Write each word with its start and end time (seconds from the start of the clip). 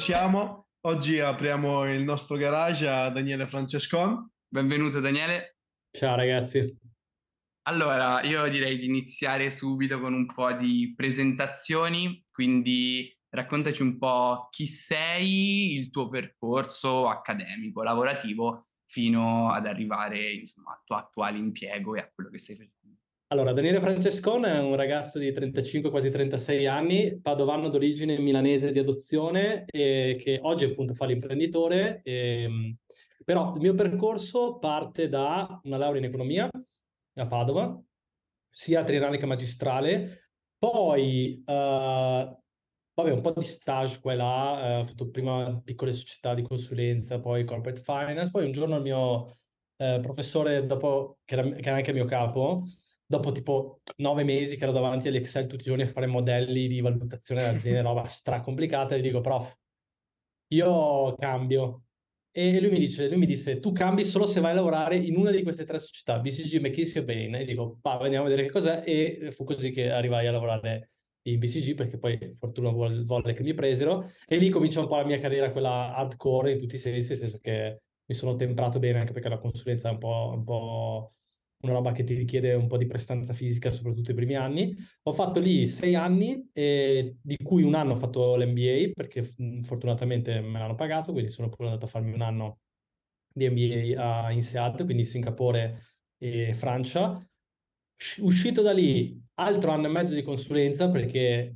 siamo. 0.00 0.68
Oggi 0.86 1.18
apriamo 1.18 1.92
il 1.92 2.02
nostro 2.02 2.38
garage 2.38 2.88
a 2.88 3.10
Daniele 3.10 3.46
Francescon. 3.46 4.30
Benvenuto 4.48 4.98
Daniele. 4.98 5.58
Ciao 5.90 6.16
ragazzi. 6.16 6.74
Allora, 7.64 8.22
io 8.22 8.48
direi 8.48 8.78
di 8.78 8.86
iniziare 8.86 9.50
subito 9.50 10.00
con 10.00 10.14
un 10.14 10.24
po' 10.24 10.52
di 10.54 10.94
presentazioni, 10.96 12.24
quindi 12.30 13.14
raccontaci 13.28 13.82
un 13.82 13.98
po' 13.98 14.48
chi 14.50 14.66
sei, 14.66 15.74
il 15.74 15.90
tuo 15.90 16.08
percorso 16.08 17.06
accademico, 17.06 17.82
lavorativo, 17.82 18.64
fino 18.86 19.50
ad 19.50 19.66
arrivare 19.66 20.32
insomma, 20.32 20.72
al 20.72 20.80
tuo 20.82 20.96
attuale 20.96 21.36
impiego 21.36 21.94
e 21.94 22.00
a 22.00 22.10
quello 22.10 22.30
che 22.30 22.38
stai 22.38 22.56
facendo. 22.56 22.79
Allora, 23.32 23.52
Daniele 23.52 23.78
Francescone 23.80 24.54
è 24.54 24.58
un 24.58 24.74
ragazzo 24.74 25.20
di 25.20 25.30
35, 25.30 25.88
quasi 25.88 26.10
36 26.10 26.66
anni, 26.66 27.20
padovano 27.20 27.68
d'origine 27.68 28.18
milanese 28.18 28.72
di 28.72 28.80
adozione, 28.80 29.66
che 29.68 30.40
oggi 30.42 30.64
appunto 30.64 30.94
fa 30.94 31.06
l'imprenditore. 31.06 32.00
E, 32.02 32.42
ehm, 32.42 32.76
però 33.24 33.54
il 33.54 33.60
mio 33.60 33.74
percorso 33.74 34.58
parte 34.58 35.08
da 35.08 35.60
una 35.62 35.76
laurea 35.76 36.00
in 36.00 36.08
economia 36.08 36.50
a 36.50 37.26
Padova, 37.28 37.80
sia 38.48 38.82
triennale 38.82 39.16
che 39.16 39.26
magistrale, 39.26 40.32
poi 40.58 41.40
uh, 41.46 41.52
vabbè, 41.52 43.12
un 43.12 43.20
po' 43.20 43.32
di 43.36 43.44
stage 43.44 44.00
qua 44.00 44.12
e 44.12 44.16
là, 44.16 44.78
uh, 44.78 44.80
ho 44.80 44.84
fatto 44.84 45.08
prima 45.08 45.60
piccole 45.64 45.92
società 45.92 46.34
di 46.34 46.42
consulenza, 46.42 47.20
poi 47.20 47.44
corporate 47.44 47.80
finance, 47.80 48.32
poi 48.32 48.46
un 48.46 48.52
giorno 48.52 48.74
il 48.74 48.82
mio 48.82 49.36
uh, 49.76 50.00
professore, 50.00 50.66
dopo, 50.66 51.18
che 51.24 51.34
era, 51.36 51.48
che 51.48 51.68
era 51.68 51.76
anche 51.76 51.92
mio 51.92 52.06
capo, 52.06 52.64
dopo 53.10 53.32
tipo 53.32 53.80
nove 53.96 54.22
mesi 54.22 54.56
che 54.56 54.62
ero 54.62 54.70
davanti 54.70 55.08
agli 55.08 55.16
Excel 55.16 55.48
tutti 55.48 55.62
i 55.62 55.66
giorni 55.66 55.82
a 55.82 55.88
fare 55.88 56.06
modelli 56.06 56.68
di 56.68 56.80
valutazione 56.80 57.42
dell'azienda, 57.42 57.80
roba 57.82 58.04
stra 58.04 58.40
complicata, 58.40 58.96
gli 58.96 59.02
dico, 59.02 59.20
prof, 59.20 59.52
io 60.52 61.16
cambio. 61.16 61.82
E 62.30 62.60
lui 62.60 62.70
mi, 62.70 62.78
dice, 62.78 63.08
lui 63.08 63.18
mi 63.18 63.26
disse, 63.26 63.58
tu 63.58 63.72
cambi 63.72 64.04
solo 64.04 64.28
se 64.28 64.40
vai 64.40 64.52
a 64.52 64.54
lavorare 64.54 64.94
in 64.94 65.16
una 65.16 65.32
di 65.32 65.42
queste 65.42 65.64
tre 65.64 65.80
società, 65.80 66.20
BCG, 66.20 66.60
McKinsey 66.60 67.02
o 67.02 67.04
Bain. 67.04 67.34
E 67.34 67.44
dico, 67.44 67.80
va, 67.82 67.98
andiamo 67.98 68.26
a 68.26 68.28
vedere 68.28 68.46
che 68.46 68.52
cos'è. 68.52 68.84
E 68.86 69.32
fu 69.32 69.42
così 69.42 69.72
che 69.72 69.90
arrivai 69.90 70.28
a 70.28 70.30
lavorare 70.30 70.92
in 71.22 71.40
BCG, 71.40 71.74
perché 71.74 71.98
poi 71.98 72.36
fortuna 72.38 72.70
volle 72.70 73.32
che 73.32 73.42
mi 73.42 73.54
presero. 73.54 74.04
E 74.28 74.36
lì 74.36 74.50
comincia 74.50 74.78
un 74.78 74.86
po' 74.86 74.96
la 74.98 75.04
mia 75.04 75.18
carriera, 75.18 75.50
quella 75.50 75.96
hardcore 75.96 76.52
in 76.52 76.60
tutti 76.60 76.76
i 76.76 76.78
sensi, 76.78 77.08
nel 77.08 77.18
senso 77.18 77.38
che 77.38 77.80
mi 78.04 78.14
sono 78.14 78.36
temprato 78.36 78.78
bene, 78.78 79.00
anche 79.00 79.12
perché 79.12 79.28
la 79.28 79.38
consulenza 79.38 79.88
è 79.88 79.92
un 79.92 79.98
po', 79.98 80.32
un 80.32 80.44
po' 80.44 81.14
una 81.62 81.72
roba 81.72 81.92
che 81.92 82.04
ti 82.04 82.14
richiede 82.14 82.54
un 82.54 82.66
po' 82.66 82.76
di 82.76 82.86
prestanza 82.86 83.32
fisica, 83.32 83.70
soprattutto 83.70 84.10
i 84.10 84.14
primi 84.14 84.34
anni. 84.34 84.74
Ho 85.04 85.12
fatto 85.12 85.40
lì 85.40 85.66
sei 85.66 85.94
anni, 85.94 86.48
eh, 86.52 87.16
di 87.20 87.36
cui 87.42 87.62
un 87.62 87.74
anno 87.74 87.92
ho 87.92 87.96
fatto 87.96 88.36
l'MBA, 88.36 88.92
perché 88.94 89.22
fortunatamente 89.62 90.40
me 90.40 90.58
l'hanno 90.58 90.74
pagato, 90.74 91.12
quindi 91.12 91.30
sono 91.30 91.48
pure 91.48 91.68
andato 91.68 91.86
a 91.86 91.88
farmi 91.88 92.12
un 92.12 92.22
anno 92.22 92.60
di 93.32 93.48
MBA 93.48 94.24
a 94.26 94.32
INSEAD, 94.32 94.84
quindi 94.84 95.04
Singapore 95.04 95.80
e 96.18 96.54
Francia. 96.54 97.22
Uscito 98.20 98.62
da 98.62 98.72
lì, 98.72 99.20
altro 99.34 99.70
anno 99.72 99.86
e 99.86 99.90
mezzo 99.90 100.14
di 100.14 100.22
consulenza, 100.22 100.88
perché 100.88 101.54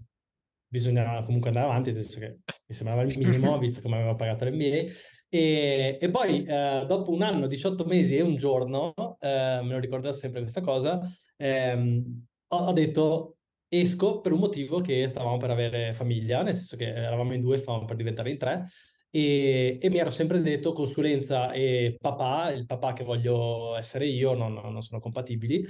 bisognava 0.75 1.23
comunque 1.23 1.51
andare 1.51 1.67
avanti, 1.67 1.93
nel 1.93 2.03
senso 2.03 2.19
che 2.19 2.39
mi 2.67 2.75
sembrava 2.75 3.03
il 3.03 3.17
minimo, 3.17 3.57
visto 3.61 3.81
mi 3.89 3.95
aveva 3.95 4.17
pagato 4.17 4.45
l'NBA. 4.45 4.93
E, 5.29 5.99
e 6.01 6.11
poi, 6.11 6.45
eh, 6.45 6.85
dopo 6.85 7.13
un 7.13 7.23
anno, 7.23 7.47
18 7.47 7.85
mesi 7.85 8.17
e 8.17 8.23
un 8.23 8.35
giorno, 8.35 8.93
eh, 9.21 9.61
me 9.63 9.71
lo 9.71 9.79
ricordo 9.79 10.11
sempre 10.11 10.41
questa 10.41 10.61
cosa, 10.63 11.01
ehm, 11.37 12.25
ho, 12.49 12.57
ho, 12.57 12.73
detto 12.73 13.37
esco 13.69 14.21
per 14.21 14.33
un 14.33 14.41
motivo 14.41 14.81
che 14.81 15.07
stavamo 15.07 15.37
per 15.37 15.51
avere 15.51 15.93
famiglia, 15.93 16.43
nel 16.43 16.55
senso 16.55 16.77
che 16.77 16.87
eravamo 16.93 17.35
in 17.35 17.41
due, 17.41 17.57
stavamo 17.57 17.85
per 17.85 17.95
diventare 17.95 18.31
in 18.31 18.39
tre, 18.39 18.65
e, 19.11 19.79
e 19.81 19.91
mi 19.91 19.99
ero 19.99 20.11
sempre 20.11 20.41
detto 20.41 20.73
consulenza 20.73 21.53
e 21.53 21.97
papà, 22.01 22.51
il 22.51 22.67
papà 22.67 22.93
che 22.93 23.05
voglio 23.05 23.77
essere 23.77 24.07
io, 24.09 24.35
non, 24.35 24.55
non 24.55 24.83
sono 24.83 25.01
compatibili. 25.01 25.65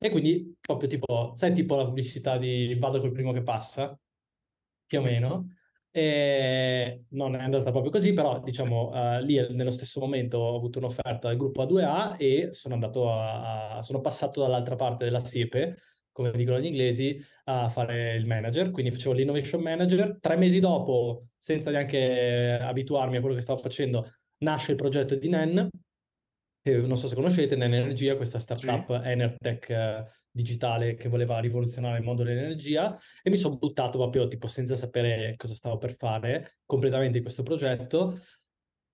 E 0.00 0.10
quindi 0.10 0.56
proprio 0.60 0.88
tipo, 0.88 1.32
sai 1.34 1.52
tipo 1.52 1.74
la 1.76 1.84
pubblicità 1.84 2.38
di 2.38 2.76
vado 2.78 3.00
col 3.00 3.12
primo 3.12 3.32
che 3.32 3.42
passa? 3.42 3.96
Più 4.88 4.98
o 4.98 5.02
meno. 5.02 5.52
E 5.90 7.04
non 7.10 7.34
è 7.34 7.40
andata 7.40 7.70
proprio 7.70 7.90
così, 7.90 8.12
però 8.12 8.40
diciamo 8.40 8.90
uh, 8.90 9.22
lì 9.22 9.34
nello 9.54 9.70
stesso 9.70 10.00
momento 10.00 10.38
ho 10.38 10.56
avuto 10.56 10.78
un'offerta 10.78 11.28
del 11.28 11.36
gruppo 11.36 11.62
A2A 11.62 12.16
e 12.18 12.48
sono 12.52 12.74
andato 12.74 13.10
a, 13.10 13.76
a 13.76 13.82
sono 13.82 14.00
passato 14.00 14.40
dall'altra 14.40 14.74
parte 14.74 15.04
della 15.04 15.18
siepe, 15.18 15.78
come 16.12 16.30
dicono 16.32 16.58
gli 16.58 16.66
inglesi, 16.66 17.20
a 17.44 17.68
fare 17.68 18.14
il 18.16 18.26
manager, 18.26 18.70
quindi 18.70 18.90
facevo 18.90 19.14
l'innovation 19.14 19.62
manager. 19.62 20.18
Tre 20.20 20.36
mesi 20.36 20.60
dopo, 20.60 21.28
senza 21.36 21.70
neanche 21.70 22.58
abituarmi 22.60 23.16
a 23.16 23.20
quello 23.20 23.34
che 23.34 23.40
stavo 23.40 23.60
facendo, 23.60 24.12
nasce 24.38 24.72
il 24.72 24.76
progetto 24.76 25.14
di 25.14 25.28
NEN, 25.28 25.68
non 26.76 26.96
so 26.96 27.08
se 27.08 27.14
conoscete, 27.14 27.56
Nenergia, 27.56 28.16
questa 28.16 28.38
startup 28.38 29.02
sì. 29.02 29.08
Enertech 29.08 29.70
eh, 29.70 30.04
digitale 30.30 30.94
che 30.94 31.08
voleva 31.08 31.38
rivoluzionare 31.38 31.98
il 31.98 32.04
mondo 32.04 32.22
dell'energia 32.22 32.96
e 33.22 33.30
mi 33.30 33.36
sono 33.36 33.56
buttato 33.56 33.98
proprio 33.98 34.28
tipo 34.28 34.46
senza 34.46 34.76
sapere 34.76 35.34
cosa 35.36 35.54
stavo 35.54 35.78
per 35.78 35.94
fare 35.94 36.52
completamente 36.64 37.18
in 37.18 37.22
questo 37.22 37.42
progetto 37.42 38.18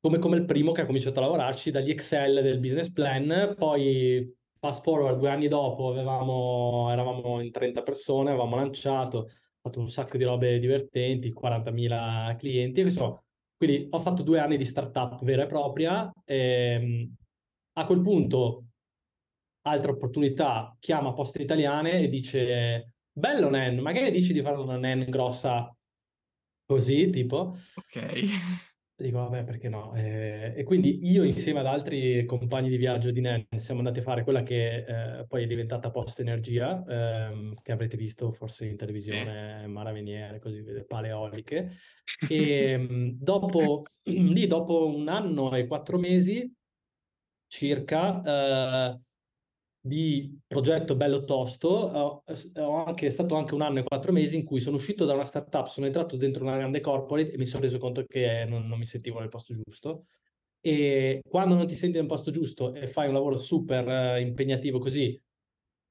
come, 0.04 0.18
come 0.18 0.36
il 0.36 0.44
primo 0.44 0.72
che 0.72 0.82
ha 0.82 0.86
cominciato 0.86 1.18
a 1.18 1.22
lavorarci 1.22 1.70
dagli 1.70 1.88
Excel 1.88 2.42
del 2.42 2.60
business 2.60 2.90
plan, 2.92 3.54
poi 3.56 4.30
fast 4.58 4.82
forward 4.82 5.18
due 5.18 5.30
anni 5.30 5.48
dopo 5.48 5.88
avevamo, 5.88 6.90
eravamo 6.90 7.40
in 7.40 7.50
30 7.50 7.82
persone, 7.82 8.28
avevamo 8.28 8.56
lanciato, 8.56 9.30
fatto 9.62 9.80
un 9.80 9.88
sacco 9.88 10.18
di 10.18 10.24
robe 10.24 10.58
divertenti, 10.58 11.32
40.000 11.32 12.36
clienti, 12.36 12.80
insomma, 12.80 13.18
quindi 13.56 13.86
ho 13.90 13.98
fatto 13.98 14.22
due 14.22 14.40
anni 14.40 14.58
di 14.58 14.66
startup 14.66 15.24
vera 15.24 15.44
e 15.44 15.46
propria, 15.46 16.12
e, 16.22 16.36
ehm, 16.36 17.14
a 17.74 17.86
quel 17.86 18.00
punto, 18.00 18.64
altra 19.62 19.92
opportunità, 19.92 20.76
chiama 20.78 21.12
Poste 21.12 21.42
Italiane 21.42 22.00
e 22.00 22.08
dice, 22.08 22.94
bello 23.12 23.50
Nen, 23.50 23.78
magari 23.78 24.10
dici 24.10 24.32
di 24.32 24.42
fare 24.42 24.56
una 24.56 24.76
Nen 24.76 25.08
grossa 25.08 25.74
così, 26.66 27.10
tipo. 27.10 27.56
Ok. 27.74 28.62
Dico, 28.96 29.18
vabbè, 29.18 29.42
perché 29.42 29.68
no? 29.68 29.92
Eh, 29.96 30.54
e 30.56 30.62
quindi 30.62 31.10
io 31.10 31.24
insieme 31.24 31.58
ad 31.58 31.66
altri 31.66 32.24
compagni 32.26 32.68
di 32.68 32.76
viaggio 32.76 33.10
di 33.10 33.20
NEN 33.20 33.44
siamo 33.56 33.80
andati 33.80 33.98
a 33.98 34.02
fare 34.02 34.22
quella 34.22 34.44
che 34.44 34.84
eh, 34.86 35.26
poi 35.26 35.42
è 35.42 35.46
diventata 35.48 35.90
Post 35.90 36.20
Energia, 36.20 36.84
ehm, 36.86 37.56
che 37.60 37.72
avrete 37.72 37.96
visto 37.96 38.30
forse 38.30 38.68
in 38.68 38.76
televisione, 38.76 39.66
Maraviniere, 39.66 40.38
così, 40.38 40.62
paleoliche. 40.86 41.72
E 42.28 42.70
ehm, 42.70 43.16
dopo, 43.18 43.82
lì, 44.06 44.46
dopo 44.46 44.86
un 44.86 45.08
anno 45.08 45.52
e 45.56 45.66
quattro 45.66 45.98
mesi, 45.98 46.48
circa 47.54 48.22
eh, 48.92 49.00
di 49.80 50.40
progetto 50.46 50.96
bello 50.96 51.20
tosto. 51.20 51.68
Ho, 51.68 52.24
anche, 52.84 53.06
è 53.06 53.10
stato 53.10 53.36
anche 53.36 53.54
un 53.54 53.62
anno 53.62 53.78
e 53.78 53.84
quattro 53.84 54.12
mesi 54.12 54.36
in 54.36 54.44
cui 54.44 54.58
sono 54.58 54.76
uscito 54.76 55.04
da 55.04 55.14
una 55.14 55.24
startup, 55.24 55.66
sono 55.66 55.86
entrato 55.86 56.16
dentro 56.16 56.42
una 56.42 56.56
grande 56.56 56.80
corporate 56.80 57.32
e 57.32 57.38
mi 57.38 57.46
sono 57.46 57.62
reso 57.62 57.78
conto 57.78 58.04
che 58.06 58.44
non, 58.48 58.66
non 58.66 58.78
mi 58.78 58.86
sentivo 58.86 59.20
nel 59.20 59.28
posto 59.28 59.54
giusto. 59.54 60.02
E 60.60 61.20
quando 61.28 61.54
non 61.54 61.66
ti 61.66 61.76
senti 61.76 61.98
nel 61.98 62.06
posto 62.06 62.30
giusto 62.30 62.74
e 62.74 62.86
fai 62.86 63.06
un 63.06 63.14
lavoro 63.14 63.36
super 63.36 63.86
uh, 63.86 64.20
impegnativo 64.20 64.78
così, 64.78 65.20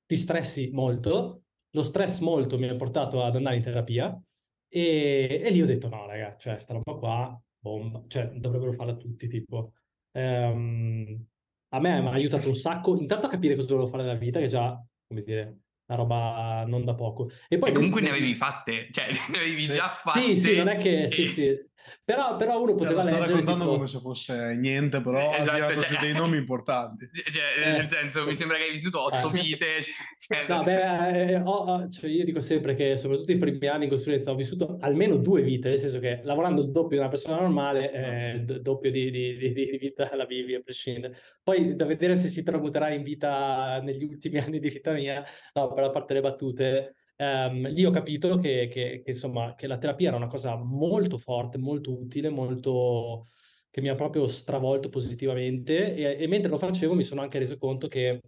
ti 0.06 0.16
stressi 0.18 0.69
molto. 0.72 1.44
Lo 1.72 1.81
stress 1.81 2.19
molto 2.19 2.57
mi 2.59 2.68
ha 2.68 2.75
portato 2.75 3.24
ad 3.24 3.35
andare 3.35 3.56
in 3.56 3.62
terapia 3.62 4.22
e, 4.68 5.41
e 5.45 5.50
lì 5.51 5.62
ho 5.62 5.66
detto 5.66 5.88
no, 5.90 6.06
raga, 6.07 6.35
cioè 6.38 6.59
sta 6.59 6.74
roba 6.74 6.94
qua, 6.94 7.41
bomba, 7.57 8.03
cioè 8.07 8.31
dovrebbero 8.31 8.74
farla 8.74 8.95
tutti, 8.95 9.28
tipo. 9.28 9.74
Um, 10.12 11.25
a 11.74 11.80
me 11.80 12.02
mi 12.02 12.08
ha 12.08 12.12
aiutato 12.12 12.48
un 12.48 12.54
sacco, 12.54 12.96
intanto 12.96 13.26
a 13.26 13.30
capire 13.30 13.56
cosa 13.56 13.74
volevo 13.74 13.90
fare 13.90 14.04
nella 14.04 14.18
vita, 14.18 14.40
che 14.40 14.48
già, 14.48 14.80
come 15.08 15.24
dire, 15.24 15.58
una 15.88 15.98
roba 15.98 16.64
non 16.68 16.86
da 16.86 16.94
poco. 16.94 17.31
E 17.48 17.58
poi 17.58 17.72
e 17.72 17.74
comunque 17.74 18.02
ne 18.02 18.10
avevi 18.10 18.36
fatte, 18.36 18.90
cioè 18.92 19.08
ne 19.31 19.38
avevi 19.38 19.64
già 19.64 19.90
fatte. 19.90 20.20
Sì, 20.20 20.36
sì, 20.36 20.56
non 20.56 20.68
è 20.68 20.75
che, 20.78 21.04
e... 21.04 21.08
sì, 21.08 21.25
sì. 21.25 21.72
Però, 22.06 22.35
però 22.35 22.62
uno 22.62 22.75
poteva 22.75 23.03
cioè, 23.03 23.13
leggere... 23.13 23.30
raccontando 23.30 23.63
tipo... 23.63 23.75
come 23.75 23.88
se 23.88 24.00
fosse 24.00 24.56
niente, 24.57 25.01
però 25.01 25.19
eh, 25.19 25.41
esatto, 25.41 25.80
ha 25.80 25.83
cioè... 25.83 26.00
dei 26.00 26.13
nomi 26.13 26.38
importanti. 26.38 27.09
Cioè, 27.13 27.68
eh. 27.68 27.71
nel 27.71 27.88
senso, 27.88 28.25
mi 28.25 28.35
sembra 28.35 28.57
che 28.57 28.63
hai 28.63 28.71
vissuto 28.71 29.01
otto 29.03 29.30
eh. 29.30 29.41
vite. 29.41 29.65
Cioè... 30.24 30.45
No, 30.47 30.63
beh, 30.63 31.31
eh, 31.31 31.41
ho, 31.44 31.89
cioè 31.89 32.09
io 32.09 32.24
dico 32.24 32.39
sempre 32.39 32.75
che 32.75 32.95
soprattutto 32.95 33.31
i 33.31 33.38
primi 33.38 33.68
anni 33.68 33.83
in 33.85 33.89
consulenza 33.89 34.31
ho 34.31 34.35
vissuto 34.35 34.77
almeno 34.80 35.18
due 35.18 35.41
vite, 35.41 35.68
nel 35.68 35.77
senso 35.77 36.00
che 36.00 36.21
lavorando 36.24 36.62
il 36.62 36.71
doppio 36.71 36.95
di 36.95 36.97
una 36.97 37.09
persona 37.09 37.39
normale, 37.39 37.91
no, 37.94 38.19
sì. 38.19 38.45
d- 38.45 38.59
doppio 38.59 38.89
di, 38.89 39.12
di, 39.12 39.38
di, 39.38 39.53
di, 39.53 39.77
vita 39.77 40.15
la 40.15 40.25
vivi 40.25 40.56
a 40.56 40.62
prescindere. 40.62 41.18
Poi 41.44 41.75
da 41.75 41.85
vedere 41.85 42.15
se 42.15 42.30
si 42.30 42.44
tramuterà 42.44 42.89
in 42.89 43.03
vita 43.03 43.81
negli 43.81 44.03
ultimi 44.03 44.38
anni 44.39 44.59
di 44.59 44.69
vita 44.69 44.94
mia, 44.94 45.24
no, 45.53 45.74
per 45.74 45.83
la 45.83 45.89
parte 45.89 46.13
delle 46.13 46.27
battute 46.27 46.95
Um, 47.15 47.68
lì 47.69 47.86
ho 47.86 47.92
capito 47.92 48.38
che, 48.38 48.68
che, 48.71 49.01
che, 49.04 49.12
insomma, 49.12 49.54
che 49.56 49.68
la 49.68 49.77
terapia 49.77 50.07
era 50.10 50.18
una 50.18 50.27
cosa 50.27 50.56
molto 50.56 51.18
forte, 51.18 51.57
molto 51.57 51.92
utile, 51.98 52.30
molto 52.30 53.27
che 53.69 53.81
mi 53.81 53.89
ha 53.89 53.95
proprio 53.95 54.27
stravolto 54.27 54.89
positivamente 54.89 55.95
e, 55.95 56.24
e 56.24 56.27
mentre 56.27 56.50
lo 56.51 56.57
facevo 56.57 56.94
mi 56.94 57.04
sono 57.04 57.21
anche 57.21 57.39
reso 57.39 57.57
conto 57.57 57.88
che 57.88 58.19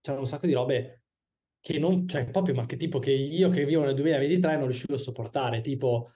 c'erano 0.00 0.22
un 0.22 0.28
sacco 0.28 0.46
di 0.46 0.52
robe 0.52 1.04
che 1.60 1.78
non, 1.78 2.06
cioè 2.08 2.28
proprio, 2.30 2.54
ma 2.54 2.66
che 2.66 2.76
tipo 2.76 2.98
che 2.98 3.12
io 3.12 3.48
che 3.50 3.64
vivo 3.66 3.84
nel 3.84 3.94
2023 3.94 4.56
non 4.56 4.64
riuscivo 4.66 4.94
a 4.94 4.98
sopportare, 4.98 5.60
tipo, 5.60 6.10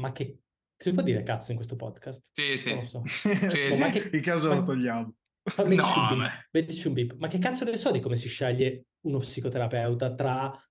ma 0.00 0.12
che 0.12 0.40
Si 0.76 0.92
può 0.94 1.02
dire 1.02 1.22
cazzo 1.22 1.50
in 1.50 1.56
questo 1.56 1.76
podcast? 1.76 2.30
Sì, 2.32 2.56
sì. 2.58 2.68
Non 2.70 2.78
lo 2.78 2.84
so. 2.84 3.02
Sì, 3.06 3.28
Insomma, 3.30 3.86
ma 3.86 3.90
che- 3.90 4.10
In 4.12 4.22
caso 4.22 4.48
ma- 4.48 4.54
lo 4.56 4.62
togliamo. 4.62 5.14
Fa- 5.42 5.62
No, 5.64 5.68
un 5.70 5.76
beep, 5.76 6.16
ma- 6.16 6.30
un 6.84 6.92
beep. 6.92 7.14
Ma 7.18 7.28
che 7.28 7.38
cazzo 7.38 7.64
ne 7.64 7.76
so 7.76 7.90
di 7.90 8.00
come 8.00 8.16
si 8.16 8.28
sceglie 8.28 8.86
uno 9.06 9.18
psicoterapeuta 9.18 10.14
tra 10.14 10.69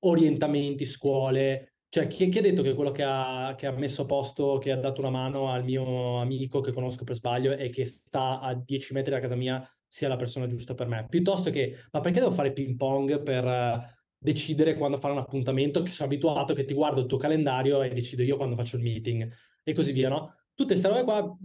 orientamenti, 0.00 0.84
scuole? 0.84 1.74
Cioè, 1.88 2.06
chi, 2.06 2.28
chi 2.28 2.38
ha 2.38 2.42
detto 2.42 2.62
che 2.62 2.74
quello 2.74 2.92
che 2.92 3.02
ha, 3.02 3.54
che 3.56 3.66
ha 3.66 3.72
messo 3.72 4.02
a 4.02 4.06
posto, 4.06 4.58
che 4.58 4.70
ha 4.70 4.76
dato 4.76 5.00
una 5.00 5.10
mano 5.10 5.50
al 5.50 5.64
mio 5.64 6.20
amico 6.20 6.60
che 6.60 6.72
conosco 6.72 7.04
per 7.04 7.16
sbaglio 7.16 7.52
e 7.52 7.70
che 7.70 7.84
sta 7.84 8.40
a 8.40 8.54
10 8.54 8.92
metri 8.92 9.12
da 9.12 9.18
casa 9.18 9.34
mia 9.34 9.68
sia 9.86 10.08
la 10.08 10.16
persona 10.16 10.46
giusta 10.46 10.74
per 10.74 10.86
me? 10.86 11.06
Piuttosto 11.08 11.50
che, 11.50 11.76
ma 11.92 12.00
perché 12.00 12.20
devo 12.20 12.30
fare 12.30 12.52
ping 12.52 12.76
pong 12.76 13.22
per 13.22 13.44
eh, 13.44 13.98
decidere 14.16 14.76
quando 14.76 14.98
fare 14.98 15.14
un 15.14 15.20
appuntamento? 15.20 15.82
Che 15.82 15.90
sono 15.90 16.08
abituato 16.08 16.54
che 16.54 16.64
ti 16.64 16.74
guardo 16.74 17.00
il 17.00 17.06
tuo 17.06 17.18
calendario 17.18 17.82
e 17.82 17.90
decido 17.90 18.22
io 18.22 18.36
quando 18.36 18.54
faccio 18.54 18.76
il 18.76 18.82
meeting 18.82 19.28
e 19.64 19.72
così 19.72 19.92
via, 19.92 20.08
no? 20.08 20.34
tutte 20.60 20.74
queste 20.74 20.88
robe 20.88 21.04
qua 21.04 21.36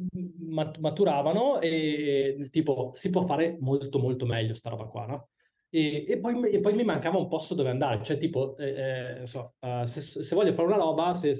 mat- 0.49 0.77
maturavano 0.79 1.61
e, 1.61 2.49
tipo 2.51 2.91
si 2.95 3.09
può 3.09 3.25
fare 3.25 3.57
molto 3.61 3.97
molto 3.97 4.25
meglio 4.25 4.53
sta 4.53 4.69
roba 4.69 4.85
qua, 4.85 5.05
no? 5.05 5.29
E, 5.75 6.05
e 6.07 6.17
poi, 6.19 6.49
e 6.51 6.59
poi 6.61 6.73
mi 6.73 6.83
mancava 6.85 7.17
un 7.17 7.27
posto 7.27 7.53
dove 7.53 7.69
andare, 7.69 8.01
cioè 8.03 8.17
tipo, 8.17 8.55
eh, 8.57 9.21
eh, 9.21 9.27
so, 9.27 9.55
eh, 9.59 9.85
se, 9.85 9.99
se 10.01 10.35
voglio 10.35 10.53
fare 10.53 10.67
una 10.67 10.77
roba, 10.77 11.13
se, 11.13 11.33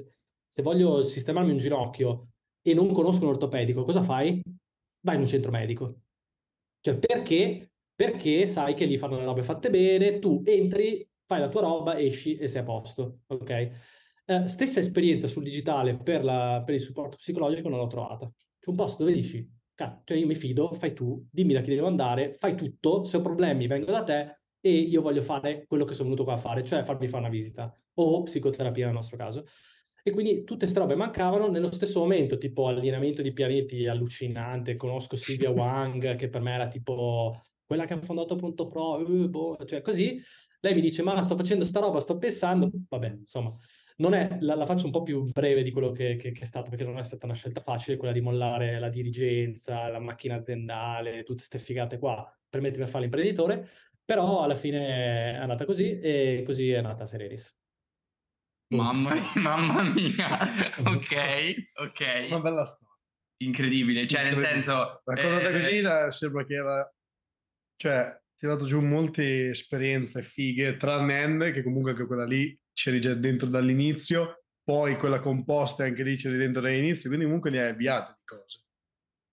se 0.46 0.62
voglio 0.62 1.04
sistemarmi 1.04 1.52
un 1.52 1.58
ginocchio 1.58 2.30
e 2.62 2.74
non 2.74 2.92
conosco 2.92 3.24
un 3.24 3.30
ortopedico, 3.30 3.84
cosa 3.86 4.02
fai? 4.02 4.42
Vai 5.02 5.16
in 5.16 5.22
un 5.22 5.28
centro 5.28 5.52
medico. 5.52 6.02
Cioè 6.82 6.98
perché? 6.98 7.72
Perché 7.96 8.46
sai 8.48 8.74
che 8.74 8.86
lì 8.86 8.98
fanno 8.98 9.18
le 9.18 9.24
robe 9.24 9.42
fatte 9.44 9.70
bene, 9.70 10.20
tu 10.20 10.42
entri, 10.46 11.08
fai 11.26 11.40
la 11.40 11.48
tua 11.50 11.62
roba, 11.62 11.98
esci 11.98 12.36
e 12.38 12.48
sei 12.50 12.62
a 12.62 12.66
posto, 12.66 13.20
ok? 13.28 13.50
Eh, 14.26 14.48
stessa 14.48 14.80
esperienza 14.80 15.28
sul 15.28 15.44
digitale 15.44 15.96
per, 15.98 16.24
la- 16.26 16.62
per 16.66 16.74
il 16.76 16.82
supporto 16.82 17.16
psicologico 17.18 17.70
non 17.70 17.80
l'ho 17.80 17.88
trovata. 17.88 18.30
C'è 18.60 18.70
un 18.70 18.76
posto 18.76 19.04
dove 19.04 19.16
dici, 19.16 19.48
"Cazzo, 19.76 20.02
cioè 20.06 20.18
io 20.18 20.26
mi 20.26 20.36
fido, 20.36 20.74
fai 20.74 20.94
tu, 20.94 21.28
dimmi 21.30 21.54
da 21.54 21.62
chi 21.62 21.70
devo 21.76 21.88
andare, 21.88 22.34
fai 22.34 22.56
tutto, 22.56 23.04
se 23.04 23.18
ho 23.18 23.22
problemi 23.22 23.68
vengo 23.68 23.92
da 23.92 24.04
te 24.04 24.40
e 24.60 24.72
io 24.72 25.02
voglio 25.02 25.22
fare 25.22 25.66
quello 25.68 25.86
che 25.86 25.94
sono 25.94 26.06
venuto 26.10 26.24
qua 26.24 26.34
a 26.34 26.38
fare, 26.38 26.64
cioè 26.64 26.84
farmi 26.84 27.08
fare 27.08 27.24
una 27.24 27.32
visita 27.32 27.72
o 27.96 28.24
psicoterapia 28.24 28.86
nel 28.86 28.96
nostro 28.96 29.18
caso. 29.18 29.46
E 30.08 30.12
quindi 30.12 30.44
tutte 30.44 30.66
queste 30.66 30.80
robe 30.80 30.96
mancavano 30.96 31.48
nello 31.48 31.72
stesso 31.72 32.00
momento, 32.00 32.38
tipo 32.38 32.68
allineamento 32.68 33.22
di 33.22 33.34
pianeti 33.34 33.88
allucinante, 33.88 34.76
conosco 34.76 35.16
Silvia 35.16 35.50
Wang 35.52 36.16
che 36.16 36.30
per 36.30 36.42
me 36.42 36.54
era 36.54 36.68
tipo 36.68 37.42
quella 37.66 37.86
che 37.86 37.94
ha 37.94 38.02
fondato 38.02 38.36
Pronto 38.36 38.68
Pro, 38.68 39.00
eh, 39.00 39.28
boh, 39.28 39.58
cioè 39.66 39.82
così. 39.82 40.22
Lei 40.66 40.74
mi 40.74 40.82
dice, 40.82 41.04
ma 41.04 41.22
sto 41.22 41.38
facendo 41.38 41.64
sta 41.64 41.80
roba, 41.80 42.00
sto 42.00 42.18
pensando, 42.18 42.70
vabbè, 42.90 43.08
insomma, 43.20 43.52
non 43.98 44.14
è, 44.14 44.38
la, 44.42 44.56
la 44.56 44.66
faccio 44.66 44.86
un 44.86 44.92
po' 44.92 45.04
più 45.04 45.24
breve 45.32 45.62
di 45.62 45.70
quello 45.72 45.92
che, 45.92 46.16
che- 46.16 46.32
che 46.32 46.42
è 46.42 46.46
stato, 46.46 46.70
perché 46.72 46.84
non 46.84 46.98
è 46.98 47.04
stata 47.04 47.26
una 47.26 47.36
scelta 47.36 47.62
facile, 47.62 47.98
quella 47.98 48.14
di 48.14 48.22
mollare 48.22 48.80
la 48.80 48.90
dirigenza, 48.90 49.88
la 49.90 50.00
macchina 50.00 50.36
aziendale, 50.36 51.20
tutte 51.20 51.34
queste 51.36 51.60
figate 51.60 52.00
qua, 52.00 52.28
per 52.50 52.62
mettermi 52.62 52.86
a 52.86 52.88
fare 52.88 53.02
l'imprenditore, 53.04 53.70
però 54.04 54.42
alla 54.42 54.56
fine 54.56 55.34
è 55.34 55.36
andata 55.36 55.66
così 55.66 56.00
e 56.00 56.42
così 56.46 56.72
è 56.72 56.82
nata 56.82 57.06
Serenis. 57.06 57.56
Mamma, 58.74 59.14
mamma 59.36 59.84
mia, 59.84 60.40
ok, 60.84 61.14
Una 61.78 62.38
ok, 62.38 62.42
bella 62.42 62.66
storia. 62.66 62.94
incredibile, 63.38 64.08
cioè 64.08 64.24
nel 64.24 64.32
Incredibile. 64.34 64.62
senso... 64.64 65.02
Raccontata 65.06 65.50
eh, 65.50 65.52
così 65.54 65.82
la- 65.82 66.10
sembra 66.12 66.44
che 66.46 66.54
era... 66.56 66.94
Cioè, 67.78 68.24
ti 68.46 68.52
ha 68.52 68.54
dato 68.54 68.66
giù 68.66 68.80
molte 68.82 69.50
esperienze 69.50 70.22
fighe, 70.22 70.78
tranne 70.78 71.22
End, 71.22 71.52
che 71.52 71.64
comunque 71.64 71.92
anche 71.92 72.06
quella 72.06 72.26
lì 72.26 72.58
c'eri 72.74 73.02
già 73.02 73.14
dentro 73.16 73.48
dall'inizio, 73.48 74.44
poi 74.64 74.98
quella 74.98 75.20
composta 75.20 75.84
anche 75.84 76.04
lì 76.04 76.16
c'eri 76.16 76.38
dentro 76.38 76.62
dall'inizio, 76.62 77.10
quindi 77.10 77.26
comunque 77.26 77.50
li 77.50 77.58
hai 77.58 77.70
avviate 77.70 78.14
di 78.18 78.24
cose. 78.26 78.64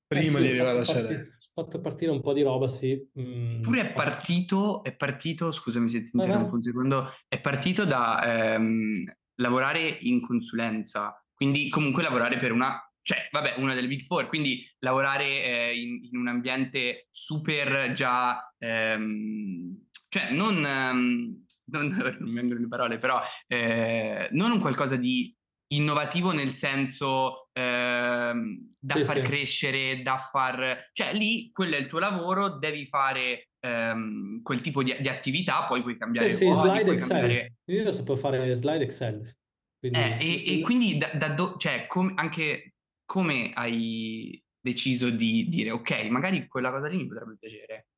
Prima 0.06 0.24
Eh 0.24 0.30
sì, 0.30 0.40
di 0.42 0.48
arrivare 0.48 0.78
a 0.78 0.84
fatto 0.84 0.92
partire- 0.98 1.18
Serena. 1.18 1.36
Ho 1.54 1.62
fatto 1.62 1.80
partire 1.82 2.10
un 2.10 2.20
po' 2.22 2.32
di 2.32 2.42
roba, 2.42 2.66
sì. 2.68 3.10
Mm, 3.20 3.56
Eppure 3.56 3.80
ho 3.80 3.84
è 3.84 3.92
partito, 3.92 4.82
è 4.82 4.94
partito, 4.96 5.52
scusami 5.52 5.88
se 5.90 6.02
ti 6.04 6.10
Vai, 6.14 6.24
interrompo 6.24 6.48
vai. 6.50 6.56
un 6.56 6.62
secondo, 6.62 7.10
è 7.28 7.40
partito 7.40 7.84
da 7.84 8.54
ehm, 8.54 9.04
lavorare 9.36 9.98
in 10.00 10.22
consulenza, 10.22 11.22
quindi 11.34 11.68
comunque 11.68 12.02
lavorare 12.02 12.38
per 12.38 12.52
una, 12.52 12.80
cioè 13.02 13.28
vabbè, 13.30 13.54
una 13.58 13.74
delle 13.74 13.88
Big 13.88 14.04
Four, 14.04 14.26
quindi 14.26 14.66
lavorare 14.78 15.24
eh, 15.44 15.80
in, 15.80 16.04
in 16.10 16.16
un 16.18 16.28
ambiente 16.28 17.08
super 17.10 17.92
già, 17.92 18.54
ehm, 18.58 19.86
cioè 20.08 20.30
non, 20.32 20.64
ehm, 20.64 21.44
non, 21.64 21.86
non 22.18 22.30
mi 22.30 22.34
vengono 22.34 22.60
le 22.60 22.68
parole, 22.68 22.98
però 22.98 23.20
eh, 23.46 24.28
non 24.32 24.52
un 24.52 24.60
qualcosa 24.60 24.96
di 24.96 25.34
innovativo 25.72 26.32
nel 26.32 26.54
senso 26.54 27.48
ehm, 27.52 28.74
da 28.78 28.96
Sì, 28.96 29.04
far 29.04 29.16
sì. 29.16 29.22
crescere, 29.22 30.02
da 30.02 30.16
far... 30.18 30.90
Cioè 30.92 31.14
lì 31.14 31.50
quello 31.50 31.76
è 31.76 31.78
il 31.78 31.86
tuo 31.86 31.98
lavoro, 31.98 32.58
devi 32.58 32.84
fare 32.86 33.48
ehm, 33.60 34.42
quel 34.42 34.60
tipo 34.60 34.82
di, 34.82 34.94
di 35.00 35.08
attività, 35.08 35.64
poi 35.66 35.80
puoi 35.82 35.96
cambiare 35.96 36.30
Sì, 36.30 36.36
sì, 36.36 36.44
ruoli, 36.44 36.60
slide 36.60 36.82
puoi 36.82 36.94
Excel. 36.96 37.18
cambiare... 37.18 37.54
Io 37.64 37.92
sapevo 37.92 38.16
fare 38.16 38.54
slide 38.54 38.84
Excel. 38.84 39.36
Quindi... 39.78 39.98
Eh, 39.98 40.16
e, 40.20 40.58
e 40.58 40.60
quindi 40.60 40.98
da, 40.98 41.10
da 41.14 41.28
do- 41.28 41.56
cioè, 41.56 41.86
com- 41.86 42.12
anche 42.16 42.71
come 43.12 43.52
hai 43.52 44.42
deciso 44.58 45.10
di 45.10 45.46
dire 45.46 45.70
ok, 45.70 46.08
magari 46.08 46.46
quella 46.46 46.70
cosa 46.70 46.88
lì 46.88 46.96
mi 46.96 47.06
potrebbe 47.06 47.36
piacere. 47.38 47.88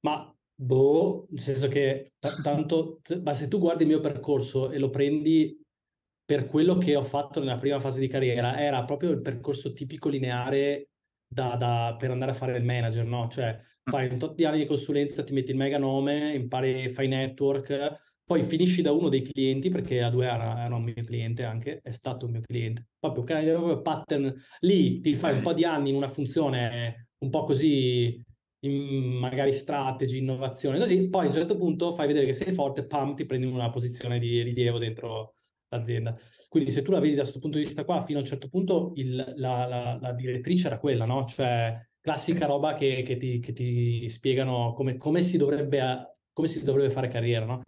Ma 0.00 0.36
boh, 0.52 1.28
nel 1.30 1.38
senso 1.38 1.68
che 1.68 2.14
t- 2.18 2.42
tanto, 2.42 2.98
t- 3.00 3.22
ma 3.22 3.34
se 3.34 3.46
tu 3.46 3.60
guardi 3.60 3.84
il 3.84 3.90
mio 3.90 4.00
percorso 4.00 4.72
e 4.72 4.80
lo 4.80 4.90
prendi 4.90 5.56
per 6.24 6.46
quello 6.46 6.76
che 6.76 6.96
ho 6.96 7.02
fatto 7.02 7.38
nella 7.38 7.56
prima 7.58 7.78
fase 7.78 8.00
di 8.00 8.08
carriera, 8.08 8.58
era 8.58 8.82
proprio 8.84 9.10
il 9.10 9.20
percorso 9.20 9.72
tipico 9.72 10.08
lineare 10.08 10.88
da, 11.24 11.54
da- 11.54 11.94
per 11.96 12.10
andare 12.10 12.32
a 12.32 12.34
fare 12.34 12.56
il 12.56 12.64
manager, 12.64 13.06
no? 13.06 13.28
Cioè 13.28 13.56
fai 13.84 14.08
un 14.08 14.18
tot 14.18 14.34
di 14.34 14.44
anni 14.44 14.58
di 14.58 14.66
consulenza, 14.66 15.22
ti 15.22 15.32
metti 15.34 15.52
il 15.52 15.56
mega 15.56 15.78
nome, 15.78 16.34
impari, 16.34 16.88
fai 16.88 17.06
network, 17.06 18.13
poi 18.24 18.42
finisci 18.42 18.82
da 18.82 18.92
uno 18.92 19.08
dei 19.08 19.22
clienti, 19.22 19.68
perché 19.70 20.02
a 20.02 20.10
due 20.10 20.26
era, 20.26 20.64
era 20.64 20.74
un 20.74 20.82
mio 20.82 20.94
cliente 21.04 21.44
anche, 21.44 21.80
è 21.82 21.90
stato 21.90 22.26
un 22.26 22.32
mio 22.32 22.40
cliente, 22.42 22.88
proprio, 22.98 23.22
proprio 23.24 23.82
pattern, 23.82 24.34
lì 24.60 25.00
ti 25.00 25.14
fai 25.14 25.34
un 25.36 25.42
po' 25.42 25.52
di 25.52 25.64
anni 25.64 25.90
in 25.90 25.96
una 25.96 26.08
funzione 26.08 27.08
un 27.18 27.30
po' 27.30 27.44
così 27.44 28.22
magari 28.66 29.52
strategy, 29.52 30.18
innovazione, 30.18 30.78
così, 30.78 31.08
poi 31.10 31.24
a 31.24 31.26
un 31.28 31.32
certo 31.34 31.56
punto 31.56 31.92
fai 31.92 32.06
vedere 32.06 32.24
che 32.26 32.32
sei 32.32 32.52
forte, 32.52 32.86
pam, 32.86 33.14
ti 33.14 33.26
prendi 33.26 33.46
una 33.46 33.68
posizione 33.70 34.18
di 34.18 34.42
rilievo 34.42 34.78
dentro 34.78 35.36
l'azienda. 35.68 36.16
Quindi 36.48 36.70
se 36.70 36.80
tu 36.82 36.90
la 36.90 36.98
vedi 37.00 37.14
da 37.14 37.20
questo 37.22 37.40
punto 37.40 37.58
di 37.58 37.64
vista 37.64 37.84
qua, 37.84 38.02
fino 38.02 38.18
a 38.18 38.22
un 38.22 38.26
certo 38.28 38.48
punto 38.48 38.92
il- 38.96 39.34
la, 39.36 39.66
la- 39.66 39.98
la 40.00 40.12
direttrice 40.12 40.66
era 40.68 40.78
quella, 40.78 41.04
no? 41.04 41.24
Cioè 41.26 41.78
classica 42.00 42.46
roba 42.46 42.74
che, 42.74 43.02
che 43.02 43.16
ti, 43.16 43.38
che 43.38 43.52
ti 43.52 44.08
spiegano 44.08 44.72
come, 44.74 44.96
come 44.96 45.22
si 45.22 45.36
dovrebbe, 45.36 46.16
come 46.32 46.48
si 46.48 46.62
dovrebbe 46.64 46.90
fare 46.90 47.08
carriera, 47.08 47.44
no? 47.44 47.62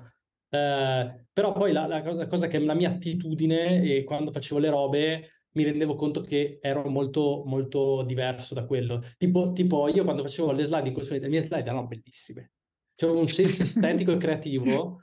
Eh, 0.48 1.26
però 1.32 1.52
poi 1.52 1.72
la, 1.72 1.86
la 1.86 2.02
cosa, 2.02 2.16
la 2.16 2.26
cosa 2.26 2.46
che 2.46 2.58
la 2.58 2.74
mia 2.74 2.90
attitudine 2.90 3.82
e 3.82 4.04
quando 4.04 4.32
facevo 4.32 4.60
le 4.60 4.70
robe 4.70 5.30
mi 5.52 5.64
rendevo 5.64 5.94
conto 5.94 6.20
che 6.20 6.58
ero 6.60 6.88
molto, 6.88 7.42
molto 7.46 8.02
diverso 8.02 8.54
da 8.54 8.64
quello. 8.66 9.02
Tipo, 9.16 9.52
tipo 9.52 9.88
io 9.88 10.04
quando 10.04 10.22
facevo 10.22 10.52
le 10.52 10.64
slide 10.64 10.88
in 10.88 10.94
consulenza, 10.94 11.26
le 11.26 11.32
mie 11.32 11.42
slide 11.42 11.68
erano 11.68 11.86
bellissime. 11.86 12.52
C'avevo 12.94 13.18
un 13.18 13.26
senso 13.26 13.62
estetico 13.64 14.12
e 14.12 14.16
creativo 14.18 15.00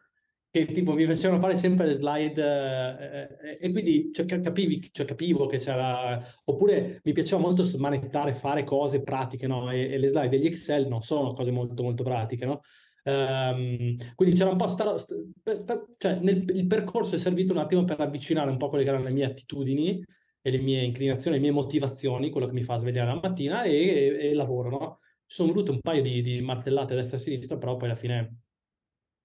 che 0.53 0.67
tipo 0.71 0.93
mi 0.93 1.05
facevano 1.05 1.41
fare 1.41 1.55
sempre 1.55 1.87
le 1.87 1.93
slide 1.93 2.43
eh, 2.43 3.53
eh, 3.53 3.57
e 3.59 3.71
quindi 3.71 4.11
cioè, 4.13 4.25
ca- 4.27 4.39
capivi, 4.39 4.87
cioè, 4.91 5.03
capivo 5.03 5.47
che 5.47 5.57
c'era 5.57 6.23
oppure 6.45 7.01
mi 7.03 7.11
piaceva 7.11 7.41
molto 7.41 7.63
smanettare, 7.63 8.35
fare 8.35 8.63
cose 8.63 9.01
pratiche, 9.01 9.47
no? 9.47 9.71
E, 9.71 9.93
e 9.93 9.97
le 9.97 10.07
slide 10.07 10.29
degli 10.29 10.45
Excel 10.45 10.87
non 10.87 11.01
sono 11.01 11.33
cose 11.33 11.49
molto 11.49 11.81
molto 11.81 12.03
pratiche, 12.03 12.45
no? 12.45 12.61
Ehm, 13.03 13.95
quindi 14.15 14.35
c'era 14.35 14.49
un 14.51 14.57
po' 14.57 14.67
sta, 14.67 14.97
sta- 14.97 15.15
per- 15.41 15.63
per- 15.65 15.85
cioè 15.97 16.19
nel, 16.19 16.43
il 16.55 16.67
percorso 16.67 17.15
è 17.15 17.19
servito 17.19 17.51
un 17.51 17.59
attimo 17.59 17.83
per 17.83 17.99
avvicinare 17.99 18.49
un 18.49 18.57
po' 18.57 18.69
quelle 18.69 18.83
che 18.83 18.89
erano 18.89 19.05
le 19.05 19.11
mie 19.11 19.25
attitudini 19.25 20.03
e 20.41 20.51
le 20.51 20.59
mie 20.59 20.83
inclinazioni, 20.83 21.37
le 21.37 21.41
mie 21.41 21.51
motivazioni, 21.51 22.29
quello 22.29 22.47
che 22.47 22.53
mi 22.53 22.63
fa 22.63 22.77
svegliare 22.77 23.07
la 23.13 23.19
mattina 23.21 23.63
e, 23.63 23.71
e, 23.73 24.29
e 24.29 24.33
lavoro, 24.33 24.69
no? 24.69 24.99
Ci 25.25 25.35
sono 25.37 25.51
volute 25.51 25.71
un 25.71 25.79
paio 25.81 26.01
di, 26.01 26.21
di 26.21 26.41
martellate 26.41 26.93
a 26.93 26.95
destra 26.95 27.17
e 27.17 27.19
a 27.19 27.23
sinistra, 27.23 27.57
però 27.57 27.75
poi 27.77 27.89
alla 27.89 27.97
fine 27.97 28.37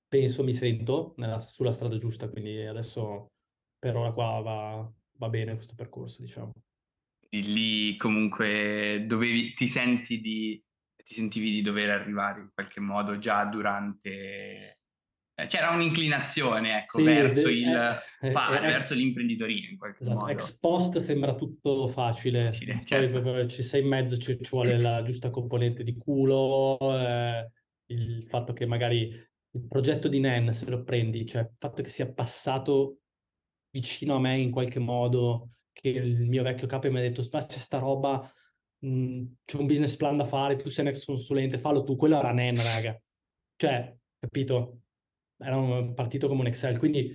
penso, 0.09 0.43
mi 0.43 0.55
sento 0.55 1.15
nella- 1.17 1.39
sulla 1.39 1.73
strada 1.73 1.97
giusta, 1.99 2.29
quindi 2.29 2.65
adesso 2.65 3.31
per 3.79 3.97
ora 3.97 4.13
qua 4.13 4.41
va, 4.41 4.93
va 5.19 5.29
bene 5.29 5.55
questo 5.55 5.75
percorso, 5.75 6.23
diciamo. 6.23 6.53
E 7.31 7.41
lì 7.41 7.97
comunque 7.97 9.05
dovevi, 9.07 9.53
ti 9.53 9.69
senti 9.69 10.19
di, 10.21 10.63
ti 11.09 11.15
sentivi 11.15 11.51
di 11.51 11.63
dover 11.63 11.89
arrivare 11.89 12.41
in 12.41 12.51
qualche 12.53 12.81
modo 12.81 13.19
già 13.19 13.43
durante... 13.47 14.81
eh, 15.35 15.47
C'era 15.47 15.71
un'inclinazione, 15.71 16.81
ecco, 16.81 16.99
Sì, 16.99 17.05
verso 17.05 17.49
il 17.49 17.99
eh, 18.21 18.31
fare, 18.31 18.59
eh, 18.59 18.71
verso 18.71 18.93
l'imprenditoria 18.93 19.71
in 19.71 19.79
qualche 19.79 20.03
Esatto, 20.03 20.19
modo. 20.19 20.31
ex 20.33 20.59
post 20.59 20.99
sembra 20.99 21.35
tutto 21.35 21.89
facile, 21.89 22.53
Facile, 22.53 22.75
poi 22.75 22.85
certo. 22.87 23.23
proprio 23.23 23.47
ci 23.47 23.63
sei 23.63 23.81
in 23.81 23.89
mezzo, 23.89 24.19
ci, 24.19 24.37
ci 24.39 24.51
vuole 24.51 24.79
la 24.79 25.03
giusta 25.03 25.31
componente 25.31 25.83
di 25.83 25.97
culo, 25.97 26.77
eh, 26.79 27.53
il 27.87 28.25
fatto 28.29 28.53
che 28.53 28.67
magari 28.67 29.05
il 29.05 29.67
progetto 29.67 30.09
di 30.09 30.21
Nen, 30.21 30.53
se 30.53 30.69
lo 30.69 30.83
prendi, 30.83 31.25
cioè 31.25 31.41
il 31.41 31.55
fatto 31.59 31.81
che 31.81 31.89
sia 31.89 32.13
passato 32.13 32.99
vicino 33.71 34.17
a 34.17 34.21
me 34.21 34.37
in 34.37 34.51
qualche 34.51 34.79
modo, 34.79 35.53
che 35.73 35.89
il 35.89 36.29
mio 36.29 36.43
vecchio 36.43 36.67
capo 36.67 36.91
mi 36.91 36.99
ha 36.99 37.01
detto, 37.01 37.23
c'è 37.23 37.59
sta 37.59 37.79
roba, 37.79 38.31
mh, 38.79 38.89
mhmm, 38.89 39.35
c'è 39.45 39.59
un 39.59 39.67
business 39.67 39.97
plan 39.97 40.17
da 40.17 40.25
fare, 40.25 40.57
tu 40.57 40.69
sei 40.69 40.85
un 40.87 40.91
ex 40.93 41.05
consulente, 41.05 41.59
fallo 41.59 41.83
tu, 41.83 41.97
quello 41.97 42.19
era 42.19 42.33
NEN, 42.33 42.57
raga. 42.57 43.01
Cioè, 43.57 43.97
capito? 44.19 44.81
Era 45.39 45.57
un 45.57 45.95
partito 45.95 46.29
come 46.29 46.41
un 46.41 46.47
Excel, 46.47 46.79
quindi 46.79 47.13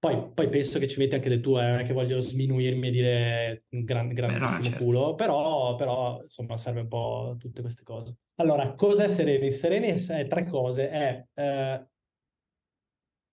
poi, 0.00 0.32
poi, 0.32 0.48
penso 0.48 0.78
che 0.78 0.88
ci 0.88 0.98
metti 0.98 1.14
anche 1.14 1.28
del 1.28 1.40
tuo, 1.40 1.60
eh, 1.60 1.66
non 1.68 1.80
è 1.80 1.84
che 1.84 1.92
voglio 1.92 2.18
sminuirmi 2.20 2.88
e 2.88 2.90
dire 2.90 3.64
gran, 3.68 4.08
grandissimo 4.08 4.62
no, 4.62 4.70
certo. 4.70 4.84
culo, 4.84 5.14
però, 5.14 5.74
però, 5.74 6.22
insomma 6.22 6.56
serve 6.56 6.80
un 6.80 6.88
po' 6.88 7.36
tutte 7.38 7.60
queste 7.60 7.82
cose. 7.82 8.16
Allora, 8.36 8.72
cos'è 8.72 9.08
Serenis? 9.08 9.58
Serenis 9.58 10.10
è 10.10 10.26
tre 10.26 10.46
cose, 10.46 10.88
è 10.88 11.26
eh, 11.34 11.86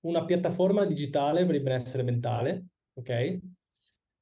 una 0.01 0.25
piattaforma 0.25 0.83
digitale 0.83 1.45
per 1.45 1.55
il 1.55 1.61
benessere 1.61 2.03
mentale, 2.03 2.65
ok? 2.95 3.39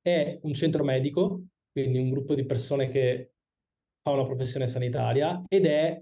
È 0.02 0.40
un 0.44 0.54
centro 0.54 0.84
medico, 0.84 1.46
quindi 1.72 1.98
un 1.98 2.12
gruppo 2.12 2.36
di 2.36 2.46
persone 2.46 2.90
che 2.90 3.32
fa 4.06 4.12
una 4.12 4.26
professione 4.26 4.68
sanitaria 4.68 5.42
ed 5.48 5.66
è 5.66 6.00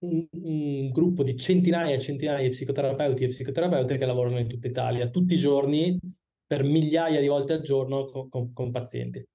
un, 0.00 0.26
un, 0.30 0.90
gruppo 0.90 1.22
di 1.22 1.34
centinaia 1.38 1.94
e 1.94 1.98
centinaia 1.98 2.42
di 2.42 2.50
psicoterapeuti 2.50 3.24
e 3.24 3.28
psicoterapeute 3.28 3.96
che 3.96 4.04
lavorano 4.04 4.38
in 4.38 4.46
tutta 4.46 4.68
Italia, 4.68 5.08
tutti 5.08 5.32
i 5.32 5.38
giorni, 5.38 5.98
per 6.46 6.62
migliaia 6.64 7.20
di 7.20 7.26
volte 7.26 7.54
al 7.54 7.62
giorno 7.62 8.04
con, 8.04 8.28
con, 8.28 8.52
con 8.52 8.70
pazienti. 8.70 9.26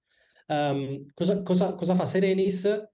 Um, 0.45 1.03
cosa, 1.15 1.41
cosa, 1.41 1.73
cosa, 1.73 1.95
fa 1.95 2.05
Serenis? 2.05 2.87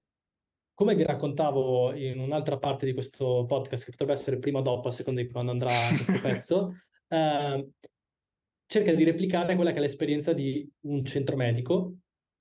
Come 0.72 0.94
vi 0.94 1.02
raccontavo 1.02 1.94
in 1.94 2.18
un'altra 2.18 2.56
parte 2.56 2.86
di 2.86 2.94
questo 2.94 3.44
podcast, 3.46 3.84
che 3.84 3.90
potrebbe 3.90 4.12
essere 4.14 4.38
prima 4.38 4.60
o 4.60 4.62
dopo, 4.62 4.88
a 4.88 4.92
seconda 4.92 5.20
di 5.20 5.28
quando 5.28 5.52
andrà 5.52 5.72
questo 5.94 6.20
pezzo, 6.22 6.74
uh, 7.08 7.70
cerca 8.64 8.94
di 8.94 9.04
replicare 9.04 9.56
quella 9.56 9.72
che 9.72 9.76
è 9.76 9.80
l'esperienza 9.80 10.32
di 10.32 10.66
un 10.86 11.04
centro 11.04 11.36
medico, 11.36 11.96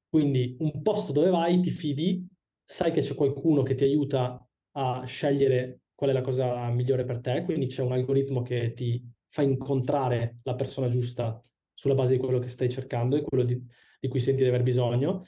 quindi 0.07 0.55
un 0.59 0.81
posto 0.81 1.11
dove 1.11 1.29
vai, 1.29 1.59
ti 1.59 1.69
fidi, 1.69 2.25
sai 2.65 2.91
che 2.91 3.01
c'è 3.01 3.13
qualcuno 3.13 3.61
che 3.61 3.75
ti 3.75 3.83
aiuta 3.83 4.43
a 4.71 5.05
scegliere 5.05 5.81
qual 5.93 6.09
è 6.09 6.13
la 6.13 6.21
cosa 6.21 6.67
migliore 6.71 7.05
per 7.05 7.21
te, 7.21 7.43
quindi 7.43 7.67
c'è 7.67 7.83
un 7.83 7.93
algoritmo 7.93 8.41
che 8.41 8.73
ti 8.73 9.01
fa 9.29 9.43
incontrare 9.43 10.39
la 10.43 10.55
persona 10.55 10.89
giusta 10.89 11.41
sulla 11.73 11.93
base 11.93 12.13
di 12.13 12.19
quello 12.19 12.39
che 12.39 12.47
stai 12.47 12.69
cercando 12.69 13.15
e 13.15 13.21
quello 13.21 13.43
di, 13.43 13.61
di 13.99 14.07
cui 14.07 14.19
senti 14.19 14.43
di 14.43 14.49
aver 14.49 14.63
bisogno. 14.63 15.25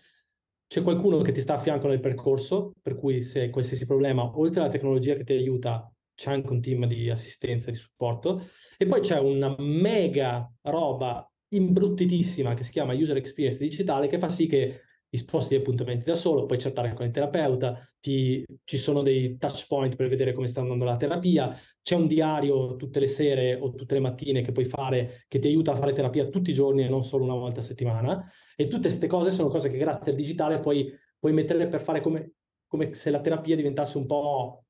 C'è 0.66 0.82
qualcuno 0.82 1.20
che 1.20 1.32
ti 1.32 1.40
sta 1.40 1.54
a 1.54 1.58
fianco 1.60 1.88
nel 1.88 2.00
percorso, 2.00 2.74
per 2.82 2.96
cui 2.96 3.22
se 3.22 3.50
qualsiasi 3.50 3.86
problema, 3.86 4.38
oltre 4.38 4.62
alla 4.62 4.70
tecnologia 4.70 5.14
che 5.14 5.24
ti 5.24 5.34
aiuta, 5.34 5.90
c'è 6.14 6.32
anche 6.32 6.52
un 6.52 6.60
team 6.60 6.86
di 6.88 7.10
assistenza 7.10 7.70
di 7.70 7.78
supporto. 7.78 8.46
E 8.78 8.86
poi 8.88 9.00
c'è 9.02 9.20
una 9.20 9.56
mega 9.60 10.52
roba 10.64 11.30
imbruttitissima 11.50 12.54
che 12.54 12.64
si 12.64 12.72
chiama 12.72 12.94
user 12.94 13.16
experience 13.16 13.60
digitale 13.60 14.08
che 14.08 14.20
fa 14.20 14.28
sì 14.28 14.48
che 14.48 14.82
ti 15.10 15.18
sposti 15.18 15.56
gli 15.56 15.60
appuntamenti 15.60 16.06
da 16.06 16.16
solo, 16.16 16.46
puoi 16.46 16.58
chattare 16.58 16.94
con 16.94 17.06
il 17.06 17.12
terapeuta, 17.12 17.80
ti, 18.00 18.44
ci 18.64 18.78
sono 18.78 19.02
dei 19.02 19.38
touch 19.38 19.66
point 19.68 19.96
per 19.96 20.08
vedere 20.10 20.34
come 20.34 20.48
sta 20.48 20.62
andando 20.62 20.84
la 20.84 20.98
terapia, 20.98 21.56
c'è 21.82 21.96
un 21.96 22.08
diario 22.08 22.76
tutte 22.76 23.00
le 23.00 23.08
sere 23.08 23.56
o 23.56 23.74
tutte 23.74 23.94
le 23.94 24.02
mattine 24.02 24.42
che 24.42 24.52
puoi 24.52 24.66
fare 24.66 25.24
che 25.28 25.40
ti 25.40 25.48
aiuta 25.48 25.72
a 25.72 25.76
fare 25.76 25.94
terapia 25.94 26.28
tutti 26.28 26.50
i 26.50 26.54
giorni 26.54 26.84
e 26.84 26.90
non 26.90 27.04
solo 27.04 27.24
una 27.24 27.36
volta 27.36 27.62
a 27.62 27.64
settimana 27.64 28.30
e 28.56 28.68
tutte 28.68 28.88
queste 28.88 29.08
cose 29.08 29.32
sono 29.32 29.50
cose 29.50 29.70
che 29.70 29.78
grazie 29.78 30.12
al 30.12 30.18
digitale 30.18 30.60
puoi, 30.60 30.92
puoi 31.18 31.32
metterle 31.32 31.68
per 31.68 31.80
fare 31.80 32.02
come, 32.02 32.34
come 32.68 32.94
se 32.94 33.10
la 33.10 33.22
terapia 33.22 33.56
diventasse 33.56 33.98
un 33.98 34.06
po' 34.06 34.66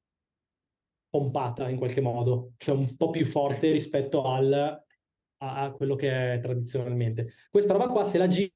pompata 1.10 1.68
in 1.70 1.78
qualche 1.78 2.02
modo, 2.02 2.52
cioè 2.58 2.76
un 2.76 2.96
po' 2.96 3.10
più 3.10 3.26
forte 3.26 3.72
rispetto 3.72 4.24
al, 4.26 4.84
a 5.38 5.72
quello 5.72 5.96
che 5.96 6.34
è 6.34 6.40
tradizionalmente. 6.40 7.34
Questa 7.50 7.74
roba 7.74 7.88
qua 7.88 8.06
se 8.06 8.18
la 8.18 8.28
giri 8.28 8.54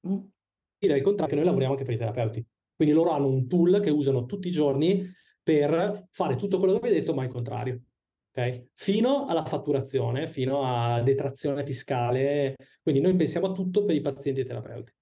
dire 0.00 0.96
il 0.96 1.02
contrario 1.02 1.28
che 1.28 1.34
noi 1.34 1.44
lavoriamo 1.44 1.74
anche 1.74 1.84
per 1.84 1.94
i 1.94 1.98
terapeuti. 1.98 2.46
Quindi 2.74 2.94
loro 2.94 3.10
hanno 3.10 3.26
un 3.26 3.48
tool 3.48 3.80
che 3.80 3.90
usano 3.90 4.24
tutti 4.24 4.48
i 4.48 4.52
giorni 4.52 5.04
per 5.42 6.08
fare 6.12 6.36
tutto 6.36 6.58
quello 6.58 6.74
che 6.74 6.88
vi 6.88 6.94
ho 6.94 6.98
detto, 6.98 7.14
ma 7.14 7.24
il 7.24 7.30
contrario. 7.30 7.82
Okay? 8.30 8.70
Fino 8.74 9.26
alla 9.26 9.44
fatturazione, 9.44 10.28
fino 10.28 10.62
a 10.62 11.02
detrazione 11.02 11.64
fiscale. 11.64 12.54
Quindi 12.82 13.00
noi 13.00 13.16
pensiamo 13.16 13.48
a 13.48 13.52
tutto 13.52 13.84
per 13.84 13.94
i 13.96 14.00
pazienti 14.00 14.40
e 14.40 14.42
i 14.44 14.46
terapeuti. 14.46 14.92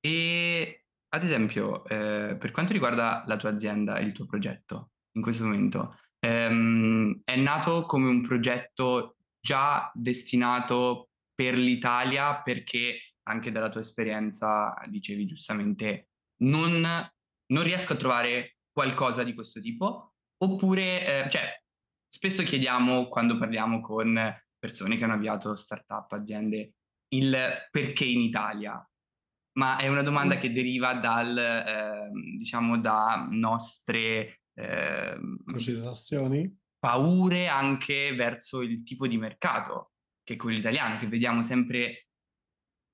E 0.00 0.84
ad 1.12 1.22
esempio, 1.22 1.84
eh, 1.86 2.36
per 2.38 2.50
quanto 2.50 2.72
riguarda 2.72 3.22
la 3.26 3.36
tua 3.36 3.50
azienda 3.50 3.98
e 3.98 4.02
il 4.02 4.12
tuo 4.12 4.26
progetto 4.26 4.90
in 5.12 5.22
questo 5.22 5.44
momento, 5.44 5.96
ehm, 6.20 7.20
è 7.24 7.36
nato 7.36 7.84
come 7.84 8.08
un 8.08 8.22
progetto 8.22 9.16
già 9.40 9.90
destinato 9.94 11.10
per 11.34 11.56
l'Italia 11.56 12.40
perché 12.42 13.09
anche 13.28 13.50
dalla 13.50 13.68
tua 13.68 13.80
esperienza, 13.80 14.74
dicevi 14.88 15.26
giustamente, 15.26 16.08
non, 16.42 16.80
non 16.80 17.62
riesco 17.62 17.92
a 17.92 17.96
trovare 17.96 18.56
qualcosa 18.72 19.22
di 19.22 19.34
questo 19.34 19.60
tipo? 19.60 20.14
Oppure, 20.42 21.24
eh, 21.24 21.30
cioè, 21.30 21.60
spesso 22.08 22.42
chiediamo 22.42 23.08
quando 23.08 23.38
parliamo 23.38 23.80
con 23.80 24.18
persone 24.58 24.96
che 24.96 25.04
hanno 25.04 25.14
avviato 25.14 25.54
startup, 25.54 26.10
aziende, 26.12 26.74
il 27.14 27.36
perché 27.70 28.04
in 28.04 28.20
Italia, 28.20 28.84
ma 29.58 29.78
è 29.78 29.88
una 29.88 30.02
domanda 30.02 30.36
che 30.36 30.52
deriva 30.52 30.94
dal, 30.94 31.36
eh, 31.36 32.10
diciamo, 32.38 32.78
da 32.78 33.26
nostre 33.30 34.42
eh, 34.54 35.18
considerazioni, 35.44 36.56
paure 36.78 37.48
anche 37.48 38.14
verso 38.14 38.62
il 38.62 38.82
tipo 38.84 39.06
di 39.06 39.18
mercato 39.18 39.92
che 40.22 40.34
è 40.34 40.36
quello 40.36 40.58
italiano, 40.58 40.98
che 40.98 41.08
vediamo 41.08 41.42
sempre 41.42 42.09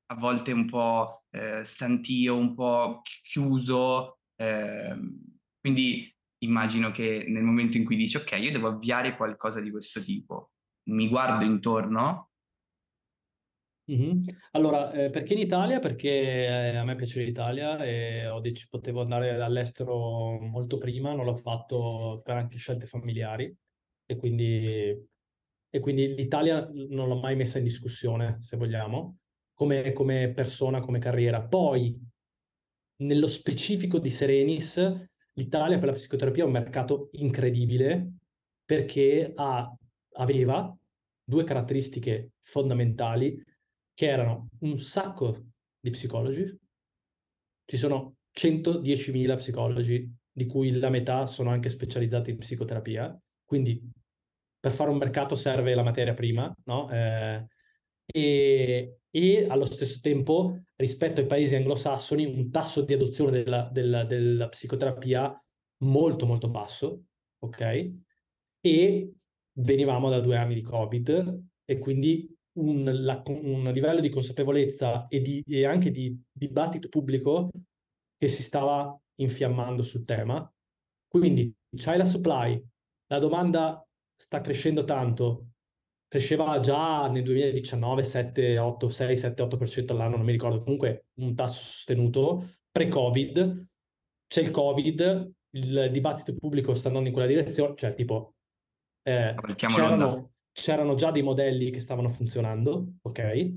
a 0.07 0.15
volte 0.15 0.53
un 0.53 0.67
po' 0.67 1.25
eh, 1.31 1.65
stantio, 1.65 2.37
un 2.37 2.55
po' 2.55 3.03
chiuso. 3.03 4.19
Eh, 4.37 4.97
quindi 5.61 6.15
immagino 6.39 6.91
che 6.91 7.25
nel 7.29 7.43
momento 7.43 7.77
in 7.77 7.85
cui 7.85 7.97
dici 7.97 8.17
ok, 8.17 8.33
io 8.39 8.53
devo 8.53 8.69
avviare 8.69 9.17
qualcosa 9.17 9.61
di 9.61 9.71
questo 9.71 10.03
tipo, 10.03 10.53
mi 10.91 11.09
guardo 11.09 11.45
intorno. 11.45 12.31
Mm-hmm. 13.91 14.23
Allora, 14.53 14.91
eh, 14.91 15.11
perché 15.11 15.35
in 15.35 15.39
Italia? 15.39 15.79
Perché 15.79 16.09
eh, 16.11 16.77
a 16.77 16.83
me 16.83 16.97
piace 16.97 17.23
l'Italia 17.23 17.79
e 17.85 18.27
ho 18.27 18.41
dec- 18.41 18.69
potevo 18.69 19.01
andare 19.01 19.41
all'estero 19.41 20.41
molto 20.41 20.77
prima, 20.77 21.15
non 21.15 21.25
l'ho 21.25 21.37
fatto 21.37 22.21
per 22.25 22.37
anche 22.37 22.59
scelte 22.59 22.87
familiari 22.87 23.55
e 24.05 24.17
quindi, 24.17 25.09
e 25.71 25.81
quindi 25.81 26.15
l'Italia 26.15 26.69
non 26.89 27.09
l'ho 27.09 27.21
mai 27.21 27.37
messa 27.37 27.59
in 27.59 27.65
discussione, 27.65 28.41
se 28.41 28.57
vogliamo 28.57 29.19
come, 29.57 29.93
come 29.95 30.33
persona, 30.33 30.81
come 30.81 30.99
carriera. 30.99 31.41
Poi, 31.41 31.99
nello 32.97 33.27
specifico 33.27 33.99
di 33.99 34.11
Serenis, 34.11 35.09
l'Italia 35.33 35.79
per 35.79 35.89
la 35.89 35.95
psicoterapia 35.95 36.43
è 36.43 36.47
un 36.47 36.53
mercato 36.53 37.09
incredibile 37.13 38.17
perché 38.65 39.33
ha, 39.35 39.75
aveva 40.17 40.77
due 41.25 41.45
caratteristiche 41.45 42.33
fondamentali 42.43 43.43
che 43.95 44.07
erano 44.07 44.51
un 44.61 44.77
sacco 44.79 45.47
di 45.81 45.91
psicologi, 45.91 46.55
ci 47.65 47.77
sono 47.79 48.17
110.000 48.39 49.37
psicologi, 49.37 50.15
di 50.31 50.47
cui 50.47 50.71
la 50.79 50.91
metà 50.91 51.25
sono 51.25 51.49
anche 51.49 51.71
specializzati 51.71 52.31
in 52.31 52.37
psicoterapia, 52.37 53.19
quindi 53.43 53.91
per 54.61 54.71
fare 54.71 54.91
un 54.91 54.99
mercato 54.99 55.35
serve 55.35 55.75
la 55.75 55.83
materia 55.83 56.13
prima, 56.13 56.55
no? 56.65 56.91
Eh, 56.91 57.47
e, 58.17 59.01
e 59.11 59.47
allo 59.47 59.67
stesso 59.67 59.99
tempo 60.01 60.63
rispetto 60.77 61.21
ai 61.21 61.27
paesi 61.27 61.55
anglosassoni 61.55 62.25
un 62.25 62.51
tasso 62.51 62.83
di 62.83 62.95
adozione 62.95 63.43
della, 63.43 63.69
della, 63.71 64.05
della 64.05 64.49
psicoterapia 64.49 65.39
molto 65.83 66.25
molto 66.25 66.49
basso, 66.49 67.03
ok? 67.41 67.93
E 68.63 69.13
venivamo 69.59 70.09
da 70.09 70.21
due 70.21 70.39
anni 70.39 70.55
di 70.55 70.63
Covid 70.63 71.43
e 71.67 71.79
quindi 71.79 72.35
un, 72.55 72.85
la, 72.85 73.23
un 73.27 73.71
livello 73.71 74.01
di 74.01 74.09
consapevolezza 74.09 75.09
e, 75.09 75.21
di, 75.21 75.45
e 75.47 75.67
anche 75.67 75.91
di 75.91 76.19
dibattito 76.33 76.89
pubblico 76.89 77.51
che 78.17 78.29
si 78.29 78.43
stava 78.43 78.99
infiammando 79.17 79.83
sul 79.83 80.07
tema. 80.07 80.51
Quindi 81.07 81.55
c'hai 81.77 81.99
la 81.99 82.07
supply, 82.07 82.63
la 83.09 83.19
domanda 83.19 83.87
sta 84.15 84.41
crescendo 84.41 84.85
tanto, 84.85 85.49
cresceva 86.17 86.59
già 86.61 87.09
nel 87.09 87.23
2019 87.23 88.03
7, 88.03 88.59
8, 88.59 88.89
6, 88.89 89.17
7, 89.17 89.43
8% 89.43 89.93
all'anno, 89.93 90.17
non 90.17 90.25
mi 90.25 90.33
ricordo, 90.33 90.63
comunque 90.63 91.09
un 91.17 91.35
tasso 91.35 91.63
sostenuto. 91.63 92.49
pre-Covid, 92.71 93.69
c'è 94.27 94.41
il 94.41 94.51
Covid, 94.51 95.33
il 95.51 95.89
dibattito 95.93 96.35
pubblico 96.35 96.75
sta 96.75 96.89
andando 96.89 97.09
in 97.09 97.15
quella 97.15 97.29
direzione, 97.29 97.75
cioè 97.77 97.95
tipo 97.95 98.35
eh, 99.03 99.35
c'erano, 99.57 100.33
c'erano, 100.53 100.95
già 100.95 101.11
dei 101.11 101.23
modelli 101.23 101.71
che 101.71 101.81
stavano 101.81 102.09
funzionando, 102.09 102.95
ok, 103.03 103.53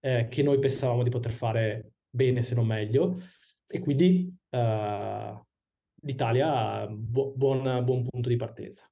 eh, 0.00 0.28
che 0.30 0.42
noi 0.42 0.58
pensavamo 0.60 1.02
di 1.02 1.10
poter 1.10 1.32
fare 1.32 1.94
bene 2.08 2.42
se 2.42 2.54
non 2.54 2.66
meglio, 2.66 3.20
e 3.66 3.80
quindi 3.80 4.32
uh, 4.50 5.44
l'Italia 6.02 6.86
bu- 6.86 7.34
buon, 7.36 7.84
buon 7.84 8.06
punto 8.08 8.28
di 8.28 8.36
partenza. 8.36 8.88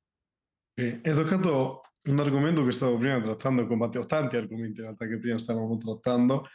Hai 0.75 1.01
toccato 1.03 1.83
un 2.09 2.19
argomento 2.19 2.65
che 2.65 2.73
stavo 2.73 2.99
prima 2.99 3.21
trattando 3.21 3.67
con 3.67 3.79
Matteo, 3.79 4.07
tanti 4.07 4.37
argomenti 4.37 4.81
in 4.81 4.87
realtà 4.87 5.07
che 5.07 5.19
prima 5.19 5.39
stavamo 5.39 5.77
trattando, 5.77 6.49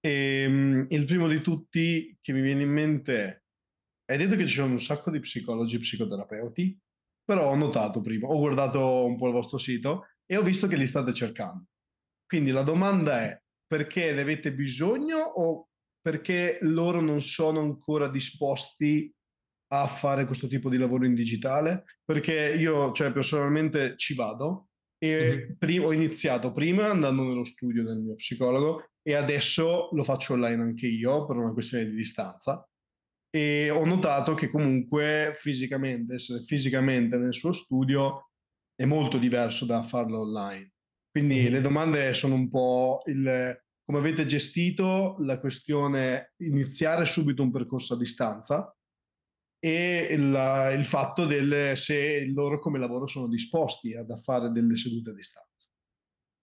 E, 0.00 0.10
ehm, 0.44 0.86
il 0.90 1.04
primo 1.06 1.28
di 1.28 1.40
tutti 1.40 2.16
che 2.20 2.32
mi 2.32 2.42
viene 2.42 2.62
in 2.62 2.70
mente 2.70 3.44
è, 4.04 4.12
hai 4.12 4.18
detto 4.18 4.36
che 4.36 4.46
ci 4.46 4.56
sono 4.56 4.72
un 4.72 4.80
sacco 4.80 5.10
di 5.10 5.20
psicologi 5.20 5.76
e 5.76 5.78
psicoterapeuti, 5.80 6.78
però 7.24 7.50
ho 7.50 7.54
notato 7.56 8.00
prima, 8.02 8.28
ho 8.28 8.38
guardato 8.38 9.06
un 9.06 9.16
po' 9.16 9.28
il 9.28 9.32
vostro 9.32 9.58
sito 9.58 10.06
e 10.26 10.36
ho 10.36 10.42
visto 10.42 10.66
che 10.66 10.76
li 10.76 10.86
state 10.86 11.12
cercando. 11.14 11.66
Quindi 12.26 12.50
la 12.50 12.62
domanda 12.62 13.22
è, 13.22 13.42
perché 13.66 14.12
ne 14.12 14.20
avete 14.22 14.52
bisogno 14.54 15.18
o 15.18 15.68
perché 16.00 16.58
loro 16.62 17.00
non 17.00 17.22
sono 17.22 17.60
ancora 17.60 18.08
disposti 18.08 19.10
a 19.72 19.86
fare 19.86 20.26
questo 20.26 20.46
tipo 20.46 20.68
di 20.68 20.76
lavoro 20.78 21.06
in 21.06 21.14
digitale? 21.14 21.84
Perché 22.04 22.54
io, 22.58 22.92
cioè, 22.92 23.12
personalmente 23.12 23.96
ci 23.96 24.14
vado 24.14 24.68
e 25.04 25.36
mm-hmm. 25.36 25.52
prima, 25.58 25.86
ho 25.86 25.92
iniziato 25.92 26.52
prima 26.52 26.88
andando 26.88 27.24
nello 27.24 27.44
studio 27.44 27.84
del 27.84 27.98
mio 27.98 28.14
psicologo 28.14 28.90
e 29.02 29.14
adesso 29.14 29.90
lo 29.92 30.02
faccio 30.02 30.32
online 30.32 30.62
anche 30.62 30.86
io 30.86 31.26
per 31.26 31.36
una 31.36 31.52
questione 31.52 31.84
di 31.84 31.94
distanza 31.94 32.66
e 33.30 33.68
ho 33.68 33.84
notato 33.84 34.32
che 34.34 34.48
comunque 34.48 35.32
fisicamente, 35.34 36.14
essere 36.14 36.40
fisicamente 36.40 37.18
nel 37.18 37.34
suo 37.34 37.52
studio 37.52 38.30
è 38.74 38.86
molto 38.86 39.18
diverso 39.18 39.66
da 39.66 39.82
farlo 39.82 40.20
online. 40.20 40.72
Quindi 41.10 41.40
mm-hmm. 41.40 41.52
le 41.52 41.60
domande 41.60 42.12
sono 42.14 42.34
un 42.34 42.48
po' 42.48 43.02
il 43.06 43.62
come 43.84 43.98
avete 43.98 44.24
gestito 44.24 45.16
la 45.20 45.38
questione 45.38 46.32
iniziare 46.38 47.04
subito 47.04 47.42
un 47.42 47.50
percorso 47.50 47.92
a 47.92 47.98
distanza 47.98 48.74
e 49.64 50.08
il, 50.10 50.74
il 50.76 50.84
fatto 50.84 51.24
del 51.24 51.74
se 51.74 52.26
loro 52.34 52.58
come 52.58 52.78
lavoro 52.78 53.06
sono 53.06 53.26
disposti 53.26 53.94
a 53.94 54.04
fare 54.16 54.50
delle 54.50 54.76
sedute 54.76 55.08
a 55.08 55.14
distanza. 55.14 55.66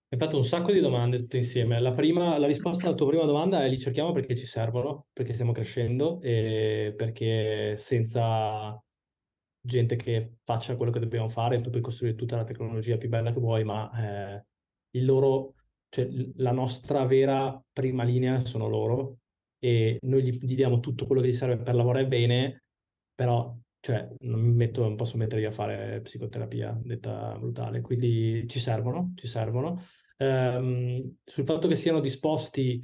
Hai 0.10 0.18
fatto 0.18 0.38
un 0.38 0.44
sacco 0.44 0.72
di 0.72 0.80
domande 0.80 1.20
tutte 1.20 1.38
insieme. 1.38 1.80
La, 1.80 1.94
prima, 1.94 2.40
la 2.40 2.48
risposta 2.48 2.88
alla 2.88 2.96
tua 2.96 3.10
prima 3.10 3.26
domanda 3.26 3.64
è 3.64 3.70
li 3.70 3.78
cerchiamo 3.78 4.12
perché 4.12 4.36
ci 4.36 4.48
servono, 4.48 5.06
perché 5.14 5.34
stiamo 5.34 5.52
crescendo 5.52 6.20
e 6.24 6.96
perché 6.98 7.76
senza 7.78 8.84
gente 9.64 9.96
che 9.98 10.38
faccia 10.44 10.76
quello 10.76 10.92
che 10.92 11.00
dobbiamo 11.00 11.30
fare 11.30 11.62
tu 11.62 11.70
puoi 11.70 11.84
costruire 11.84 12.16
tutta 12.16 12.38
la 12.38 12.44
tecnologia 12.44 12.98
più 12.98 13.08
bella 13.08 13.32
che 13.32 13.40
vuoi, 13.40 13.64
ma 13.64 13.92
eh, 13.94 14.46
il 14.98 15.06
loro, 15.06 15.54
cioè, 15.90 16.10
la 16.38 16.52
nostra 16.52 17.06
vera 17.06 17.64
prima 17.72 18.04
linea 18.04 18.44
sono 18.44 18.68
loro 18.68 19.20
e 19.60 20.00
noi 20.02 20.24
gli, 20.24 20.40
gli 20.42 20.56
diamo 20.56 20.80
tutto 20.80 21.06
quello 21.06 21.22
che 21.22 21.28
gli 21.28 21.34
serve 21.34 21.58
per 21.58 21.76
lavorare 21.76 22.08
bene 22.08 22.61
però 23.22 23.56
cioè, 23.82 24.16
non, 24.22 24.42
metto, 24.42 24.96
posso 24.96 25.16
metterli 25.18 25.46
a 25.46 25.52
fare 25.52 26.02
psicoterapia, 26.02 26.76
detta 26.84 27.38
brutale, 27.38 27.80
quindi 27.80 28.48
ci 28.48 28.58
servono, 28.58 29.14
ci 29.16 29.28
servono. 29.28 29.80
Um, 30.18 31.18
sul 31.24 31.46
fatto 31.46 31.68
che 31.68 31.76
siano 31.76 32.00
disposti 32.00 32.84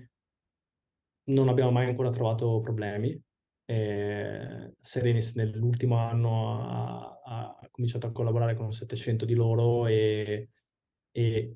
non 1.29 1.49
abbiamo 1.49 1.71
mai 1.71 1.87
ancora 1.87 2.11
trovato 2.11 2.59
problemi. 2.59 3.19
Eh, 3.65 4.75
Serenis 4.79 5.33
nell'ultimo 5.33 5.95
anno 5.97 6.61
ha, 6.61 7.21
ha, 7.25 7.67
cominciato 7.71 8.05
a 8.05 8.11
collaborare 8.11 8.55
con 8.55 8.71
700 8.71 9.25
di 9.25 9.33
loro 9.33 9.87
e, 9.87 10.49
e, 11.11 11.55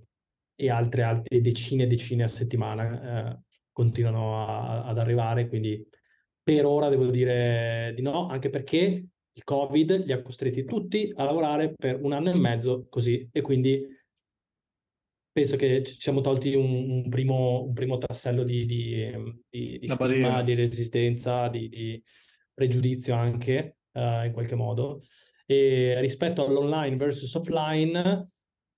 e 0.56 0.70
altre, 0.72 1.04
altre, 1.04 1.40
decine 1.40 1.84
e 1.84 1.88
decine 1.88 2.24
a 2.24 2.28
settimana 2.28 3.30
eh, 3.30 3.40
continuano 3.72 4.44
a, 4.44 4.86
ad 4.86 4.98
arrivare, 4.98 5.48
quindi 5.48 5.88
per 6.44 6.66
ora 6.66 6.90
devo 6.90 7.06
dire 7.08 7.94
di 7.96 8.02
no, 8.02 8.28
anche 8.28 8.50
perché 8.50 9.06
il 9.34 9.44
Covid 9.44 10.06
li 10.06 10.12
ha 10.12 10.22
costretti 10.22 10.66
tutti 10.66 11.12
a 11.16 11.24
lavorare 11.24 11.74
per 11.74 12.02
un 12.02 12.12
anno 12.12 12.32
e 12.32 12.40
mezzo 12.40 12.88
così 12.90 13.30
e 13.32 13.42
quindi 13.42 13.82
penso 15.32 15.56
che 15.56 15.84
ci 15.84 15.96
siamo 16.00 16.20
tolti 16.20 16.54
un, 16.54 16.90
un, 16.90 17.10
primo, 17.10 17.64
un 17.64 17.74
primo, 17.74 17.98
tassello 17.98 18.44
di, 18.44 18.66
di, 18.66 19.10
di, 19.50 19.80
di 19.80 19.88
stigma, 19.88 20.42
di 20.44 20.54
resistenza, 20.54 21.48
di, 21.48 21.70
di 21.70 22.04
pregiudizio 22.54 23.16
anche 23.16 23.78
uh, 23.94 24.26
in 24.26 24.32
qualche 24.34 24.56
modo. 24.56 25.02
E 25.46 26.00
rispetto 26.02 26.46
all'online 26.46 26.98
versus 26.98 27.34
offline 27.34 28.30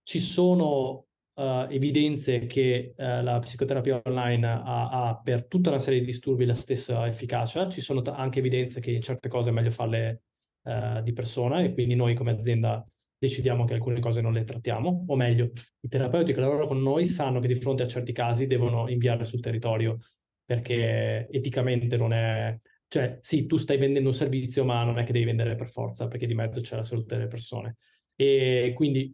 ci 0.04 0.20
sono 0.20 1.08
uh, 1.36 1.68
evidenze 1.70 2.46
che 2.46 2.94
uh, 2.96 3.22
la 3.22 3.40
psicoterapia 3.40 4.02
online 4.06 4.46
ha, 4.48 4.90
ha, 4.90 5.22
per 5.22 5.48
tutta 5.48 5.70
una 5.70 5.80
serie 5.80 6.00
di 6.00 6.06
disturbi 6.06 6.46
la 6.46 6.54
stessa 6.54 7.08
efficacia, 7.08 7.70
ci 7.70 7.82
sono 7.82 8.02
t- 8.02 8.14
anche 8.16 8.40
evidenze 8.40 8.80
che 8.80 8.92
in 8.92 9.02
certe 9.02 9.30
cose 9.30 9.50
è 9.50 9.54
meglio 9.54 9.72
farle 9.72 10.22
uh, 10.64 11.02
di 11.02 11.14
persona 11.14 11.62
e 11.62 11.74
quindi 11.74 11.96
noi 11.96 12.14
come 12.14 12.32
azienda 12.32 12.86
decidiamo 13.18 13.64
che 13.64 13.74
alcune 13.74 14.00
cose 14.00 14.22
non 14.22 14.34
le 14.34 14.44
trattiamo, 14.44 15.06
o 15.08 15.16
meglio, 15.16 15.52
i 15.80 15.88
terapeuti 15.88 16.34
che 16.34 16.42
lavorano 16.42 16.68
con 16.68 16.82
noi 16.82 17.06
sanno 17.06 17.40
che 17.40 17.48
di 17.48 17.56
fronte 17.56 17.84
a 17.84 17.88
certi 17.88 18.12
casi 18.12 18.48
devono 18.48 18.90
inviarle 18.90 19.24
sul 19.24 19.40
territorio 19.40 19.98
perché 20.46 21.28
eticamente 21.32 21.98
non 21.98 22.12
è... 22.14 22.58
Cioè, 22.88 23.18
sì, 23.22 23.48
tu 23.48 23.58
stai 23.58 23.78
vendendo 23.78 24.10
un 24.10 24.16
servizio, 24.16 24.66
ma 24.66 24.84
non 24.84 25.00
è 25.00 25.04
che 25.04 25.14
devi 25.14 25.26
vendere 25.26 25.56
per 25.56 25.70
forza, 25.70 26.08
perché 26.08 26.28
di 26.28 26.36
mezzo 26.36 26.62
c'è 26.62 26.76
la 26.76 26.84
salute 26.84 27.16
delle 27.16 27.28
persone. 27.28 27.78
E 28.16 28.74
quindi 28.76 29.12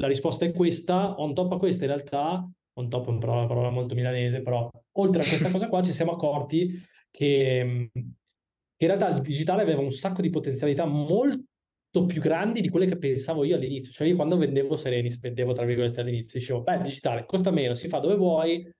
la 0.00 0.06
risposta 0.06 0.44
è 0.44 0.52
questa, 0.52 1.20
on 1.20 1.34
top 1.34 1.52
a 1.52 1.56
questa 1.56 1.84
in 1.84 1.90
realtà, 1.90 2.48
on 2.74 2.88
top 2.88 3.06
è 3.06 3.08
una 3.10 3.46
parola, 3.46 3.70
molto 3.70 3.94
milanese, 3.94 4.42
però 4.42 4.70
oltre 4.92 5.22
a 5.22 5.26
questa 5.26 5.50
cosa 5.50 5.68
qua 5.68 5.82
ci 5.82 5.92
siamo 5.92 6.12
accorti 6.12 6.68
che, 7.10 7.90
che 7.92 8.84
in 8.84 8.86
realtà 8.86 9.08
il 9.08 9.20
digitale 9.20 9.62
aveva 9.62 9.80
un 9.80 9.90
sacco 9.90 10.22
di 10.22 10.30
potenzialità 10.30 10.84
molto 10.84 12.06
più 12.06 12.20
grandi 12.20 12.60
di 12.60 12.68
quelle 12.68 12.86
che 12.86 12.96
pensavo 12.96 13.42
io 13.42 13.56
all'inizio. 13.56 13.92
Cioè 13.92 14.06
io 14.06 14.14
quando 14.14 14.36
vendevo 14.36 14.76
Serenis, 14.76 15.18
vendevo 15.18 15.52
tra 15.52 15.64
virgolette 15.64 16.00
all'inizio, 16.00 16.38
dicevo, 16.38 16.62
beh, 16.62 16.78
digitale 16.82 17.26
costa 17.26 17.50
meno, 17.50 17.72
si 17.72 17.88
fa 17.88 17.98
dove 17.98 18.14
vuoi, 18.14 18.70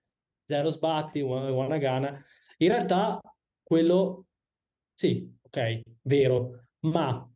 zero 0.44 0.68
sbatti, 0.68 1.20
una 1.20 1.78
gana. 1.78 2.24
In 2.58 2.68
realtà 2.68 3.20
quello, 3.64 4.26
sì, 4.94 5.28
ok, 5.42 5.80
vero, 6.02 6.66
ma 6.80 7.28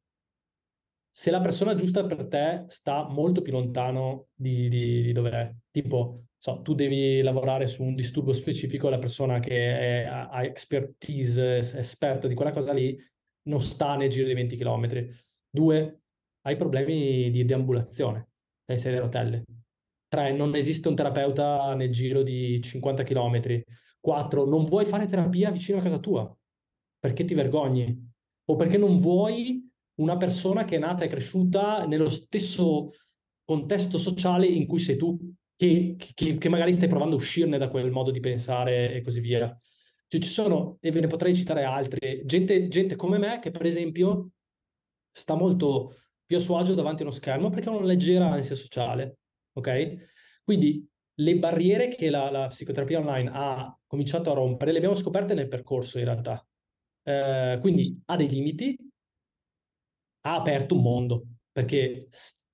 se 1.14 1.30
la 1.30 1.42
persona 1.42 1.74
giusta 1.74 2.06
per 2.06 2.26
te 2.26 2.64
sta 2.68 3.06
molto 3.06 3.42
più 3.42 3.52
lontano 3.52 4.28
di, 4.34 4.70
di, 4.70 5.02
di 5.02 5.12
dove 5.12 5.30
è. 5.30 5.54
Tipo, 5.70 6.24
so, 6.38 6.62
tu 6.62 6.74
devi 6.74 7.20
lavorare 7.20 7.66
su 7.66 7.82
un 7.82 7.94
disturbo 7.94 8.32
specifico, 8.32 8.88
la 8.88 8.98
persona 8.98 9.38
che 9.38 10.04
è, 10.04 10.04
ha 10.04 10.42
expertise, 10.42 11.58
esperta 11.58 12.28
di 12.28 12.34
quella 12.34 12.50
cosa 12.50 12.72
lì, 12.72 12.98
non 13.42 13.60
sta 13.60 13.94
nel 13.94 14.08
giro 14.08 14.26
di 14.26 14.32
20 14.32 14.56
km. 14.56 15.06
Due, 15.50 16.00
hai 16.46 16.56
problemi 16.56 17.28
di 17.28 17.44
deambulazione, 17.44 18.30
sei 18.72 18.98
rotelle. 18.98 19.44
Tre, 20.08 20.32
non 20.32 20.54
esiste 20.56 20.88
un 20.88 20.94
terapeuta 20.94 21.74
nel 21.74 21.92
giro 21.92 22.22
di 22.22 22.58
50 22.58 23.02
km. 23.02 23.62
Quattro, 24.00 24.46
non 24.46 24.64
vuoi 24.64 24.86
fare 24.86 25.06
terapia 25.06 25.50
vicino 25.50 25.76
a 25.76 25.82
casa 25.82 25.98
tua 25.98 26.34
perché 26.98 27.24
ti 27.24 27.34
vergogni 27.34 28.10
o 28.46 28.56
perché 28.56 28.78
non 28.78 28.98
vuoi 28.98 29.61
una 29.96 30.16
persona 30.16 30.64
che 30.64 30.76
è 30.76 30.78
nata 30.78 31.04
e 31.04 31.08
cresciuta 31.08 31.84
nello 31.86 32.08
stesso 32.08 32.90
contesto 33.44 33.98
sociale 33.98 34.46
in 34.46 34.66
cui 34.66 34.78
sei 34.78 34.96
tu, 34.96 35.18
che, 35.56 35.96
che, 36.14 36.38
che 36.38 36.48
magari 36.48 36.72
stai 36.72 36.88
provando 36.88 37.14
a 37.14 37.18
uscirne 37.18 37.58
da 37.58 37.68
quel 37.68 37.90
modo 37.90 38.10
di 38.10 38.20
pensare 38.20 38.94
e 38.94 39.02
così 39.02 39.20
via. 39.20 39.56
Cioè, 40.08 40.20
ci 40.20 40.28
sono, 40.28 40.78
e 40.80 40.90
ve 40.90 41.00
ne 41.00 41.06
potrei 41.06 41.34
citare 41.34 41.64
altre, 41.64 42.22
gente, 42.24 42.68
gente 42.68 42.96
come 42.96 43.18
me 43.18 43.38
che 43.38 43.50
per 43.50 43.64
esempio 43.64 44.32
sta 45.10 45.34
molto 45.34 45.96
più 46.24 46.36
a 46.36 46.40
suo 46.40 46.56
agio 46.56 46.74
davanti 46.74 47.02
a 47.02 47.06
uno 47.06 47.14
schermo 47.14 47.50
perché 47.50 47.68
ha 47.68 47.72
una 47.72 47.86
leggera 47.86 48.30
ansia 48.30 48.54
sociale, 48.54 49.18
ok? 49.52 50.40
Quindi 50.44 50.86
le 51.14 51.38
barriere 51.38 51.88
che 51.88 52.10
la, 52.10 52.30
la, 52.30 52.46
psicoterapia 52.46 52.98
online 52.98 53.30
ha 53.32 53.78
cominciato 53.86 54.30
a 54.30 54.34
rompere 54.34 54.72
le 54.72 54.78
abbiamo 54.78 54.94
scoperte 54.94 55.34
nel 55.34 55.48
percorso 55.48 55.98
in 55.98 56.04
realtà. 56.04 56.44
Eh, 57.04 57.58
quindi 57.60 58.02
ha 58.06 58.16
dei 58.16 58.28
limiti, 58.28 58.76
ha 60.22 60.34
aperto 60.34 60.74
un 60.74 60.82
mondo, 60.82 61.24
perché 61.50 62.08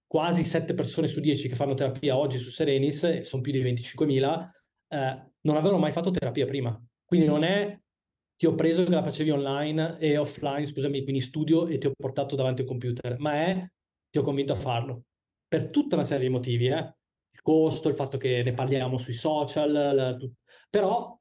quasi 0.06 0.42
7 0.42 0.74
persone 0.74 1.06
su 1.06 1.20
10 1.20 1.48
che 1.48 1.54
fanno 1.54 1.74
terapia 1.74 2.16
oggi 2.16 2.38
su 2.38 2.50
Serenis, 2.50 3.20
sono 3.20 3.42
più 3.42 3.52
di 3.52 3.62
25.000, 3.62 4.50
eh, 4.88 5.30
non 5.42 5.56
avevano 5.56 5.78
mai 5.78 5.92
fatto 5.92 6.10
terapia 6.10 6.46
prima. 6.46 6.80
Quindi 7.04 7.26
non 7.26 7.42
è 7.44 7.78
ti 8.38 8.46
ho 8.46 8.54
preso 8.54 8.84
che 8.84 8.90
la 8.90 9.02
facevi 9.02 9.30
online 9.30 9.98
e 9.98 10.16
offline, 10.16 10.64
scusami, 10.64 11.02
quindi 11.02 11.20
studio 11.20 11.66
e 11.66 11.76
ti 11.78 11.88
ho 11.88 11.92
portato 11.96 12.36
davanti 12.36 12.60
al 12.60 12.68
computer, 12.68 13.18
ma 13.18 13.34
è 13.34 13.68
ti 14.08 14.18
ho 14.18 14.22
convinto 14.22 14.52
a 14.52 14.56
farlo. 14.56 15.02
Per 15.48 15.70
tutta 15.70 15.96
una 15.96 16.04
serie 16.04 16.28
di 16.28 16.32
motivi, 16.32 16.66
eh? 16.68 16.94
il 17.30 17.42
costo, 17.42 17.88
il 17.88 17.96
fatto 17.96 18.16
che 18.16 18.42
ne 18.44 18.54
parliamo 18.54 18.96
sui 18.96 19.12
social, 19.12 19.72
la, 19.72 20.16
però 20.70 21.18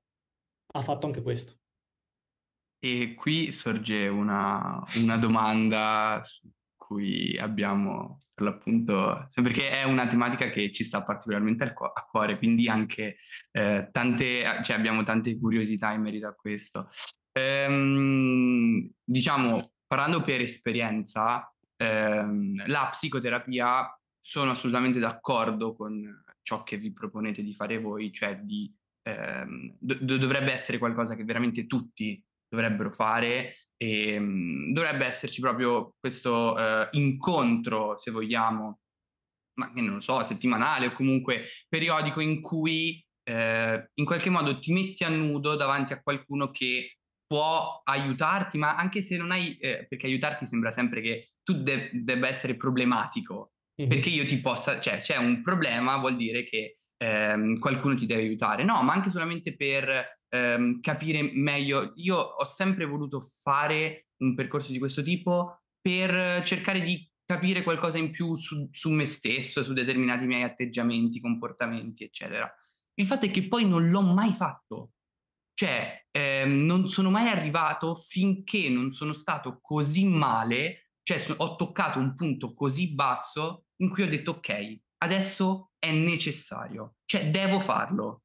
ha 0.73 0.81
fatto 0.81 1.05
anche 1.07 1.21
questo. 1.23 1.57
E 2.79 3.15
qui 3.15 3.51
sorge 3.51 4.07
una, 4.07 4.83
una 4.95 5.17
domanda 5.17 6.21
su 6.23 6.47
cui 6.75 7.37
abbiamo 7.37 8.21
per 8.33 8.45
l'appunto, 8.45 9.27
perché 9.33 9.71
è 9.71 9.83
una 9.83 10.05
tematica 10.05 10.49
che 10.49 10.71
ci 10.71 10.83
sta 10.83 11.01
particolarmente 11.01 11.63
a 11.63 11.73
cuore, 11.73 12.37
quindi 12.37 12.69
anche 12.69 13.17
eh, 13.51 13.89
tante, 13.91 14.61
cioè 14.63 14.75
abbiamo 14.75 15.03
tante 15.03 15.39
curiosità 15.39 15.91
in 15.91 16.01
merito 16.01 16.27
a 16.27 16.35
questo. 16.35 16.87
Ehm, 17.31 18.89
diciamo, 19.03 19.71
parlando 19.87 20.21
per 20.21 20.41
esperienza, 20.41 21.51
ehm, 21.77 22.67
la 22.67 22.89
psicoterapia 22.91 23.99
sono 24.21 24.51
assolutamente 24.51 24.99
d'accordo 24.99 25.75
con 25.75 26.23
ciò 26.43 26.63
che 26.63 26.77
vi 26.77 26.93
proponete 26.93 27.41
di 27.41 27.53
fare 27.53 27.79
voi, 27.79 28.11
cioè 28.11 28.37
di 28.37 28.71
ehm, 29.01 29.77
do- 29.79 30.17
dovrebbe 30.17 30.53
essere 30.53 30.77
qualcosa 30.77 31.15
che 31.15 31.23
veramente 31.23 31.65
tutti 31.65 32.23
dovrebbero 32.47 32.91
fare 32.91 33.55
e 33.77 34.17
um, 34.17 34.71
dovrebbe 34.73 35.05
esserci 35.05 35.41
proprio 35.41 35.93
questo 35.99 36.53
uh, 36.53 36.87
incontro, 36.91 37.97
se 37.97 38.11
vogliamo, 38.11 38.79
ma 39.59 39.71
non 39.75 39.95
lo 39.95 40.01
so, 40.01 40.23
settimanale 40.23 40.87
o 40.87 40.91
comunque 40.93 41.43
periodico 41.67 42.19
in 42.19 42.41
cui 42.41 43.03
eh, 43.27 43.89
in 43.93 44.05
qualche 44.05 44.29
modo 44.29 44.57
ti 44.59 44.71
metti 44.71 45.03
a 45.03 45.09
nudo 45.09 45.55
davanti 45.55 45.93
a 45.93 46.01
qualcuno 46.01 46.49
che 46.51 46.97
può 47.25 47.81
aiutarti, 47.83 48.57
ma 48.57 48.75
anche 48.75 49.01
se 49.01 49.17
non 49.17 49.31
hai, 49.31 49.57
eh, 49.57 49.85
perché 49.87 50.07
aiutarti 50.07 50.47
sembra 50.47 50.71
sempre 50.71 51.01
che 51.01 51.31
tu 51.43 51.61
de- 51.61 51.89
debba 51.93 52.27
essere 52.29 52.55
problematico, 52.55 53.51
mm-hmm. 53.79 53.89
perché 53.89 54.09
io 54.09 54.25
ti 54.25 54.39
possa, 54.39 54.79
cioè 54.79 54.99
c'è 54.99 55.17
un 55.17 55.41
problema, 55.41 55.97
vuol 55.97 56.15
dire 56.15 56.45
che 56.45 56.77
ehm, 56.97 57.59
qualcuno 57.59 57.95
ti 57.95 58.05
deve 58.05 58.21
aiutare, 58.21 58.63
no, 58.63 58.81
ma 58.81 58.93
anche 58.93 59.09
solamente 59.09 59.55
per 59.55 60.16
ehm, 60.29 60.79
capire 60.81 61.21
meglio. 61.33 61.93
Io 61.95 62.17
ho 62.17 62.43
sempre 62.45 62.85
voluto 62.85 63.19
fare 63.19 64.07
un 64.17 64.35
percorso 64.35 64.71
di 64.71 64.79
questo 64.79 65.01
tipo 65.01 65.61
per 65.79 66.43
cercare 66.43 66.81
di 66.81 67.09
capire 67.25 67.61
qualcosa 67.61 67.97
in 67.97 68.11
più 68.11 68.35
su, 68.35 68.69
su 68.71 68.89
me 68.89 69.05
stesso, 69.05 69.63
su 69.63 69.73
determinati 69.73 70.25
miei 70.25 70.43
atteggiamenti, 70.43 71.19
comportamenti, 71.19 72.03
eccetera. 72.03 72.51
Il 72.95 73.05
fatto 73.05 73.25
è 73.25 73.31
che 73.31 73.47
poi 73.47 73.67
non 73.67 73.89
l'ho 73.89 74.01
mai 74.01 74.33
fatto. 74.33 74.91
Cioè, 75.53 76.07
ehm, 76.11 76.65
non 76.65 76.87
sono 76.87 77.09
mai 77.09 77.27
arrivato 77.27 77.95
finché 77.95 78.69
non 78.69 78.91
sono 78.91 79.13
stato 79.13 79.59
così 79.61 80.05
male, 80.05 80.91
cioè 81.03 81.17
so, 81.17 81.33
ho 81.37 81.55
toccato 81.55 81.99
un 81.99 82.13
punto 82.15 82.53
così 82.53 82.93
basso 82.93 83.65
in 83.77 83.89
cui 83.89 84.03
ho 84.03 84.07
detto 84.07 84.31
ok, 84.31 84.79
adesso 84.99 85.71
è 85.79 85.91
necessario, 85.91 86.97
cioè 87.05 87.29
devo 87.31 87.59
farlo. 87.59 88.23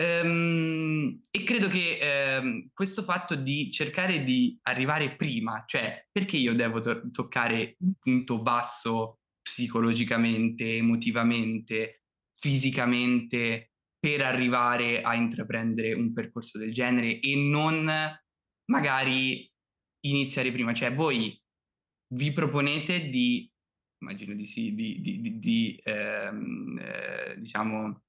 Ehm, 0.00 1.20
e 1.30 1.44
credo 1.44 1.68
che 1.68 1.98
ehm, 2.00 2.70
questo 2.72 3.02
fatto 3.02 3.34
di 3.34 3.70
cercare 3.70 4.22
di 4.22 4.58
arrivare 4.62 5.14
prima, 5.14 5.64
cioè 5.66 6.06
perché 6.10 6.38
io 6.38 6.54
devo 6.54 6.80
to- 6.80 7.10
toccare 7.10 7.76
un 7.80 7.92
punto 7.98 8.40
basso 8.40 9.18
psicologicamente, 9.42 10.76
emotivamente, 10.76 12.04
fisicamente 12.34 13.72
per 13.98 14.22
arrivare 14.22 15.02
a 15.02 15.14
intraprendere 15.14 15.92
un 15.92 16.14
percorso 16.14 16.56
del 16.56 16.72
genere 16.72 17.20
e 17.20 17.36
non 17.36 17.84
magari 18.70 19.46
iniziare 20.06 20.50
prima, 20.50 20.72
cioè 20.72 20.94
voi 20.94 21.38
vi 22.14 22.32
proponete 22.32 23.10
di, 23.10 23.50
immagino 23.98 24.32
di 24.34 24.46
sì, 24.46 24.72
di, 24.74 25.02
di, 25.02 25.20
di, 25.20 25.38
di 25.38 25.80
ehm, 25.84 26.78
eh, 26.78 27.36
diciamo 27.38 28.02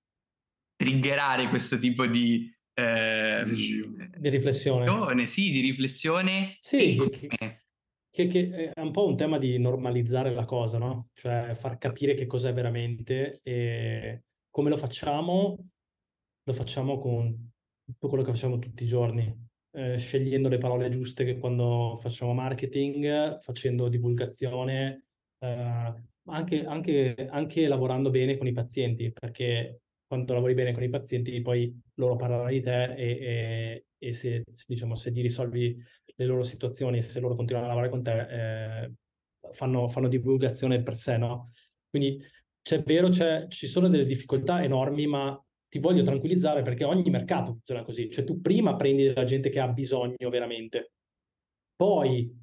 triggerare 0.81 1.47
questo 1.49 1.77
tipo 1.77 2.05
di, 2.05 2.51
eh, 2.73 3.43
di 3.45 4.29
riflessione. 4.29 5.27
Sì, 5.27 5.51
di 5.51 5.59
riflessione. 5.61 6.55
Sì, 6.57 6.97
che, 6.97 7.29
che, 8.09 8.27
che, 8.27 8.71
è 8.73 8.81
un 8.81 8.91
po' 8.91 9.05
un 9.05 9.15
tema 9.15 9.37
di 9.37 9.57
normalizzare 9.59 10.33
la 10.33 10.45
cosa, 10.45 10.77
no? 10.77 11.09
Cioè 11.13 11.53
far 11.53 11.77
capire 11.77 12.15
che 12.15 12.25
cos'è 12.25 12.51
veramente 12.53 13.39
e 13.43 14.23
come 14.49 14.69
lo 14.69 14.77
facciamo, 14.77 15.69
lo 16.43 16.53
facciamo 16.53 16.97
con 16.97 17.51
tutto 17.83 18.07
quello 18.07 18.23
che 18.23 18.31
facciamo 18.31 18.57
tutti 18.57 18.83
i 18.83 18.87
giorni, 18.87 19.33
eh, 19.77 19.97
scegliendo 19.97 20.49
le 20.49 20.57
parole 20.57 20.89
giuste 20.89 21.23
che 21.23 21.37
quando 21.37 21.97
facciamo 22.01 22.33
marketing, 22.33 23.39
facendo 23.39 23.87
divulgazione, 23.87 25.05
eh, 25.39 25.93
anche, 26.25 26.65
anche, 26.65 27.27
anche 27.29 27.67
lavorando 27.67 28.09
bene 28.09 28.37
con 28.37 28.47
i 28.47 28.51
pazienti, 28.51 29.11
perché 29.11 29.81
quando 30.11 30.33
lavori 30.33 30.53
bene 30.53 30.73
con 30.73 30.83
i 30.83 30.89
pazienti, 30.89 31.41
poi 31.41 31.73
loro 31.93 32.17
parlano 32.17 32.49
di 32.49 32.59
te 32.59 32.95
e, 32.95 33.11
e, 33.21 33.85
e 33.97 34.11
se, 34.11 34.43
diciamo, 34.67 34.93
se 34.93 35.09
gli 35.09 35.21
risolvi 35.21 35.81
le 36.15 36.25
loro 36.25 36.43
situazioni 36.43 36.97
e 36.97 37.01
se 37.01 37.21
loro 37.21 37.33
continuano 37.33 37.67
a 37.67 37.69
lavorare 37.69 37.93
con 37.93 38.03
te, 38.03 38.81
eh, 38.83 38.91
fanno, 39.51 39.87
fanno, 39.87 40.09
divulgazione 40.09 40.83
per 40.83 40.97
sé, 40.97 41.15
no? 41.15 41.49
Quindi 41.89 42.21
c'è 42.61 42.83
vero, 42.83 43.07
c'è, 43.07 43.47
ci 43.47 43.67
sono 43.67 43.87
delle 43.87 44.03
difficoltà 44.05 44.61
enormi, 44.61 45.07
ma 45.07 45.41
ti 45.69 45.79
voglio 45.79 46.03
tranquillizzare 46.03 46.61
perché 46.61 46.83
ogni 46.83 47.09
mercato 47.09 47.53
funziona 47.53 47.83
così. 47.83 48.09
Cioè 48.11 48.25
tu 48.25 48.41
prima 48.41 48.75
prendi 48.75 49.13
la 49.13 49.23
gente 49.23 49.47
che 49.47 49.61
ha 49.61 49.69
bisogno 49.69 50.29
veramente, 50.29 50.91
poi 51.73 52.37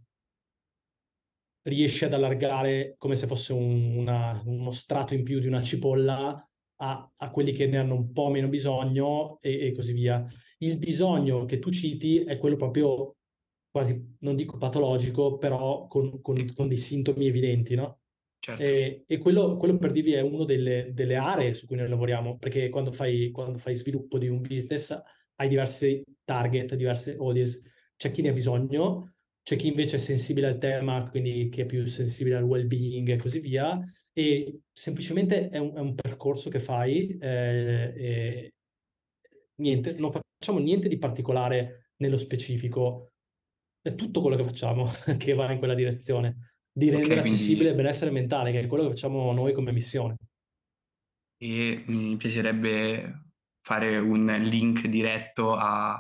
riesci 1.65 2.07
ad 2.07 2.15
allargare 2.15 2.95
come 2.97 3.15
se 3.15 3.27
fosse 3.27 3.53
un, 3.53 3.95
una, 3.95 4.41
uno 4.47 4.71
strato 4.71 5.13
in 5.13 5.23
più 5.23 5.39
di 5.39 5.47
una 5.47 5.61
cipolla 5.61 6.48
a, 6.81 7.11
a, 7.17 7.31
quelli 7.31 7.53
che 7.53 7.67
ne 7.67 7.79
hanno 7.79 7.95
un 7.95 8.13
po' 8.13 8.29
meno 8.29 8.49
bisogno 8.49 9.39
e, 9.41 9.67
e, 9.67 9.73
così 9.73 9.93
via. 9.93 10.27
Il 10.59 10.79
bisogno 10.79 11.45
che 11.45 11.59
tu 11.59 11.71
citi 11.71 12.19
è 12.25 12.39
quello 12.39 12.57
proprio 12.57 13.17
quasi, 13.71 14.17
non 14.21 14.37
dico 14.37 14.57
patologico, 14.57 15.39
però 15.39 15.87
con, 15.87 16.21
con, 16.21 16.45
con 16.55 16.69
dei 16.69 16.77
sintomi 16.77 17.27
evidenti, 17.27 17.75
no? 17.75 18.01
Certo. 18.41 18.63
E, 18.63 19.05
e 19.07 19.19
quello, 19.19 19.57
quello, 19.57 19.77
per 19.79 19.91
dirvi 19.91 20.13
è 20.13 20.21
una 20.21 20.45
delle, 20.45 20.91
delle, 20.93 21.17
aree 21.17 21.55
su 21.55 21.67
cui 21.67 21.77
noi 21.77 21.89
lavoriamo, 21.89 22.39
perché 22.39 22.69
quando 22.69 22.93
fai, 22.93 23.31
quando 23.31 23.59
fai 23.59 23.75
sviluppo 23.75 24.17
di 24.19 24.29
un 24.29 24.41
business 24.41 24.97
hai 25.37 25.49
diversi 25.49 26.03
target, 26.25 26.75
diverse 26.75 27.17
audience, 27.19 27.61
c'è 27.97 28.11
chi 28.11 28.23
ne 28.23 28.31
ha 28.31 28.33
bisogno, 28.33 29.15
c'è 29.49 29.57
chi 29.57 29.69
invece 29.69 29.97
è 29.97 29.99
sensibile 29.99 30.47
al 30.47 30.59
tema, 30.59 31.09
quindi 31.09 31.49
che 31.49 31.63
è 31.63 31.65
più 31.65 31.87
sensibile 31.87 32.37
al 32.37 32.43
well-being 32.43 33.09
e 33.09 33.17
così 33.17 33.41
via, 33.41 33.81
e 34.13 34.61
semplicemente 34.71 35.49
è 35.49 35.57
un, 35.57 35.75
è 35.75 35.81
un 35.81 35.95
percorso 35.95 36.51
che 36.51 36.59
fai 36.61 37.17
eh, 37.19 37.95
e 37.97 38.53
niente, 39.63 39.95
non 39.95 40.13
facciamo 40.13 40.59
niente 40.59 40.89
di 40.89 40.99
particolare 40.99 41.93
nello 41.97 42.19
specifico, 42.19 43.13
è 43.81 43.95
tutto 43.95 44.21
quello 44.21 44.37
che 44.37 44.45
facciamo 44.45 44.85
che 45.17 45.33
va 45.33 45.51
in 45.51 45.57
quella 45.57 45.75
direzione, 45.75 46.53
di 46.71 46.91
rendere 46.91 47.13
okay, 47.13 47.25
accessibile 47.25 47.55
quindi... 47.55 47.71
il 47.71 47.77
benessere 47.77 48.11
mentale, 48.11 48.53
che 48.53 48.61
è 48.61 48.67
quello 48.67 48.83
che 48.83 48.91
facciamo 48.91 49.33
noi 49.33 49.55
come 49.55 49.73
missione. 49.73 50.17
E 51.39 51.85
mi 51.87 52.19
piacerebbe 52.19 53.31
fare 53.63 53.97
un 53.97 54.27
link 54.43 54.87
diretto 54.89 55.55
a 55.55 55.99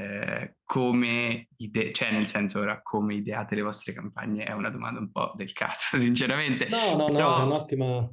eh, 0.00 0.56
come 0.64 1.48
ide- 1.56 1.92
cioè 1.92 2.10
nel 2.10 2.28
senso 2.28 2.60
ora 2.60 2.80
come 2.82 3.14
ideate 3.14 3.54
le 3.54 3.62
vostre 3.62 3.92
campagne? 3.92 4.44
È 4.44 4.52
una 4.52 4.70
domanda 4.70 5.00
un 5.00 5.10
po' 5.10 5.32
del 5.36 5.52
cazzo 5.52 5.98
sinceramente. 6.00 6.68
No 6.68 6.96
no 6.96 7.04
però, 7.06 7.36
no 7.36 7.42
è 7.42 7.44
un'ottima 7.44 8.10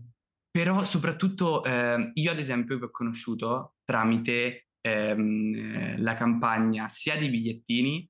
però 0.57 0.83
soprattutto 0.85 1.63
eh, 1.63 2.09
io 2.15 2.31
ad 2.31 2.39
esempio 2.39 2.79
vi 2.79 2.85
ho 2.85 2.89
conosciuto 2.89 3.75
tramite 3.83 4.69
ehm, 4.81 6.01
la 6.01 6.15
campagna 6.15 6.89
sia 6.89 7.15
di 7.15 7.29
bigliettini 7.29 8.09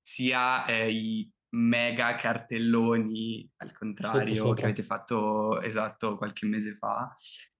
sia 0.00 0.64
eh, 0.64 0.90
i 0.90 1.30
mega 1.50 2.14
cartelloni 2.14 3.46
al 3.58 3.72
contrario 3.72 4.54
che 4.54 4.62
avete 4.62 4.82
fatto 4.82 5.60
esatto 5.60 6.16
qualche 6.16 6.46
mese 6.46 6.74
fa. 6.74 7.14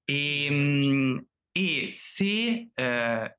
E, 0.04 0.44
ehm, 0.46 1.26
e 1.52 1.88
se 1.92 2.70
eh, 2.72 3.38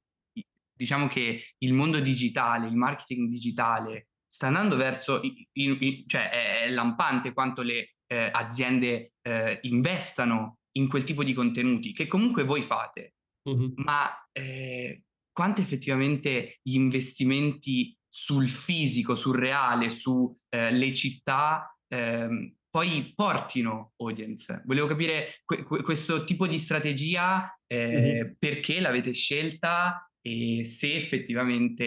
diciamo 0.79 1.07
che 1.07 1.43
il 1.57 1.73
mondo 1.73 1.99
digitale, 1.99 2.67
il 2.67 2.77
marketing 2.77 3.27
digitale 3.27 4.07
sta 4.29 4.47
andando 4.47 4.77
verso, 4.77 5.19
in, 5.21 5.77
in, 5.77 6.07
cioè 6.07 6.29
è, 6.29 6.61
è, 6.63 6.69
lampante 6.69 7.33
quanto 7.33 7.61
le 7.61 7.95
eh, 8.07 8.29
aziende 8.31 9.11
eh, 9.21 9.59
investano 9.63 10.59
in 10.77 10.87
quel 10.87 11.03
tipo 11.03 11.25
di 11.25 11.33
contenuti 11.33 11.91
che 11.91 12.07
comunque 12.07 12.45
voi 12.45 12.61
fate, 12.61 13.15
uh-huh. 13.43 13.73
ma 13.75 14.09
eh, 14.31 15.03
quanto 15.33 15.59
effettivamente 15.59 16.59
gli 16.61 16.75
investimenti 16.75 17.93
sul 18.07 18.47
fisico, 18.47 19.17
sul 19.17 19.35
reale, 19.35 19.89
sulle 19.89 20.33
eh, 20.49 20.93
città 20.93 21.75
ehm, 21.93 22.55
poi 22.69 23.11
portino 23.15 23.93
audience. 23.97 24.61
Volevo 24.65 24.87
capire 24.87 25.41
que- 25.43 25.63
que- 25.63 25.81
questo 25.81 26.23
tipo 26.23 26.47
di 26.47 26.59
strategia, 26.59 27.53
uh-huh. 27.67 28.35
perché 28.37 28.79
l'avete 28.79 29.11
scelta 29.11 30.08
e 30.21 30.65
se 30.65 30.95
effettivamente 30.95 31.83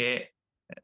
eh, 0.66 0.82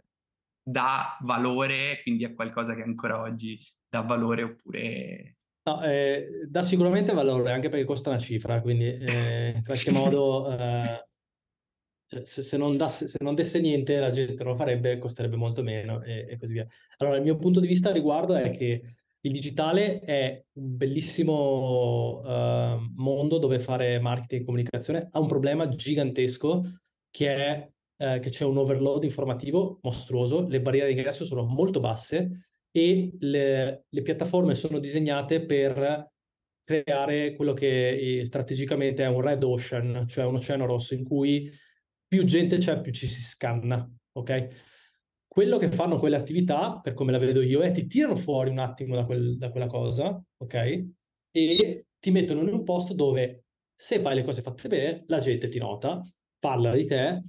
dà 0.62 1.16
valore 1.22 2.00
quindi 2.02 2.24
a 2.24 2.34
qualcosa 2.34 2.74
che 2.74 2.82
ancora 2.82 3.20
oggi 3.20 3.60
dà 3.88 4.02
valore 4.02 4.42
oppure... 4.42 5.36
No, 5.68 5.82
eh, 5.82 6.46
dà 6.48 6.62
sicuramente 6.62 7.12
valore 7.12 7.52
anche 7.52 7.68
perché 7.68 7.84
costa 7.84 8.10
una 8.10 8.18
cifra, 8.18 8.60
quindi 8.62 8.86
eh, 8.86 9.52
in 9.56 9.64
qualche 9.64 9.90
modo 9.92 10.50
eh, 10.50 11.08
cioè, 12.06 12.24
se, 12.24 12.40
se, 12.40 12.56
non 12.56 12.78
dasse, 12.78 13.06
se, 13.06 13.18
non 13.20 13.34
desse 13.34 13.60
niente 13.60 13.98
la 13.98 14.08
gente 14.08 14.42
non 14.42 14.52
lo 14.52 14.58
farebbe, 14.58 14.96
costerebbe 14.96 15.36
molto 15.36 15.62
meno 15.62 16.02
e, 16.02 16.26
e, 16.30 16.38
così 16.38 16.54
via. 16.54 16.66
Allora 16.96 17.16
il 17.16 17.22
mio 17.22 17.36
punto 17.36 17.60
di 17.60 17.66
vista 17.66 17.90
a 17.90 17.92
riguardo 17.92 18.34
è 18.34 18.50
che 18.50 18.82
il 19.20 19.32
digitale 19.32 20.00
è 20.00 20.42
un 20.54 20.76
bellissimo 20.76 22.20
uh, 22.20 22.92
mondo 22.94 23.36
dove 23.36 23.58
fare 23.58 23.98
marketing 24.00 24.40
e 24.40 24.44
comunicazione, 24.44 25.08
ha 25.10 25.20
un 25.20 25.26
problema 25.26 25.68
gigantesco 25.68 26.62
che 27.10 27.34
è 27.34 27.70
eh, 28.00 28.20
che 28.20 28.30
c'è 28.30 28.44
un 28.44 28.56
overload 28.56 29.02
informativo 29.02 29.80
mostruoso, 29.82 30.46
le 30.46 30.60
barriere 30.60 30.86
di 30.86 30.94
ingresso 30.94 31.24
sono 31.24 31.44
molto 31.44 31.80
basse 31.80 32.30
e 32.70 33.12
le, 33.18 33.84
le 33.88 34.02
piattaforme 34.02 34.54
sono 34.54 34.78
disegnate 34.78 35.44
per 35.44 36.10
creare 36.62 37.34
quello 37.34 37.54
che 37.54 38.20
strategicamente 38.24 39.02
è 39.02 39.08
un 39.08 39.20
red 39.20 39.42
ocean, 39.42 40.06
cioè 40.06 40.26
un 40.26 40.36
oceano 40.36 40.66
rosso 40.66 40.94
in 40.94 41.04
cui 41.04 41.50
più 42.06 42.24
gente 42.24 42.58
c'è, 42.58 42.80
più 42.80 42.92
ci 42.92 43.06
si 43.06 43.20
scanna, 43.20 43.90
ok? 44.12 44.66
Quello 45.26 45.58
che 45.58 45.68
fanno 45.68 45.98
quelle 45.98 46.16
attività, 46.16 46.78
per 46.80 46.94
come 46.94 47.10
la 47.10 47.18
vedo 47.18 47.40
io, 47.40 47.60
è 47.60 47.70
ti 47.70 47.86
tirano 47.86 48.16
fuori 48.16 48.50
un 48.50 48.58
attimo 48.58 48.94
da, 48.94 49.04
quel, 49.04 49.36
da 49.38 49.50
quella 49.50 49.66
cosa, 49.66 50.22
ok? 50.36 50.86
E 51.32 51.86
ti 51.98 52.10
mettono 52.10 52.42
in 52.42 52.52
un 52.52 52.64
posto 52.64 52.94
dove 52.94 53.44
se 53.74 54.00
fai 54.00 54.14
le 54.14 54.24
cose 54.24 54.42
fatte 54.42 54.68
bene, 54.68 55.04
la 55.06 55.18
gente 55.18 55.48
ti 55.48 55.58
nota, 55.58 56.02
parla 56.38 56.74
di 56.74 56.86
te, 56.86 57.22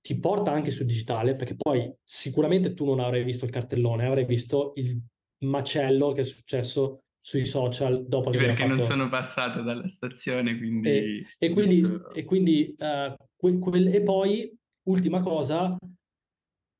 ti 0.00 0.18
porta 0.18 0.52
anche 0.52 0.70
sul 0.70 0.86
digitale, 0.86 1.36
perché 1.36 1.54
poi 1.54 1.92
sicuramente 2.02 2.74
tu 2.74 2.84
non 2.84 3.00
avrai 3.00 3.24
visto 3.24 3.44
il 3.44 3.50
cartellone, 3.50 4.06
avrai 4.06 4.24
visto 4.24 4.72
il 4.76 5.00
macello 5.44 6.12
che 6.12 6.22
è 6.22 6.24
successo 6.24 7.02
sui 7.20 7.44
social 7.44 8.06
dopo 8.06 8.30
che 8.30 8.38
perché 8.38 8.62
fatto... 8.62 8.74
non 8.74 8.82
sono 8.82 9.08
passato 9.08 9.62
dalla 9.62 9.86
stazione 9.86 10.56
quindi 10.56 10.88
e, 10.88 11.26
e 11.38 11.50
quindi, 11.50 12.00
e, 12.14 12.24
quindi 12.24 12.74
uh, 12.78 13.14
que, 13.36 13.58
que, 13.58 13.90
e 13.90 14.02
poi 14.02 14.56
ultima 14.84 15.20
cosa 15.20 15.76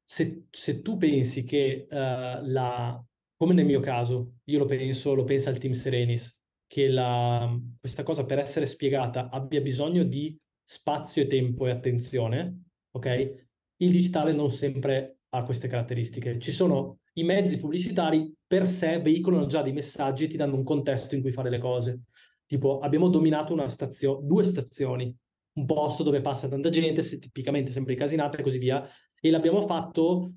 se, 0.03 0.47
se 0.51 0.81
tu 0.81 0.97
pensi 0.97 1.45
che 1.45 1.87
uh, 1.91 1.95
la 2.47 3.05
come 3.37 3.53
nel 3.53 3.67
mio 3.67 3.81
caso 3.81 4.39
io 4.45 4.59
lo 4.59 4.65
penso 4.65 5.15
lo 5.15 5.25
pensa 5.25 5.51
il 5.51 5.59
team 5.59 5.73
Serenis 5.73 6.35
che 6.67 6.89
la, 6.89 7.55
questa 7.79 8.03
cosa 8.03 8.25
per 8.25 8.39
essere 8.39 8.67
spiegata 8.67 9.29
abbia 9.31 9.61
bisogno 9.61 10.03
di 10.03 10.37
spazio 10.71 11.27
tempo 11.27 11.67
e 11.67 11.71
attenzione 11.71 12.65
ok 12.91 13.47
il 13.77 13.91
digitale 13.91 14.33
non 14.33 14.51
sempre 14.51 15.21
ha 15.31 15.43
queste 15.43 15.69
caratteristiche 15.69 16.39
ci 16.39 16.53
sono 16.53 16.99
i 17.19 17.25
mezzi 17.25 17.59
pubblicitari 17.59 18.33
per 18.47 18.67
sé 18.67 19.01
veicolano 19.01 19.47
già 19.47 19.61
dei 19.61 19.73
messaggi 19.73 20.25
e 20.25 20.27
ti 20.29 20.37
danno 20.37 20.55
un 20.55 20.63
contesto 20.63 21.15
in 21.15 21.21
cui 21.21 21.33
fare 21.33 21.51
le 21.51 21.59
cose. 21.59 22.03
Tipo, 22.47 22.79
abbiamo 22.79 23.09
dominato 23.09 23.53
una 23.53 23.69
stazio- 23.69 24.21
due 24.23 24.45
stazioni, 24.45 25.15
un 25.55 25.67
posto 25.67 26.03
dove 26.03 26.21
passa 26.21 26.49
tanta 26.49 26.71
gente, 26.71 27.03
se, 27.03 27.19
tipicamente 27.19 27.73
sempre 27.73 27.93
incasinata 27.93 28.39
e 28.39 28.43
così 28.43 28.59
via, 28.59 28.89
e 29.21 29.31
l'abbiamo 29.31 29.61
fatto 29.61 30.33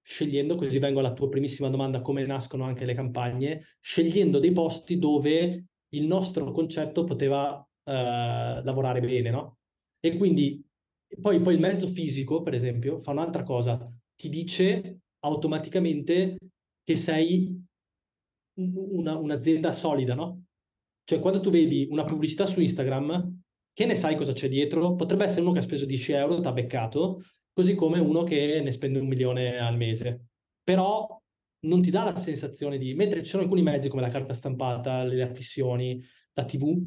scegliendo, 0.00 0.54
così 0.54 0.78
vengo 0.78 1.00
alla 1.00 1.12
tua 1.12 1.28
primissima 1.28 1.68
domanda, 1.68 2.00
come 2.00 2.24
nascono 2.24 2.64
anche 2.64 2.84
le 2.84 2.94
campagne, 2.94 3.66
scegliendo 3.80 4.38
dei 4.38 4.52
posti 4.52 4.98
dove 4.98 5.66
il 5.88 6.06
nostro 6.06 6.50
concetto 6.52 7.04
poteva 7.04 7.64
uh, 7.84 8.62
lavorare 8.64 9.00
bene, 9.00 9.30
no? 9.30 9.58
E 10.00 10.16
quindi 10.16 10.64
poi, 11.20 11.40
poi 11.40 11.54
il 11.54 11.60
mezzo 11.60 11.86
fisico, 11.88 12.42
per 12.42 12.54
esempio, 12.54 12.98
fa 12.98 13.10
un'altra 13.10 13.42
cosa, 13.42 13.90
ti 14.16 14.28
dice 14.28 15.00
automaticamente 15.20 16.36
che 16.82 16.96
sei 16.96 17.60
una, 18.54 19.16
un'azienda 19.16 19.72
solida, 19.72 20.14
no? 20.14 20.44
Cioè, 21.04 21.20
quando 21.20 21.40
tu 21.40 21.50
vedi 21.50 21.86
una 21.90 22.04
pubblicità 22.04 22.46
su 22.46 22.60
Instagram, 22.60 23.40
che 23.72 23.86
ne 23.86 23.94
sai 23.94 24.16
cosa 24.16 24.32
c'è 24.32 24.48
dietro? 24.48 24.94
Potrebbe 24.94 25.24
essere 25.24 25.42
uno 25.42 25.52
che 25.52 25.58
ha 25.58 25.62
speso 25.62 25.86
10 25.86 26.12
euro, 26.12 26.40
ti 26.40 26.46
ha 26.46 26.52
beccato, 26.52 27.22
così 27.52 27.74
come 27.74 27.98
uno 27.98 28.22
che 28.22 28.60
ne 28.60 28.70
spende 28.70 28.98
un 28.98 29.06
milione 29.06 29.58
al 29.58 29.76
mese. 29.76 30.26
Però 30.62 31.20
non 31.60 31.82
ti 31.82 31.90
dà 31.90 32.04
la 32.04 32.16
sensazione 32.16 32.78
di... 32.78 32.94
Mentre 32.94 33.22
ci 33.22 33.30
sono 33.30 33.42
alcuni 33.42 33.62
mezzi 33.62 33.88
come 33.88 34.02
la 34.02 34.08
carta 34.08 34.34
stampata, 34.34 35.04
le 35.04 35.22
affissioni, 35.22 36.02
la 36.34 36.44
TV, 36.44 36.80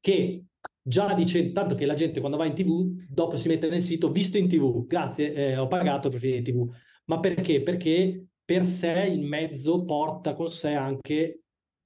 che 0.00 0.44
già 0.82 1.12
dice 1.14 1.50
tanto 1.52 1.74
che 1.74 1.86
la 1.86 1.94
gente 1.94 2.20
quando 2.20 2.36
va 2.36 2.46
in 2.46 2.54
TV, 2.54 3.04
dopo 3.08 3.36
si 3.36 3.48
mette 3.48 3.68
nel 3.68 3.82
sito, 3.82 4.10
visto 4.10 4.38
in 4.38 4.48
TV, 4.48 4.86
grazie, 4.86 5.32
eh, 5.34 5.56
ho 5.56 5.66
pagato 5.66 6.08
per 6.08 6.20
finire 6.20 6.38
in 6.38 6.44
TV. 6.44 6.72
Ma 7.06 7.18
perché? 7.18 7.62
Perché 7.62 8.26
per 8.44 8.64
sé 8.64 9.06
il 9.10 9.22
mezzo 9.22 9.84
porta 9.84 10.34
con 10.34 10.48
sé 10.48 10.74
anche 10.74 11.40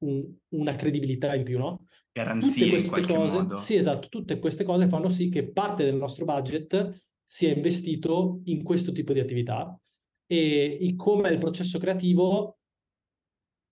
un, 0.05 0.31
una 0.51 0.75
credibilità 0.75 1.35
in 1.35 1.44
più, 1.44 1.59
no? 1.59 1.85
Garanzie 2.12 2.51
tutte 2.51 2.68
queste 2.68 3.01
cose, 3.03 3.38
modo. 3.38 3.57
sì, 3.57 3.77
esatto, 3.77 4.09
tutte 4.09 4.38
queste 4.38 4.64
cose 4.64 4.88
fanno 4.88 5.09
sì 5.09 5.29
che 5.29 5.51
parte 5.51 5.85
del 5.85 5.96
nostro 5.96 6.25
budget 6.25 6.88
sia 7.25 7.53
investito 7.53 8.40
in 8.44 8.62
questo 8.62 8.92
tipo 8.92 9.12
di 9.12 9.20
attività 9.20 9.79
e 10.27 10.94
come 10.96 11.29
il 11.31 11.38
processo 11.38 11.79
creativo 11.79 12.60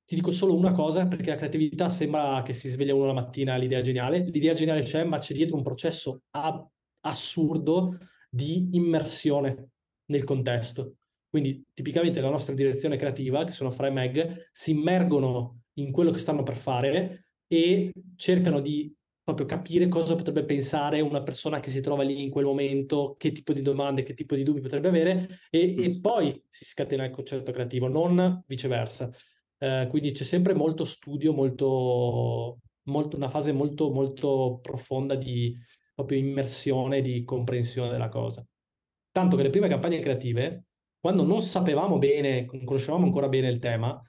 ti 0.09 0.14
dico 0.14 0.31
solo 0.31 0.57
una 0.57 0.73
cosa, 0.73 1.07
perché 1.07 1.29
la 1.29 1.37
creatività 1.37 1.90
sembra 1.90 2.40
che 2.42 2.55
si 2.55 2.71
sveglia 2.71 2.94
uno 2.94 3.05
la 3.05 3.12
mattina 3.12 3.57
l'idea 3.57 3.83
geniale. 3.83 4.21
L'idea 4.21 4.55
geniale 4.55 4.81
c'è, 4.81 5.05
ma 5.05 5.18
c'è 5.18 5.35
dietro 5.35 5.55
un 5.55 5.62
processo 5.62 6.23
a- 6.31 6.66
assurdo 7.01 7.99
di 8.31 8.71
immersione 8.73 9.68
nel 10.07 10.25
contesto. 10.25 10.94
Quindi 11.29 11.62
tipicamente 11.75 12.23
la 12.23 12.31
nostra 12.31 12.55
direzione 12.55 12.97
creativa, 12.97 13.44
che 13.44 13.53
sono 13.53 13.71
Fra 13.71 13.88
e 13.88 13.90
Meg, 13.90 14.49
si 14.51 14.71
immergono 14.71 15.64
in 15.75 15.92
quello 15.92 16.11
che 16.11 16.21
stanno 16.21 16.42
per 16.42 16.57
fare 16.57 17.27
e 17.47 17.92
cercano 18.16 18.61
di 18.61 18.90
proprio 19.23 19.44
capire 19.44 19.88
cosa 19.88 20.14
potrebbe 20.14 20.47
pensare 20.47 21.03
una 21.03 21.23
persona 21.23 21.61
che 21.61 21.68
si 21.68 21.83
trova 21.83 22.03
lì 22.03 22.23
in 22.23 22.31
quel 22.31 22.47
momento, 22.47 23.14
che 23.18 23.31
tipo 23.31 23.53
di 23.53 23.61
domande, 23.61 24.03
che 24.05 24.14
tipo 24.14 24.35
di 24.35 24.42
dubbi 24.42 24.62
potrebbe 24.62 24.88
avere 24.88 25.40
e, 25.51 25.75
e 25.79 25.88
mm. 25.90 26.01
poi 26.01 26.42
si 26.49 26.64
scatena 26.64 27.05
il 27.05 27.11
concetto 27.11 27.53
creativo, 27.53 27.88
non 27.88 28.42
viceversa. 28.47 29.11
Eh, 29.59 29.87
quindi 29.90 30.12
c'è 30.12 30.25
sempre 30.25 30.55
molto 30.55 30.85
studio, 30.85 31.33
molto, 31.33 32.59
molto, 32.85 33.16
una 33.16 33.29
fase 33.29 33.53
molto, 33.53 33.90
molto 33.90 34.59
profonda 34.62 35.14
di 35.14 35.57
proprio 35.94 36.18
immersione, 36.18 37.01
di 37.01 37.25
comprensione 37.25 37.90
della 37.90 38.09
cosa. 38.09 38.44
Tanto 39.11 39.37
che 39.37 39.42
le 39.42 39.51
prime 39.51 39.68
campagne 39.68 39.99
creative 39.99 40.64
quando 41.01 41.25
non 41.25 41.40
sapevamo 41.40 41.99
bene, 41.99 42.47
non 42.51 42.64
conoscevamo 42.64 43.05
ancora 43.05 43.29
bene 43.29 43.49
il 43.49 43.61
tema, 43.61 44.01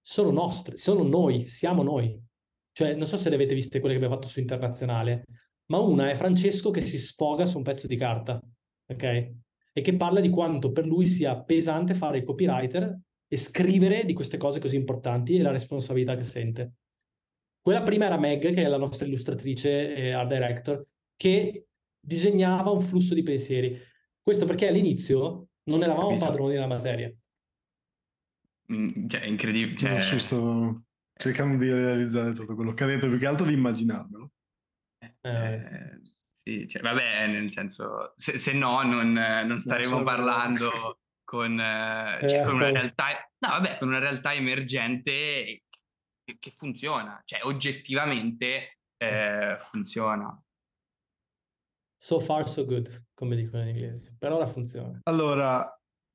sono 0.00 0.30
nostri, 0.30 0.78
sono 0.78 1.02
noi, 1.02 1.46
siamo 1.46 1.82
noi. 1.82 2.18
Cioè, 2.72 2.94
non 2.94 3.06
so 3.06 3.16
se 3.18 3.28
le 3.28 3.34
avete 3.34 3.54
viste 3.54 3.80
quelle 3.80 3.94
che 3.94 4.02
abbiamo 4.02 4.20
fatto 4.20 4.32
su 4.32 4.40
Internazionale, 4.40 5.26
ma 5.66 5.78
una 5.78 6.10
è 6.10 6.14
Francesco 6.14 6.70
che 6.70 6.80
si 6.80 6.98
sfoga 6.98 7.44
su 7.44 7.58
un 7.58 7.62
pezzo 7.62 7.86
di 7.86 7.96
carta, 7.96 8.40
ok? 8.86 9.02
E 9.74 9.80
che 9.80 9.94
parla 9.94 10.20
di 10.20 10.30
quanto 10.30 10.72
per 10.72 10.86
lui 10.86 11.06
sia 11.06 11.40
pesante 11.42 11.94
fare 11.94 12.18
il 12.18 12.24
copywriter 12.24 12.98
e 13.32 13.38
scrivere 13.38 14.04
di 14.04 14.12
queste 14.12 14.36
cose 14.36 14.60
così 14.60 14.76
importanti 14.76 15.36
e 15.36 15.40
la 15.40 15.50
responsabilità 15.50 16.14
che 16.16 16.22
sente. 16.22 16.74
Quella 17.62 17.80
prima 17.80 18.04
era 18.04 18.18
Meg, 18.18 18.52
che 18.52 18.62
è 18.62 18.68
la 18.68 18.76
nostra 18.76 19.06
illustratrice 19.06 19.94
e 19.94 20.12
art 20.12 20.28
director, 20.28 20.86
che 21.16 21.68
disegnava 21.98 22.68
un 22.68 22.82
flusso 22.82 23.14
di 23.14 23.22
pensieri. 23.22 23.80
Questo 24.20 24.44
perché 24.44 24.68
all'inizio 24.68 25.48
non 25.70 25.82
eravamo 25.82 26.08
Capito. 26.08 26.26
padroni 26.26 26.52
della 26.52 26.66
materia. 26.66 27.10
Mm, 28.70 29.08
cioè, 29.08 29.22
è 29.22 29.26
incredibile. 29.26 29.78
Cioè... 29.78 29.92
No, 29.92 30.18
sto 30.18 30.84
cercando 31.14 31.56
di 31.56 31.72
realizzare 31.72 32.34
tutto 32.34 32.54
quello 32.54 32.74
che 32.74 32.84
ha 32.84 32.86
detto, 32.86 33.08
più 33.08 33.18
che 33.18 33.26
altro 33.26 33.46
di 33.46 33.54
immaginarmelo. 33.54 34.30
Eh, 35.00 35.08
eh, 35.22 36.00
sì, 36.42 36.68
cioè, 36.68 36.82
vabbè, 36.82 37.28
nel 37.28 37.50
senso, 37.50 38.12
se, 38.14 38.36
se 38.36 38.52
no 38.52 38.82
non, 38.82 39.12
non 39.12 39.58
staremo 39.58 39.98
so 39.98 40.02
parlando 40.02 40.70
con, 41.32 41.58
eh, 41.58 42.28
cioè, 42.28 42.42
con, 42.42 42.56
una 42.56 42.68
ecco. 42.68 42.76
realtà, 42.76 43.06
no, 43.38 43.48
vabbè, 43.48 43.78
con 43.78 43.88
una 43.88 43.98
realtà 43.98 44.34
emergente 44.34 45.62
che, 46.22 46.36
che 46.38 46.50
funziona, 46.50 47.22
cioè 47.24 47.40
oggettivamente 47.44 48.76
eh, 48.98 49.56
funziona. 49.58 50.38
So 51.98 52.20
far 52.20 52.46
so 52.46 52.66
good, 52.66 53.06
come 53.14 53.34
dicono 53.34 53.62
in 53.62 53.68
inglese. 53.68 54.14
Per 54.18 54.30
ora 54.30 54.44
funziona. 54.44 55.00
Allora, 55.04 55.66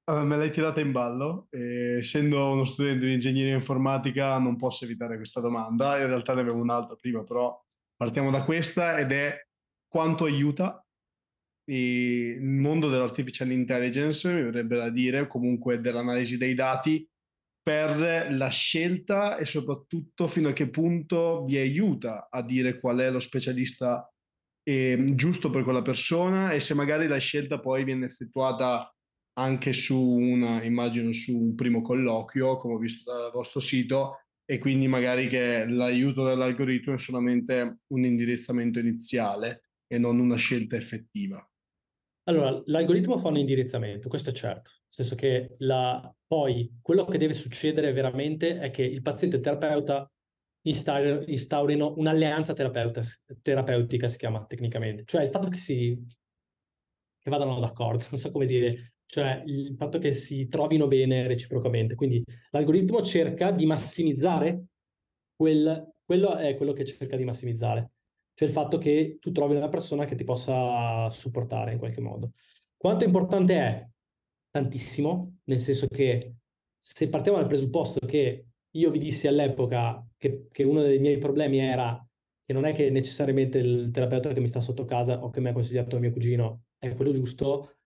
eh, 0.05 0.21
me 0.21 0.37
l'hai 0.37 0.51
tirata 0.51 0.81
in 0.81 0.91
ballo. 0.91 1.47
E, 1.49 1.97
essendo 1.97 2.51
uno 2.51 2.65
studente 2.65 3.07
di 3.07 3.13
ingegneria 3.13 3.55
informatica 3.55 4.37
non 4.37 4.55
posso 4.55 4.85
evitare 4.85 5.15
questa 5.15 5.39
domanda. 5.39 5.97
In 5.99 6.05
realtà 6.05 6.35
ne 6.35 6.41
avevo 6.41 6.61
un'altra 6.61 6.95
prima, 6.95 7.23
però 7.23 7.59
partiamo 7.95 8.29
da 8.29 8.43
questa 8.43 8.99
ed 8.99 9.11
è 9.11 9.35
quanto 9.87 10.25
aiuta 10.25 10.85
il 11.69 12.41
mondo 12.41 12.89
dell'artificial 12.89 13.51
intelligence, 13.51 14.31
mi 14.33 14.43
verrebbe 14.43 14.77
da 14.77 14.89
dire, 14.89 15.27
comunque 15.27 15.79
dell'analisi 15.79 16.37
dei 16.37 16.53
dati, 16.53 17.07
per 17.61 18.31
la 18.31 18.47
scelta 18.47 19.35
e 19.35 19.43
soprattutto 19.43 20.27
fino 20.27 20.47
a 20.47 20.53
che 20.53 20.69
punto 20.69 21.43
vi 21.43 21.57
aiuta 21.57 22.29
a 22.31 22.41
dire 22.41 22.79
qual 22.79 22.99
è 22.99 23.11
lo 23.11 23.19
specialista 23.19 24.09
eh, 24.63 25.03
giusto 25.15 25.49
per 25.49 25.63
quella 25.63 25.81
persona 25.81 26.51
e 26.51 26.61
se 26.61 26.73
magari 26.73 27.07
la 27.07 27.17
scelta 27.17 27.59
poi 27.59 27.83
viene 27.83 28.05
effettuata 28.05 28.89
anche 29.37 29.73
su 29.73 29.97
una, 29.97 30.63
immagino, 30.63 31.11
su 31.11 31.35
un 31.35 31.55
primo 31.55 31.81
colloquio, 31.81 32.55
come 32.55 32.75
ho 32.75 32.77
visto 32.77 33.11
dal 33.11 33.31
vostro 33.31 33.59
sito, 33.59 34.21
e 34.45 34.59
quindi 34.59 34.87
magari 34.87 35.27
che 35.27 35.65
l'aiuto 35.67 36.25
dell'algoritmo 36.25 36.93
è 36.93 36.97
solamente 36.97 37.79
un 37.87 38.05
indirizzamento 38.05 38.79
iniziale 38.79 39.71
e 39.87 39.99
non 39.99 40.19
una 40.19 40.37
scelta 40.37 40.77
effettiva. 40.77 41.45
Allora, 42.27 42.61
l'algoritmo 42.65 43.17
fa 43.17 43.29
un 43.29 43.37
indirizzamento, 43.37 44.09
questo 44.09 44.31
è 44.31 44.33
certo, 44.33 44.71
nel 44.71 44.85
senso 44.89 45.15
che 45.15 45.55
la, 45.59 46.13
poi 46.25 46.77
quello 46.81 47.05
che 47.05 47.17
deve 47.17 47.33
succedere 47.33 47.93
veramente 47.93 48.59
è 48.59 48.69
che 48.69 48.83
il 48.83 49.01
paziente 49.01 49.37
e 49.37 49.39
il 49.39 49.45
terapeuta 49.45 50.11
instaurino 50.63 51.93
un'alleanza 51.95 52.53
terapeutica, 52.53 54.07
si 54.09 54.17
chiama 54.17 54.45
tecnicamente, 54.45 55.03
cioè 55.05 55.23
il 55.23 55.29
fatto 55.29 55.47
che 55.47 55.57
si 55.57 55.97
che 57.27 57.29
vadano 57.29 57.59
d'accordo, 57.59 58.05
non 58.09 58.19
so 58.19 58.31
come 58.31 58.45
dire, 58.45 58.93
cioè 59.05 59.43
il 59.45 59.75
fatto 59.77 59.97
che 59.97 60.13
si 60.13 60.47
trovino 60.47 60.87
bene 60.87 61.27
reciprocamente. 61.27 61.95
Quindi 61.95 62.23
l'algoritmo 62.51 63.01
cerca 63.01 63.51
di 63.51 63.65
massimizzare 63.65 64.65
quel, 65.35 65.93
quello 66.05 66.35
è 66.35 66.55
quello 66.55 66.71
che 66.71 66.85
cerca 66.85 67.17
di 67.17 67.25
massimizzare. 67.25 67.91
Cioè 68.37 68.47
il 68.47 68.53
fatto 68.53 68.77
che 68.77 69.17
tu 69.19 69.31
trovi 69.31 69.55
una 69.55 69.67
persona 69.67 70.05
che 70.05 70.13
ti 70.13 70.23
possa 70.23 71.09
supportare 71.09 71.71
in 71.71 71.79
qualche 71.79 72.01
modo. 72.01 72.33
Quanto 72.77 73.03
importante 73.03 73.55
è? 73.55 73.89
Tantissimo, 74.51 75.39
nel 75.45 75.57
senso 75.57 75.87
che 75.87 76.35
se 76.77 77.09
partiamo 77.09 77.39
dal 77.39 77.47
presupposto 77.47 78.05
che 78.05 78.45
io 78.69 78.91
vi 78.91 78.99
dissi 78.99 79.25
all'epoca 79.25 80.07
che, 80.15 80.49
che 80.51 80.63
uno 80.63 80.83
dei 80.83 80.99
miei 80.99 81.17
problemi 81.17 81.57
era 81.57 81.99
che 82.45 82.53
non 82.53 82.65
è 82.65 82.73
che 82.73 82.91
necessariamente 82.91 83.57
il 83.57 83.89
terapeuta 83.91 84.31
che 84.31 84.39
mi 84.39 84.47
sta 84.47 84.61
sotto 84.61 84.85
casa 84.85 85.23
o 85.23 85.31
che 85.31 85.41
mi 85.41 85.49
ha 85.49 85.53
consigliato 85.53 85.97
mio 85.97 86.11
cugino 86.11 86.65
è 86.77 86.93
quello 86.93 87.11
giusto, 87.11 87.77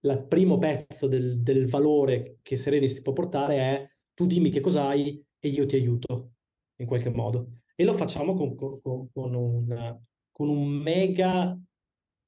il 0.00 0.24
primo 0.26 0.56
pezzo 0.56 1.06
del, 1.08 1.42
del 1.42 1.68
valore 1.68 2.38
che 2.40 2.56
Serenis 2.56 2.94
ti 2.94 3.02
può 3.02 3.12
portare 3.12 3.56
è 3.58 3.90
tu 4.14 4.24
dimmi 4.24 4.48
che 4.48 4.60
cos'hai 4.60 5.22
e 5.38 5.48
io 5.50 5.66
ti 5.66 5.76
aiuto 5.76 6.36
in 6.76 6.86
qualche 6.86 7.10
modo. 7.10 7.58
E 7.80 7.84
lo 7.84 7.92
facciamo 7.92 8.34
con, 8.34 8.56
con, 8.56 9.08
con, 9.12 9.34
un, 9.34 10.00
con 10.32 10.48
un 10.48 10.66
mega 10.66 11.56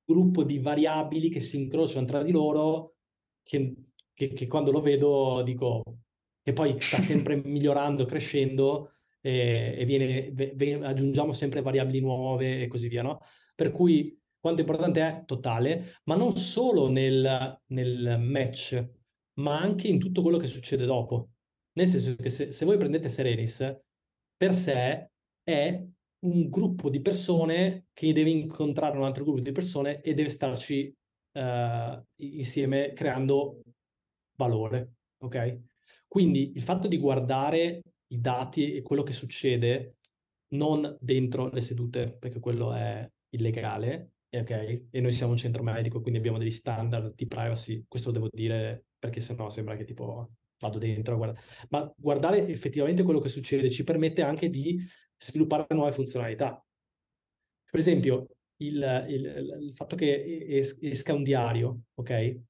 gruppo 0.04 0.44
di 0.44 0.60
variabili 0.60 1.28
che 1.28 1.40
si 1.40 1.60
incrociano 1.60 2.06
tra 2.06 2.22
di 2.22 2.30
loro, 2.30 2.94
che, 3.42 3.74
che, 4.12 4.28
che 4.28 4.46
quando 4.46 4.70
lo 4.70 4.80
vedo 4.80 5.42
dico, 5.42 5.82
che 6.40 6.52
poi 6.52 6.80
sta 6.80 7.00
sempre 7.02 7.34
migliorando, 7.34 8.04
crescendo, 8.04 8.92
e, 9.20 9.74
e 9.76 9.84
viene, 9.84 10.30
ve, 10.32 10.78
aggiungiamo 10.82 11.32
sempre 11.32 11.62
variabili 11.62 11.98
nuove 11.98 12.62
e 12.62 12.68
così 12.68 12.86
via, 12.86 13.02
no? 13.02 13.18
Per 13.56 13.72
cui 13.72 14.16
quanto 14.38 14.60
importante 14.60 15.00
è 15.00 15.24
totale, 15.26 15.96
ma 16.04 16.14
non 16.14 16.30
solo 16.30 16.88
nel, 16.88 17.60
nel 17.66 18.20
match, 18.20 18.88
ma 19.40 19.58
anche 19.58 19.88
in 19.88 19.98
tutto 19.98 20.22
quello 20.22 20.38
che 20.38 20.46
succede 20.46 20.86
dopo. 20.86 21.30
Nel 21.72 21.88
senso 21.88 22.14
che 22.14 22.30
se, 22.30 22.52
se 22.52 22.64
voi 22.64 22.76
prendete 22.76 23.08
Serenis, 23.08 23.78
per 24.36 24.54
sé 24.54 25.10
è 25.42 25.84
un 26.20 26.48
gruppo 26.50 26.90
di 26.90 27.00
persone 27.00 27.86
che 27.92 28.12
deve 28.12 28.30
incontrare 28.30 28.96
un 28.96 29.04
altro 29.04 29.24
gruppo 29.24 29.40
di 29.40 29.52
persone 29.52 30.00
e 30.00 30.14
deve 30.14 30.28
starci 30.28 30.94
uh, 31.32 32.02
insieme 32.16 32.92
creando 32.92 33.62
valore, 34.36 34.94
ok? 35.18 35.60
Quindi 36.06 36.52
il 36.54 36.62
fatto 36.62 36.88
di 36.88 36.98
guardare 36.98 37.82
i 38.08 38.20
dati 38.20 38.74
e 38.74 38.82
quello 38.82 39.02
che 39.02 39.12
succede 39.12 39.96
non 40.54 40.96
dentro 41.00 41.48
le 41.50 41.60
sedute, 41.60 42.12
perché 42.18 42.40
quello 42.40 42.72
è 42.74 43.08
illegale, 43.30 44.12
ok? 44.30 44.86
E 44.90 45.00
noi 45.00 45.12
siamo 45.12 45.32
un 45.32 45.38
centro 45.38 45.62
medico, 45.62 46.00
quindi 46.00 46.18
abbiamo 46.18 46.38
degli 46.38 46.50
standard 46.50 47.14
di 47.14 47.26
privacy, 47.26 47.84
questo 47.88 48.08
lo 48.08 48.14
devo 48.14 48.28
dire 48.30 48.86
perché 48.98 49.20
sennò 49.20 49.48
sembra 49.48 49.76
che 49.76 49.84
tipo 49.84 50.30
vado 50.58 50.78
dentro, 50.78 51.16
guarda. 51.16 51.40
ma 51.70 51.90
guardare 51.96 52.46
effettivamente 52.46 53.02
quello 53.02 53.20
che 53.20 53.28
succede 53.28 53.70
ci 53.70 53.82
permette 53.82 54.22
anche 54.22 54.50
di 54.50 54.78
sviluppare 55.20 55.66
nuove 55.74 55.92
funzionalità. 55.92 56.64
Per 57.70 57.78
esempio, 57.78 58.26
il, 58.62 59.06
il, 59.08 59.58
il 59.62 59.74
fatto 59.74 59.96
che 59.96 60.46
es, 60.48 60.78
esca 60.82 61.14
un 61.14 61.22
diario, 61.22 61.82
ok? 61.94 62.40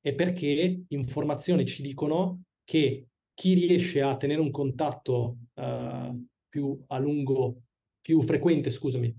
È 0.00 0.14
perché 0.14 0.84
informazioni 0.88 1.66
ci 1.66 1.82
dicono 1.82 2.42
che 2.64 3.08
chi 3.34 3.54
riesce 3.54 4.02
a 4.02 4.16
tenere 4.16 4.40
un 4.40 4.50
contatto 4.50 5.38
uh, 5.54 6.26
più 6.48 6.82
a 6.88 6.98
lungo, 6.98 7.62
più 8.00 8.20
frequente, 8.20 8.70
scusami, 8.70 9.14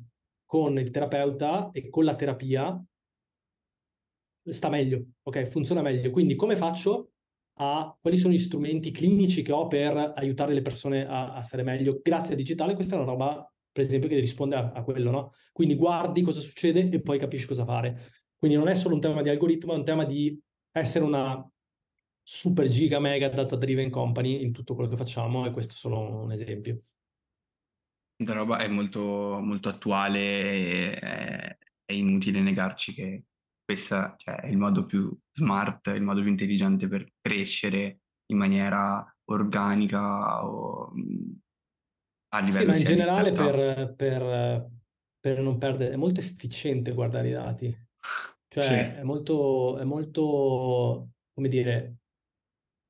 con 0.45 0.77
il 0.77 0.91
terapeuta 0.91 1.71
e 1.71 1.89
con 1.89 2.05
la 2.05 2.15
terapia, 2.15 2.83
sta 4.43 4.69
meglio, 4.69 5.05
ok? 5.23 5.43
Funziona 5.45 5.81
meglio. 5.81 6.11
Quindi 6.11 6.35
come 6.35 6.55
faccio 6.55 7.10
a 7.63 7.95
quali 8.01 8.17
sono 8.17 8.33
gli 8.33 8.39
strumenti 8.39 8.89
clinici 8.89 9.43
che 9.43 9.51
ho 9.51 9.67
per 9.67 10.13
aiutare 10.15 10.53
le 10.53 10.63
persone 10.63 11.07
a, 11.07 11.35
a 11.35 11.43
stare 11.43 11.61
meglio 11.61 11.99
grazie 12.01 12.33
a 12.33 12.37
digitale? 12.37 12.73
Questa 12.73 12.95
è 12.95 12.97
una 12.97 13.11
roba, 13.11 13.53
per 13.71 13.83
esempio, 13.83 14.09
che 14.09 14.19
risponde 14.19 14.55
a, 14.55 14.71
a 14.71 14.83
quello, 14.83 15.11
no? 15.11 15.31
Quindi 15.51 15.75
guardi 15.75 16.23
cosa 16.23 16.39
succede 16.39 16.89
e 16.89 17.01
poi 17.01 17.19
capisci 17.19 17.45
cosa 17.45 17.63
fare. 17.63 17.99
Quindi 18.35 18.57
non 18.57 18.67
è 18.67 18.73
solo 18.73 18.95
un 18.95 19.01
tema 19.01 19.21
di 19.21 19.29
algoritmo, 19.29 19.73
è 19.73 19.77
un 19.77 19.85
tema 19.85 20.05
di 20.05 20.39
essere 20.71 21.05
una 21.05 21.47
super 22.23 22.67
giga 22.67 22.99
mega 22.99 23.29
data 23.29 23.55
driven 23.55 23.91
company 23.91 24.41
in 24.41 24.51
tutto 24.51 24.73
quello 24.73 24.89
che 24.89 24.97
facciamo 24.97 25.45
e 25.45 25.51
questo 25.51 25.73
è 25.73 25.77
solo 25.77 26.23
un 26.23 26.31
esempio. 26.31 26.81
La 28.25 28.33
roba 28.33 28.57
è 28.57 28.67
molto, 28.67 29.39
molto 29.39 29.69
attuale 29.69 30.19
e 30.19 30.91
è, 30.93 31.57
è 31.85 31.93
inutile 31.93 32.39
negarci 32.39 32.93
che 32.93 33.23
questo 33.71 34.15
cioè, 34.17 34.35
è 34.35 34.47
il 34.47 34.57
modo 34.57 34.85
più 34.85 35.15
smart, 35.31 35.87
il 35.87 36.01
modo 36.01 36.21
più 36.21 36.29
intelligente 36.29 36.87
per 36.87 37.13
crescere 37.21 38.01
in 38.31 38.37
maniera 38.37 39.05
organica 39.29 40.45
o 40.45 40.91
a 42.33 42.39
livello 42.39 42.59
sì, 42.61 42.67
ma 42.67 42.77
in 42.77 42.83
generale 42.83 43.31
per, 43.31 43.93
per, 43.95 44.69
per, 45.19 45.39
non 45.39 45.57
perdere, 45.57 45.93
è 45.93 45.97
molto 45.97 46.19
efficiente 46.19 46.93
guardare 46.93 47.29
i 47.29 47.33
dati. 47.33 47.89
Cioè 48.47 48.63
sì. 48.63 48.73
è, 48.73 49.03
molto, 49.03 49.77
è 49.77 49.83
molto, 49.85 51.11
come 51.33 51.47
dire, 51.47 51.99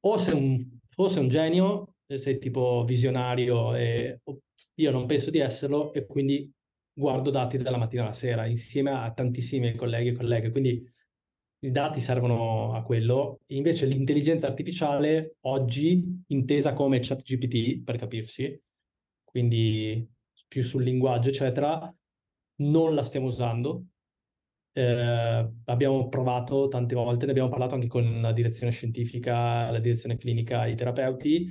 o 0.05 0.17
sei 0.17 0.33
un, 0.33 0.79
o 0.95 1.07
sei 1.07 1.23
un 1.23 1.29
genio, 1.29 1.95
sei 2.11 2.39
tipo 2.39 2.83
visionario 2.83 3.75
e 3.75 4.21
io 4.75 4.91
non 4.91 5.05
penso 5.05 5.29
di 5.29 5.39
esserlo 5.39 5.93
e 5.93 6.05
quindi 6.07 6.51
guardo 6.93 7.29
dati 7.29 7.57
dalla 7.57 7.77
mattina 7.77 8.03
alla 8.03 8.13
sera 8.13 8.45
insieme 8.45 8.91
a 8.91 9.11
tantissimi 9.11 9.75
colleghi 9.75 10.09
e 10.09 10.13
colleghe, 10.13 10.51
quindi 10.51 10.83
i 11.63 11.71
dati 11.71 11.99
servono 11.99 12.73
a 12.73 12.81
quello. 12.83 13.39
Invece 13.47 13.85
l'intelligenza 13.85 14.47
artificiale 14.47 15.37
oggi, 15.41 16.23
intesa 16.27 16.73
come 16.73 16.99
ChatGPT, 16.99 17.83
per 17.83 17.97
capirsi, 17.97 18.59
quindi 19.23 20.07
più 20.47 20.63
sul 20.63 20.83
linguaggio, 20.83 21.29
eccetera, 21.29 21.93
non 22.57 22.93
la 22.93 23.03
stiamo 23.03 23.27
usando 23.27 23.85
eh, 24.73 25.51
abbiamo 25.65 26.07
provato 26.07 26.67
tante 26.67 26.95
volte, 26.95 27.25
ne 27.25 27.31
abbiamo 27.31 27.49
parlato 27.49 27.75
anche 27.75 27.87
con 27.87 28.21
la 28.21 28.31
direzione 28.31 28.71
scientifica, 28.71 29.69
la 29.69 29.79
direzione 29.79 30.17
clinica, 30.17 30.65
i 30.65 30.75
terapeuti. 30.75 31.47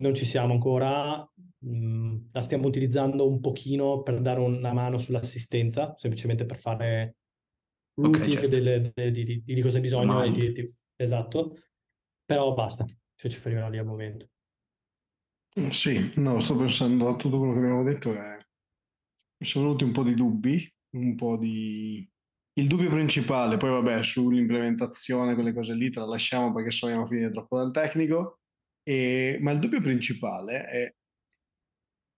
Non 0.00 0.14
ci 0.14 0.24
siamo 0.24 0.52
ancora, 0.52 1.28
mh, 1.60 1.76
mm, 1.76 2.16
la 2.32 2.42
stiamo 2.42 2.66
utilizzando 2.66 3.28
un 3.28 3.40
pochino 3.40 4.02
per 4.02 4.20
dare 4.20 4.40
una 4.40 4.72
mano 4.72 4.98
sull'assistenza, 4.98 5.94
semplicemente 5.96 6.46
per 6.46 6.58
fare 6.58 7.16
routing 7.94 8.22
okay, 8.22 8.32
certo. 8.32 8.48
delle, 8.48 8.92
delle, 8.94 9.10
di, 9.10 9.24
di, 9.24 9.42
di, 9.44 9.60
cosa 9.62 9.76
hai 9.76 9.82
bisogno. 9.82 10.22
E 10.22 10.30
di, 10.30 10.74
esatto, 10.96 11.56
però 12.24 12.52
basta, 12.54 12.84
cioè 13.14 13.30
ci 13.30 13.38
fermiamo 13.38 13.70
lì 13.70 13.78
al 13.78 13.86
momento. 13.86 14.28
Sì, 15.70 16.12
no, 16.16 16.38
sto 16.40 16.56
pensando 16.56 17.08
a 17.08 17.16
tutto 17.16 17.38
quello 17.38 17.52
che 17.52 17.58
abbiamo 17.58 17.82
detto 17.82 18.12
e 18.12 18.46
mi 19.38 19.46
sono 19.46 19.64
venuti 19.66 19.84
un 19.84 19.92
po' 19.92 20.04
di 20.04 20.14
dubbi, 20.14 20.72
un 20.96 21.14
po' 21.16 21.36
di 21.36 22.08
il 22.54 22.66
dubbio 22.66 22.90
principale, 22.90 23.56
poi 23.56 23.70
vabbè, 23.70 24.02
sull'implementazione, 24.02 25.34
quelle 25.34 25.54
cose 25.54 25.74
lì, 25.74 25.88
tralasciamo 25.88 26.52
perché 26.52 26.70
so 26.70 26.86
a 26.86 27.06
finire 27.06 27.30
troppo 27.30 27.56
dal 27.56 27.72
tecnico, 27.72 28.40
e, 28.82 29.38
ma 29.40 29.52
il 29.52 29.60
dubbio 29.60 29.80
principale 29.80 30.64
è 30.66 30.94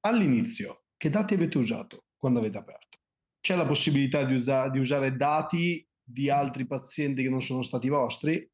all'inizio, 0.02 0.84
che 0.96 1.10
dati 1.10 1.34
avete 1.34 1.58
usato 1.58 2.04
quando 2.16 2.38
avete 2.38 2.58
aperto? 2.58 2.98
C'è 3.40 3.56
la 3.56 3.66
possibilità 3.66 4.24
di, 4.24 4.34
usa- 4.34 4.68
di 4.68 4.78
usare 4.78 5.16
dati 5.16 5.86
di 6.02 6.30
altri 6.30 6.66
pazienti 6.66 7.22
che 7.22 7.28
non 7.28 7.42
sono 7.42 7.62
stati 7.62 7.88
vostri? 7.88 8.48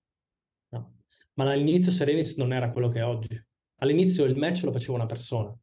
No, 0.71 1.03
ma 1.35 1.51
all'inizio 1.51 1.93
Serenis 1.93 2.37
non 2.37 2.53
era 2.53 2.71
quello 2.71 2.89
che 2.89 3.01
è 3.01 3.05
oggi. 3.05 3.41
All'inizio 3.81 4.25
il 4.25 4.37
match 4.37 4.63
lo 4.63 4.73
faceva 4.73 4.95
una 4.95 5.07
persona. 5.07 5.57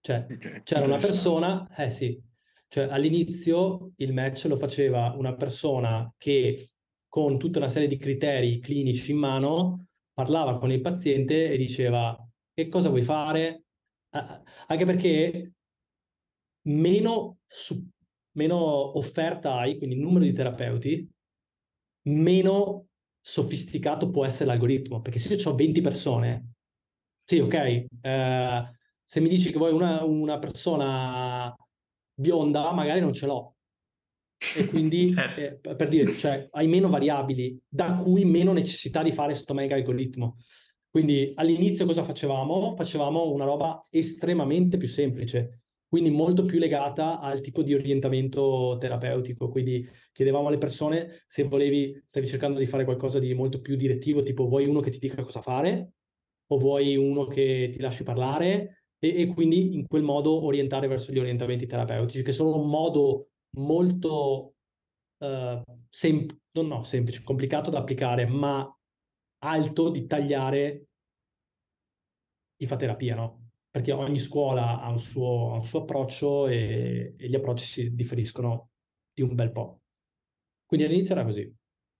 Cioè, 0.00 0.26
okay, 0.28 0.62
c'era 0.64 0.84
una 0.84 0.96
persona, 0.96 1.68
eh 1.76 1.90
sì, 1.90 2.20
cioè 2.66 2.88
all'inizio 2.90 3.92
il 3.96 4.12
match 4.12 4.46
lo 4.46 4.56
faceva 4.56 5.12
una 5.16 5.34
persona 5.34 6.12
che 6.16 6.70
con 7.06 7.38
tutta 7.38 7.58
una 7.58 7.68
serie 7.68 7.86
di 7.86 7.98
criteri 7.98 8.58
clinici 8.58 9.12
in 9.12 9.18
mano 9.18 9.88
parlava 10.12 10.58
con 10.58 10.72
il 10.72 10.80
paziente 10.80 11.50
e 11.50 11.56
diceva 11.56 12.16
che 12.54 12.68
cosa 12.68 12.88
vuoi 12.88 13.02
fare? 13.02 13.61
Anche 14.66 14.84
perché 14.84 15.52
meno, 16.66 17.38
su, 17.46 17.88
meno 18.32 18.96
offerta 18.96 19.56
hai, 19.58 19.78
quindi 19.78 19.96
numero 19.96 20.24
di 20.24 20.32
terapeuti, 20.32 21.08
meno 22.08 22.88
sofisticato 23.20 24.10
può 24.10 24.24
essere 24.24 24.46
l'algoritmo. 24.46 25.00
Perché 25.00 25.18
se 25.18 25.32
io 25.32 25.50
ho 25.50 25.54
20 25.54 25.80
persone, 25.80 26.52
sì, 27.24 27.38
ok, 27.38 27.54
eh, 28.00 28.70
se 29.02 29.20
mi 29.20 29.28
dici 29.28 29.50
che 29.50 29.58
vuoi 29.58 29.72
una, 29.72 30.02
una 30.04 30.38
persona 30.38 31.54
bionda 32.14 32.72
magari 32.72 33.00
non 33.00 33.12
ce 33.12 33.26
l'ho. 33.26 33.56
E 34.56 34.66
quindi, 34.68 35.14
certo. 35.14 35.70
eh, 35.70 35.76
per 35.76 35.88
dire, 35.88 36.12
cioè, 36.16 36.48
hai 36.50 36.66
meno 36.66 36.88
variabili, 36.88 37.58
da 37.68 37.94
cui 37.94 38.24
meno 38.24 38.52
necessità 38.52 39.02
di 39.02 39.12
fare 39.12 39.34
sto 39.34 39.54
mega 39.54 39.74
algoritmo. 39.74 40.36
Quindi 40.92 41.32
all'inizio 41.36 41.86
cosa 41.86 42.04
facevamo? 42.04 42.76
Facevamo 42.76 43.32
una 43.32 43.46
roba 43.46 43.86
estremamente 43.88 44.76
più 44.76 44.86
semplice, 44.86 45.62
quindi 45.88 46.10
molto 46.10 46.44
più 46.44 46.58
legata 46.58 47.18
al 47.18 47.40
tipo 47.40 47.62
di 47.62 47.72
orientamento 47.72 48.76
terapeutico. 48.78 49.48
Quindi 49.48 49.88
chiedevamo 50.12 50.48
alle 50.48 50.58
persone 50.58 51.22
se 51.24 51.44
volevi, 51.44 51.98
stavi 52.04 52.26
cercando 52.26 52.58
di 52.58 52.66
fare 52.66 52.84
qualcosa 52.84 53.18
di 53.18 53.32
molto 53.32 53.62
più 53.62 53.74
direttivo, 53.74 54.22
tipo 54.22 54.46
vuoi 54.46 54.66
uno 54.66 54.80
che 54.80 54.90
ti 54.90 54.98
dica 54.98 55.22
cosa 55.22 55.40
fare 55.40 55.92
o 56.48 56.58
vuoi 56.58 56.94
uno 56.94 57.24
che 57.24 57.70
ti 57.72 57.80
lasci 57.80 58.02
parlare 58.02 58.84
e, 58.98 59.22
e, 59.22 59.26
quindi 59.28 59.74
in 59.74 59.86
quel 59.86 60.02
modo 60.02 60.44
orientare 60.44 60.88
verso 60.88 61.10
gli 61.10 61.18
orientamenti 61.18 61.64
terapeutici, 61.64 62.22
che 62.22 62.32
sono 62.32 62.54
un 62.54 62.68
modo 62.68 63.30
molto 63.56 64.56
uh, 65.20 65.62
sem- 65.88 66.26
no, 66.52 66.84
semplice, 66.84 67.22
complicato 67.24 67.70
da 67.70 67.78
applicare, 67.78 68.26
ma 68.26 68.70
alto 69.44 69.90
di 69.90 70.06
tagliare 70.06 70.86
terapia, 72.66 73.14
no? 73.14 73.50
Perché 73.70 73.92
ogni 73.92 74.18
scuola 74.18 74.80
ha 74.80 74.88
un 74.88 74.98
suo, 74.98 75.52
ha 75.52 75.56
un 75.56 75.64
suo 75.64 75.82
approccio 75.82 76.46
e, 76.46 77.14
e, 77.18 77.28
gli 77.28 77.34
approcci 77.34 77.64
si 77.64 77.94
differiscono 77.94 78.70
di 79.12 79.22
un 79.22 79.34
bel 79.34 79.50
po'. 79.50 79.82
Quindi 80.66 80.86
all'inizio 80.86 81.14
era 81.14 81.24
così. 81.24 81.52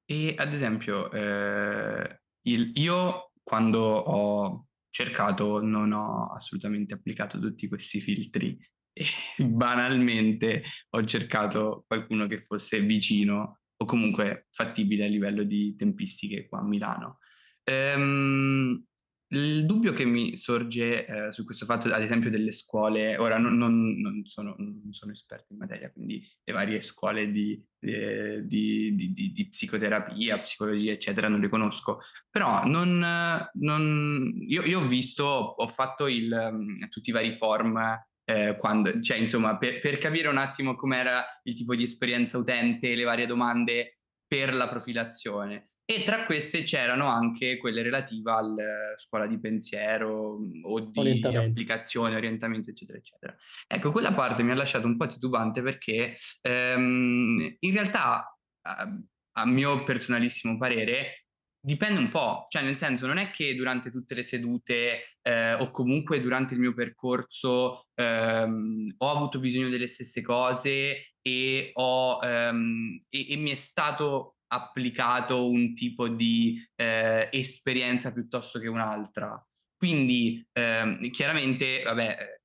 E 0.05 0.35
ad 0.37 0.53
esempio, 0.53 1.11
eh, 1.11 2.21
il, 2.43 2.73
io 2.75 3.33
quando 3.43 3.81
ho 3.81 4.67
cercato 4.91 5.63
non 5.63 5.93
ho 5.93 6.33
assolutamente 6.33 6.95
applicato 6.95 7.41
tutti 7.41 7.69
questi 7.69 8.01
filtri 8.01 8.59
e 8.93 9.05
banalmente 9.49 10.63
ho 10.91 11.05
cercato 11.05 11.85
qualcuno 11.87 12.27
che 12.27 12.43
fosse 12.43 12.81
vicino 12.81 13.61
o 13.77 13.85
comunque 13.85 14.47
fattibile 14.51 15.07
a 15.07 15.09
livello 15.09 15.43
di 15.43 15.75
tempistiche 15.75 16.47
qua 16.49 16.61
a 16.61 16.65
Milano. 16.65 17.19
Ehm, 17.65 18.85
il 19.33 19.65
dubbio 19.65 19.95
che 19.95 20.05
mi 20.05 20.37
sorge 20.37 21.07
eh, 21.07 21.33
su 21.33 21.45
questo 21.45 21.65
fatto, 21.65 21.89
ad 21.89 22.03
esempio, 22.03 22.29
delle 22.29 22.51
scuole, 22.53 23.17
ora 23.17 23.39
non, 23.39 23.57
non, 23.57 23.99
non, 24.01 24.27
sono, 24.27 24.55
non, 24.59 24.93
sono, 24.93 25.13
esperto 25.13 25.55
in 25.55 25.59
materia, 25.59 25.91
quindi 25.91 26.23
le 26.45 26.53
varie 26.53 26.83
scuole 26.83 27.31
di, 27.31 27.63
eh, 27.81 28.43
di, 28.45 28.95
di, 28.95 29.33
di, 29.33 29.49
psicoterapia, 29.49 30.37
psicologia, 30.39 30.93
eccetera, 30.93 31.29
non 31.29 31.41
le 31.41 31.49
conosco, 31.49 32.01
però 32.29 32.63
io, 32.65 34.63
io, 34.63 34.81
ho 34.81 34.87
visto, 34.87 35.25
ho 35.25 35.67
fatto 35.67 36.09
il, 36.09 36.51
mm, 36.53 36.83
tutti 36.91 37.09
i 37.09 37.15
vari 37.15 37.35
form 37.35 37.81
eh, 38.25 38.57
quando, 38.59 39.01
cioè, 39.01 39.17
insomma, 39.17 39.57
per, 39.57 39.81
per 39.81 39.97
capire 39.97 40.29
un 40.29 40.37
attimo 40.39 40.75
com'era 40.75 41.25
il 41.45 41.55
tipo 41.55 41.75
di 41.75 41.85
esperienza 41.85 42.37
utente, 42.37 42.95
le 42.95 43.05
varie 43.05 43.27
domande 43.27 44.01
per 44.27 44.53
la 44.55 44.69
profilazione. 44.69 45.72
E 45.95 46.03
tra 46.05 46.25
queste 46.25 46.63
c'erano 46.63 47.07
anche 47.07 47.59
quelle 47.59 47.83
relative 47.83 48.31
alla 48.31 48.95
scuola 48.97 49.27
di 49.27 49.39
pensiero 49.39 50.39
mm, 50.39 50.65
o 50.65 50.81
di 50.81 51.21
applicazione, 51.23 52.17
orientamento, 52.17 52.71
eccetera, 52.71 52.97
eccetera. 52.97 53.37
Ecco, 53.67 53.93
quella 53.93 54.15
parte 54.15 54.43
mi 54.43 54.53
ha 54.53 54.55
lasciato 54.55 54.87
un 54.87 54.97
po' 54.97 55.07
titubante 55.07 55.61
perché 55.61 56.17
ehm, 56.41 57.57
in 57.59 57.73
realtà, 57.73 58.39
a, 58.63 58.99
a 59.33 59.47
mio 59.47 59.85
personalissimo 59.85 60.57
parere, 60.57 61.23
Dipende 61.65 62.01
un 62.01 62.11
po', 62.11 62.47
cioè 62.49 62.65
nel 62.65 62.77
senso 62.77 63.07
non 63.07 63.19
è 63.19 63.31
che 63.31 63.55
durante 63.55 63.93
tutte 63.93 64.17
le 64.17 64.25
sedute 64.25 65.17
eh, 65.23 65.55
o 65.55 65.71
comunque 65.71 66.21
durante 66.21 66.55
il 66.55 66.61
mio 66.61 66.75
percorso 66.75 67.85
ehm, 67.95 68.95
ho 68.99 69.09
avuto 69.09 69.39
bisogno 69.39 69.69
delle 69.69 69.87
stesse 69.87 70.23
cose 70.23 71.13
e, 71.23 71.71
ho, 71.75 72.19
ehm, 72.21 73.05
e, 73.09 73.31
e 73.31 73.37
mi 73.37 73.53
è 73.53 73.55
stato 73.55 74.39
applicato 74.53 75.49
un 75.49 75.75
tipo 75.75 76.09
di 76.09 76.63
eh, 76.77 77.29
esperienza 77.33 78.13
piuttosto 78.13 78.59
che 78.59 78.69
un'altra. 78.69 79.43
Quindi 79.77 80.47
ehm, 80.53 81.11
chiaramente, 81.11 81.83
vabbè, 81.83 82.41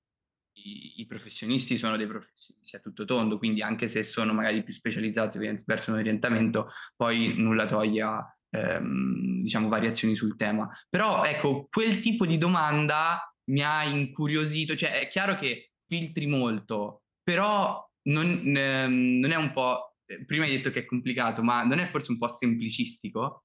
i, 0.63 1.01
i, 1.01 1.05
professionisti 1.05 1.77
sono 1.77 1.97
dei 1.97 2.07
professionisti 2.07 2.75
a 2.75 2.79
tutto 2.79 3.05
tondo, 3.05 3.37
quindi 3.37 3.61
anche 3.61 3.87
se 3.87 4.03
sono 4.03 4.33
magari 4.33 4.63
più 4.63 4.73
specializzati 4.73 5.37
verso 5.65 5.91
un 5.91 5.97
orientamento, 5.97 6.67
poi 6.95 7.35
nulla 7.37 7.65
toglie 7.65 8.03
ehm, 8.49 9.41
diciamo, 9.41 9.67
variazioni 9.67 10.15
sul 10.15 10.35
tema. 10.35 10.67
Però 10.89 11.23
ecco, 11.23 11.67
quel 11.69 11.99
tipo 11.99 12.25
di 12.25 12.37
domanda 12.37 13.21
mi 13.51 13.61
ha 13.61 13.83
incuriosito, 13.85 14.75
cioè 14.75 14.99
è 14.99 15.07
chiaro 15.07 15.35
che 15.35 15.71
filtri 15.85 16.27
molto, 16.27 17.03
però 17.23 17.85
non, 18.09 18.55
ehm, 18.55 19.19
non 19.19 19.31
è 19.31 19.35
un 19.35 19.51
po', 19.51 19.96
prima 20.25 20.45
hai 20.45 20.51
detto 20.51 20.69
che 20.69 20.79
è 20.79 20.85
complicato, 20.85 21.41
ma 21.41 21.63
non 21.63 21.79
è 21.79 21.85
forse 21.85 22.11
un 22.11 22.17
po' 22.17 22.27
semplicistico? 22.27 23.43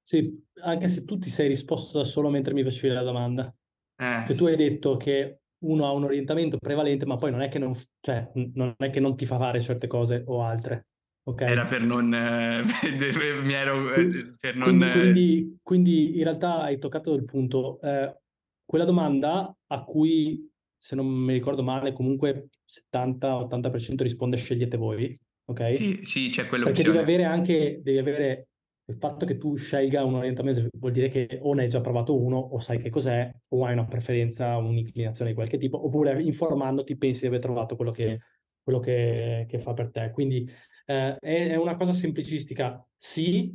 Sì, 0.00 0.42
anche 0.62 0.88
se 0.88 1.04
tu 1.04 1.18
ti 1.18 1.28
sei 1.28 1.48
risposto 1.48 1.98
da 1.98 2.04
solo 2.04 2.30
mentre 2.30 2.54
mi 2.54 2.62
facevi 2.62 2.94
la 2.94 3.02
domanda. 3.02 3.54
Eh. 3.96 4.22
Cioè 4.24 4.36
tu 4.36 4.46
hai 4.46 4.56
detto 4.56 4.96
che 4.96 5.40
uno 5.64 5.86
ha 5.86 5.92
un 5.92 6.04
orientamento 6.04 6.56
prevalente, 6.58 7.04
ma 7.04 7.16
poi 7.16 7.30
non 7.30 7.42
è 7.42 7.48
che 7.48 7.58
non, 7.58 7.74
cioè, 8.00 8.30
non, 8.54 8.74
è 8.76 8.90
che 8.90 9.00
non 9.00 9.16
ti 9.16 9.26
fa 9.26 9.38
fare 9.38 9.60
certe 9.60 9.86
cose 9.86 10.22
o 10.26 10.42
altre. 10.42 10.86
Okay. 11.24 11.50
Era 11.50 11.64
per 11.64 11.82
non... 11.82 12.14
Eh, 12.14 12.62
mi 13.42 13.52
ero, 13.52 13.92
eh, 13.92 14.34
per 14.38 14.56
non... 14.56 14.78
Quindi, 14.78 14.90
quindi, 14.92 15.58
quindi, 15.62 16.16
in 16.16 16.22
realtà 16.22 16.62
hai 16.62 16.78
toccato 16.78 17.12
il 17.12 17.24
punto. 17.24 17.80
Eh, 17.82 18.16
quella 18.64 18.84
domanda 18.84 19.54
a 19.66 19.84
cui, 19.84 20.50
se 20.74 20.94
non 20.94 21.06
mi 21.06 21.34
ricordo 21.34 21.62
male, 21.62 21.92
comunque 21.92 22.48
70-80% 22.66 24.02
risponde 24.02 24.38
scegliete 24.38 24.78
voi, 24.78 25.14
ok? 25.48 25.74
Sì, 25.74 26.00
sì, 26.02 26.28
c'è 26.28 26.46
quello 26.46 26.64
Perché 26.64 26.82
devi 26.82 26.98
avere 26.98 27.24
anche, 27.24 27.80
devi 27.82 27.98
avere 27.98 28.48
il 28.88 28.96
fatto 28.96 29.26
che 29.26 29.36
tu 29.36 29.54
scelga 29.56 30.04
un 30.04 30.14
orientamento 30.14 30.66
vuol 30.78 30.92
dire 30.92 31.08
che 31.08 31.38
o 31.42 31.52
ne 31.52 31.62
hai 31.62 31.68
già 31.68 31.80
provato 31.80 32.18
uno 32.18 32.38
o 32.38 32.58
sai 32.58 32.80
che 32.80 32.88
cos'è 32.88 33.30
o 33.48 33.64
hai 33.64 33.74
una 33.74 33.84
preferenza, 33.84 34.56
un'inclinazione 34.56 35.30
di 35.30 35.36
qualche 35.36 35.58
tipo, 35.58 35.84
oppure 35.84 36.20
informandoti 36.22 36.96
pensi 36.96 37.22
di 37.22 37.26
aver 37.26 37.40
trovato 37.40 37.76
quello 37.76 37.90
che, 37.90 38.20
quello 38.62 38.78
che, 38.78 39.44
che 39.46 39.58
fa 39.58 39.74
per 39.74 39.90
te. 39.90 40.10
Quindi 40.10 40.50
eh, 40.86 41.16
è, 41.18 41.48
è, 41.48 41.56
una 41.56 41.76
cosa 41.76 41.92
semplicistica, 41.92 42.82
sì, 42.96 43.54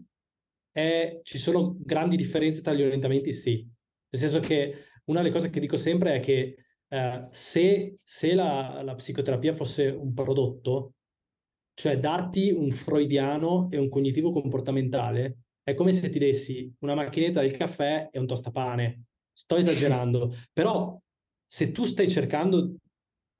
è, 0.71 1.19
ci 1.23 1.37
sono 1.37 1.77
grandi 1.79 2.15
differenze 2.15 2.61
tra 2.61 2.73
gli 2.73 2.83
orientamenti, 2.83 3.33
sì. 3.33 3.67
Nel 4.09 4.21
senso 4.21 4.39
che 4.39 4.85
una 5.05 5.21
delle 5.21 5.33
cose 5.33 5.49
che 5.49 5.59
dico 5.59 5.77
sempre 5.77 6.15
è 6.15 6.19
che 6.19 6.57
eh, 6.87 7.27
se, 7.31 7.95
se 8.03 8.33
la, 8.35 8.81
la 8.83 8.93
psicoterapia 8.93 9.53
fosse 9.53 9.87
un 9.87 10.13
prodotto, 10.13 10.93
cioè 11.73 11.99
darti 11.99 12.51
un 12.51 12.71
freudiano 12.71 13.67
e 13.71 13.77
un 13.77 13.89
cognitivo 13.89 14.31
comportamentale, 14.31 15.39
è 15.63 15.73
come 15.73 15.91
se 15.91 16.09
ti 16.09 16.19
dessi 16.19 16.71
una 16.79 16.95
macchinetta 16.95 17.41
del 17.41 17.51
caffè 17.51 18.09
e 18.11 18.19
un 18.19 18.27
tostapane. 18.27 19.05
Sto 19.31 19.55
esagerando, 19.55 20.33
però 20.53 20.99
se 21.45 21.71
tu 21.71 21.85
stai 21.85 22.09
cercando 22.09 22.75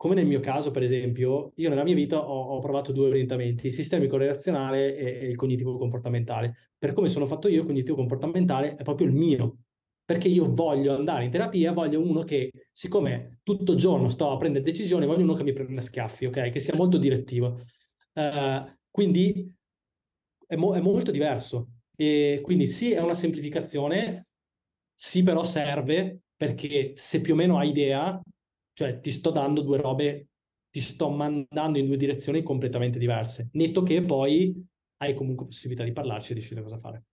come 0.04 0.16
nel 0.16 0.26
mio 0.26 0.42
caso, 0.42 0.72
per 0.72 0.84
esempio, 0.84 1.54
io 1.56 1.70
nella 1.70 1.84
mia 1.86 1.96
vita 1.96 2.28
ho, 2.28 2.56
ho 2.56 2.60
provato 2.60 2.92
due 2.92 3.08
orientamenti, 3.08 3.68
il 3.68 3.74
sistemico 3.74 4.18
relazionale 4.18 4.98
e, 4.98 5.20
e 5.22 5.30
il 5.30 5.38
cognitivo 5.38 5.78
comportamentale. 5.78 6.56
Per 6.78 6.92
come 6.92 7.08
sono 7.08 7.26
fatto 7.26 7.48
io, 7.48 7.62
il 7.62 7.66
cognitivo 7.66 7.96
comportamentale 7.96 8.76
è 8.76 8.84
proprio 8.84 9.08
il 9.08 9.14
mio, 9.14 9.60
perché 10.04 10.28
io 10.28 10.54
voglio 10.54 10.94
andare 10.94 11.24
in 11.24 11.32
terapia, 11.32 11.72
voglio 11.72 12.02
uno 12.02 12.24
che, 12.24 12.52
siccome 12.74 13.40
tutto 13.44 13.72
il 13.72 13.78
giorno 13.78 14.10
sto 14.10 14.32
a 14.32 14.38
prendere 14.38 14.66
decisioni, 14.66 15.06
voglio 15.06 15.24
uno 15.24 15.36
che 15.36 15.44
mi 15.44 15.54
prenda 15.54 15.80
schiaffi, 15.80 16.26
ok? 16.26 16.50
Che 16.50 16.60
sia 16.60 16.76
molto 16.76 16.98
direttivo. 16.98 17.62
Uh, 18.14 18.72
quindi 18.90 19.52
è, 20.46 20.56
mo- 20.56 20.76
è, 20.76 20.80
molto 20.80 21.12
diverso. 21.12 21.70
E 21.96 22.42
quindi 22.44 22.68
sì, 22.68 22.92
è 22.92 23.00
una 23.00 23.16
semplificazione, 23.16 24.28
sì, 24.94 25.24
però 25.24 25.44
serve 25.44 26.22
perché 26.36 26.94
se 26.96 27.22
più 27.22 27.34
o 27.34 27.36
meno 27.36 27.58
hai 27.58 27.70
idea, 27.70 28.20
cioè 28.74 29.00
ti 29.00 29.12
sto 29.12 29.32
dando 29.32 29.62
due 29.62 29.78
robe, 29.78 30.28
ti 30.70 30.82
sto 30.82 31.10
mandando 31.10 31.78
in 31.78 31.86
due 31.86 31.98
direzioni 31.98 32.44
completamente 32.44 33.00
diverse. 33.00 33.50
Netto 33.54 33.84
che 33.84 34.02
poi 34.04 34.66
hai 34.98 35.14
comunque 35.14 35.46
possibilità 35.46 35.84
di 35.84 35.92
parlarci 35.92 36.32
e 36.32 36.36
decidere 36.36 36.64
cosa 36.64 36.80
fare. 36.80 37.04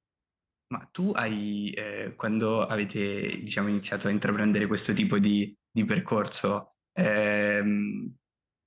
Ma 0.69 0.89
tu 0.91 1.11
hai, 1.15 1.71
eh, 1.71 2.15
quando 2.15 2.65
avete 2.65 3.41
diciamo, 3.41 3.69
iniziato 3.69 4.07
a 4.07 4.11
intraprendere 4.13 4.67
questo 4.67 4.93
tipo 4.93 5.19
di, 5.19 5.55
di 5.69 5.85
percorso, 5.85 6.69
ehm, 6.93 8.15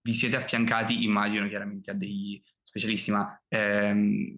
vi 0.03 0.13
siete 0.13 0.35
affiancati, 0.35 1.03
immagino 1.03 1.47
chiaramente 1.47 1.91
a 1.91 1.93
dei 1.93 2.41
specialisti, 2.61 3.11
ma... 3.11 3.41
Ehm, 3.47 4.37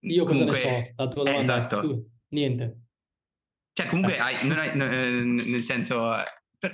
Io 0.00 0.24
cosa 0.24 0.40
comunque... 0.40 0.64
ne 0.64 0.84
so? 0.96 1.02
La 1.02 1.08
tua 1.08 1.22
domanda 1.22 1.38
eh, 1.38 1.40
esatto. 1.40 1.80
Tu, 1.80 2.10
niente. 2.28 2.78
Cioè 3.72 3.86
comunque 3.86 4.16
eh. 4.16 4.20
hai, 4.20 4.46
non 4.46 4.58
hai, 4.58 4.70
eh, 4.70 5.22
nel 5.50 5.62
senso, 5.62 6.12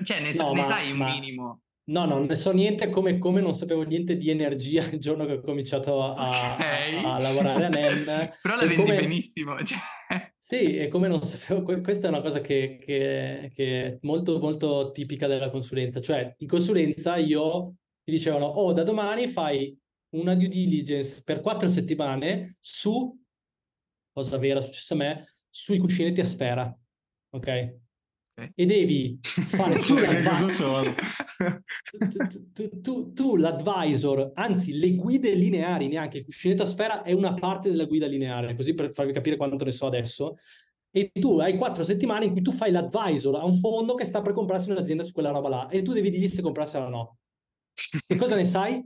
cioè, 0.04 0.20
ne, 0.20 0.32
no, 0.34 0.52
ne 0.52 0.60
ma, 0.60 0.66
sai 0.66 0.90
un 0.90 0.98
ma, 0.98 1.12
minimo? 1.12 1.62
No, 1.90 2.04
no, 2.04 2.14
non 2.18 2.26
ne 2.26 2.34
so 2.36 2.52
niente 2.52 2.88
come, 2.88 3.18
come, 3.18 3.40
non 3.40 3.52
sapevo 3.52 3.82
niente 3.82 4.16
di 4.16 4.30
energia 4.30 4.88
il 4.90 5.00
giorno 5.00 5.26
che 5.26 5.32
ho 5.32 5.40
cominciato 5.40 6.02
a, 6.02 6.54
okay. 6.54 7.02
a, 7.02 7.14
a 7.14 7.18
lavorare 7.18 7.64
a 7.64 7.68
NEM. 7.68 8.04
Però 8.40 8.54
la 8.54 8.66
vendi 8.66 8.76
come... 8.76 8.96
benissimo. 8.96 9.60
Cioè... 9.62 9.78
Sì, 10.36 10.76
e 10.76 10.88
come 10.88 11.08
non 11.08 11.22
sapevo, 11.22 11.62
questa 11.82 12.06
è 12.06 12.10
una 12.10 12.20
cosa 12.20 12.40
che, 12.40 12.78
che, 12.84 13.50
che, 13.54 13.84
è 13.84 13.98
molto, 14.02 14.38
molto 14.38 14.92
tipica 14.92 15.26
della 15.26 15.50
consulenza. 15.50 16.00
Cioè, 16.00 16.34
in 16.38 16.46
consulenza 16.46 17.16
io 17.16 17.74
ti 18.10 18.16
dicevano, 18.16 18.46
oh, 18.46 18.72
da 18.72 18.82
domani 18.82 19.28
fai 19.28 19.76
una 20.16 20.34
due 20.34 20.48
diligence 20.48 21.22
per 21.24 21.40
quattro 21.40 21.68
settimane 21.68 22.56
su, 22.58 23.16
cosa 24.12 24.36
vera 24.38 24.60
successa 24.60 24.94
a 24.94 24.96
me, 24.98 25.36
sui 25.48 25.78
cuscinetti 25.78 26.20
a 26.20 26.24
sfera. 26.24 26.78
Ok? 27.30 27.78
e 28.54 28.64
devi 28.64 29.18
fare 29.20 29.76
tu 29.84 29.98
l'advisor. 29.98 30.94
tu, 32.08 32.50
tu, 32.52 32.80
tu, 32.80 33.12
tu, 33.12 33.36
l'advisor, 33.36 34.32
anzi 34.34 34.72
le 34.72 34.94
guide 34.94 35.34
lineari, 35.34 35.88
neanche 35.88 36.18
il 36.18 36.24
cuscinetto 36.24 36.62
a 36.62 36.66
sfera 36.66 37.02
è 37.02 37.12
una 37.12 37.34
parte 37.34 37.68
della 37.68 37.84
guida 37.84 38.06
lineare, 38.06 38.54
così 38.56 38.74
per 38.74 38.92
farvi 38.92 39.12
capire 39.12 39.36
quanto 39.36 39.62
ne 39.62 39.70
so 39.72 39.86
adesso. 39.86 40.36
e 40.90 41.10
tu 41.12 41.38
hai 41.38 41.56
quattro 41.56 41.84
settimane 41.84 42.24
in 42.24 42.32
cui 42.32 42.42
tu 42.42 42.50
fai 42.50 42.72
l'advisor 42.72 43.36
a 43.36 43.44
un 43.44 43.54
fondo 43.54 43.94
che 43.94 44.04
sta 44.04 44.22
per 44.22 44.32
comprarsi 44.32 44.70
un'azienda 44.70 45.04
su 45.04 45.12
quella 45.12 45.30
roba 45.30 45.48
là 45.48 45.68
e 45.68 45.82
tu 45.82 45.92
devi 45.92 46.10
dirgli 46.10 46.28
se 46.28 46.42
comprarsela 46.42 46.86
o 46.86 46.88
no. 46.88 47.18
E 48.06 48.16
cosa 48.16 48.36
ne 48.36 48.44
sai? 48.44 48.82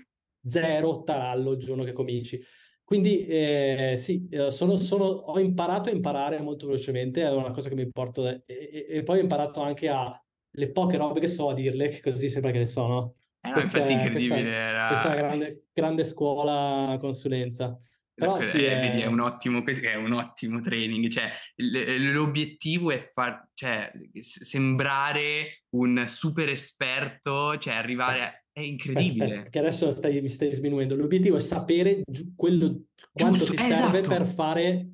Zero 0.46 1.02
tarallo 1.02 1.52
il 1.52 1.58
giorno 1.58 1.84
che 1.84 1.92
cominci. 1.92 2.42
Quindi 2.84 3.26
eh, 3.26 3.94
sì, 3.96 4.28
eh, 4.30 4.50
sono, 4.50 4.76
sono, 4.76 5.04
ho 5.04 5.38
imparato 5.38 5.88
a 5.88 5.92
imparare 5.92 6.40
molto 6.40 6.66
velocemente, 6.66 7.22
è 7.22 7.30
una 7.30 7.50
cosa 7.50 7.70
che 7.70 7.74
mi 7.74 7.90
porto 7.90 8.28
e, 8.28 8.42
e, 8.46 8.86
e 8.88 9.02
poi 9.02 9.18
ho 9.18 9.22
imparato 9.22 9.62
anche 9.62 9.88
a 9.88 10.18
le 10.56 10.70
poche 10.70 10.96
robe 10.96 11.20
che 11.20 11.28
so 11.28 11.48
a 11.48 11.54
dirle, 11.54 11.88
che 11.88 12.00
così 12.00 12.28
sembra 12.28 12.50
che 12.50 12.58
ne 12.58 12.66
so, 12.66 12.86
no? 12.86 13.14
Eh 13.40 13.50
no, 13.50 13.56
infatti 13.56 13.92
è 13.92 13.94
incredibile. 13.94 14.42
Questa, 14.42 14.50
era... 14.50 14.86
questa 14.86 15.08
è 15.08 15.12
una 15.12 15.20
grande, 15.20 15.64
grande 15.72 16.04
scuola 16.04 16.96
consulenza. 17.00 17.78
Però 18.14 18.40
sì, 18.40 18.64
eh, 18.64 18.76
vedi, 18.76 19.00
è 19.00 19.06
un, 19.06 19.18
ottimo, 19.18 19.64
è 19.66 19.94
un 19.96 20.12
ottimo 20.12 20.60
training, 20.60 21.08
cioè 21.08 21.30
l'obiettivo 21.56 22.92
è 22.92 22.98
far, 22.98 23.48
cioè, 23.54 23.90
sembrare 24.20 25.64
un 25.70 26.04
super 26.06 26.48
esperto, 26.48 27.58
cioè 27.58 27.74
arrivare 27.74 28.20
a... 28.20 28.30
è 28.54 28.60
incredibile. 28.60 29.24
Aspetta, 29.24 29.42
perché 29.42 29.58
adesso 29.58 29.90
stai, 29.90 30.20
mi 30.20 30.28
stai 30.28 30.52
sminuendo, 30.52 30.94
l'obiettivo 30.94 31.36
è 31.36 31.40
sapere 31.40 32.02
giu- 32.06 32.34
quello, 32.36 32.84
quanto 33.12 33.38
Giusto, 33.38 33.52
ti 33.52 33.58
serve 33.58 33.98
esatto. 33.98 34.08
per 34.08 34.26
fare, 34.26 34.90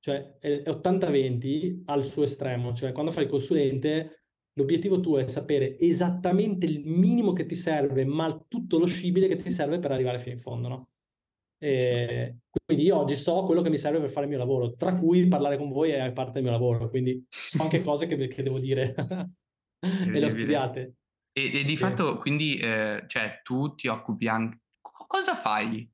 cioè 0.00 0.36
80-20 0.42 1.82
al 1.84 2.02
suo 2.02 2.24
estremo, 2.24 2.74
cioè 2.74 2.90
quando 2.90 3.12
fai 3.12 3.24
il 3.24 3.30
consulente 3.30 4.24
l'obiettivo 4.54 4.98
tuo 4.98 5.18
è 5.18 5.26
sapere 5.28 5.78
esattamente 5.78 6.66
il 6.66 6.80
minimo 6.84 7.32
che 7.32 7.46
ti 7.46 7.54
serve, 7.54 8.04
ma 8.04 8.36
tutto 8.48 8.78
lo 8.78 8.86
scibile 8.86 9.28
che 9.28 9.36
ti 9.36 9.48
serve 9.48 9.78
per 9.78 9.92
arrivare 9.92 10.18
fino 10.18 10.34
in 10.34 10.40
fondo, 10.40 10.68
no? 10.68 10.88
E 11.62 12.38
quindi 12.66 12.82
io 12.82 12.98
oggi 12.98 13.14
so 13.14 13.44
quello 13.44 13.62
che 13.62 13.70
mi 13.70 13.78
serve 13.78 14.00
per 14.00 14.10
fare 14.10 14.24
il 14.24 14.30
mio 14.30 14.40
lavoro, 14.40 14.74
tra 14.74 14.96
cui 14.96 15.28
parlare 15.28 15.56
con 15.56 15.70
voi 15.70 15.90
è 15.90 16.12
parte 16.12 16.32
del 16.32 16.42
mio 16.42 16.50
lavoro, 16.50 16.88
quindi 16.88 17.24
so 17.30 17.62
anche 17.62 17.80
cose 17.84 18.06
che, 18.06 18.26
che 18.26 18.42
devo 18.42 18.58
dire 18.58 18.92
e 19.78 20.10
le 20.10 20.24
ho 20.24 20.28
studiate. 20.28 20.96
E, 21.32 21.60
e 21.60 21.64
di 21.64 21.70
sì. 21.70 21.76
fatto, 21.76 22.18
quindi, 22.18 22.56
eh, 22.56 23.04
cioè, 23.06 23.40
tu 23.42 23.74
ti 23.74 23.88
occupi 23.88 24.28
anche... 24.28 24.60
Cosa 24.80 25.34
fai? 25.34 25.90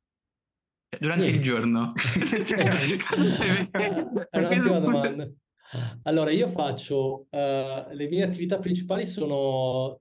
Cioè, 0.89 1.01
durante 1.01 1.30
Niente. 1.30 1.39
il 1.39 1.45
giorno? 1.45 1.93
è 4.30 4.39
un'ottima 4.39 4.78
domanda. 4.78 5.28
Allora, 6.03 6.30
io 6.30 6.49
faccio... 6.49 7.26
Uh, 7.30 7.93
le 7.93 8.09
mie 8.09 8.22
attività 8.22 8.59
principali 8.59 9.07
sono 9.07 10.01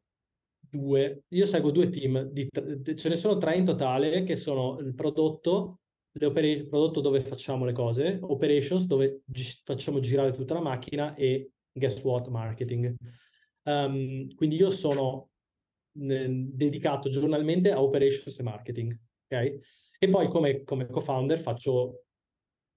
due, 0.69 1.23
io 1.29 1.45
seguo 1.45 1.71
due 1.71 1.89
team, 1.89 2.23
di, 2.23 2.47
ce 2.95 3.09
ne 3.09 3.15
sono 3.15 3.37
tre 3.37 3.55
in 3.55 3.65
totale 3.65 4.23
che 4.23 4.35
sono 4.35 4.77
il 4.79 4.93
prodotto, 4.93 5.79
il 6.11 6.67
prodotto 6.67 6.99
dove 6.99 7.21
facciamo 7.21 7.65
le 7.65 7.73
cose, 7.73 8.19
operations 8.21 8.85
dove 8.85 9.21
gi- 9.25 9.61
facciamo 9.63 9.99
girare 9.99 10.31
tutta 10.31 10.55
la 10.55 10.61
macchina 10.61 11.15
e 11.15 11.51
guess 11.71 12.01
what, 12.01 12.27
marketing. 12.27 12.95
Um, 13.67 14.33
quindi 14.35 14.55
io 14.55 14.69
sono 14.69 15.31
eh, 15.99 16.29
dedicato 16.29 17.09
giornalmente 17.09 17.71
a 17.71 17.81
operations 17.81 18.39
e 18.39 18.43
marketing, 18.43 18.97
ok? 19.29 19.59
E 19.99 20.09
poi 20.09 20.29
come, 20.29 20.63
come 20.63 20.87
co-founder 20.87 21.37
faccio 21.37 21.73
un 21.85 21.93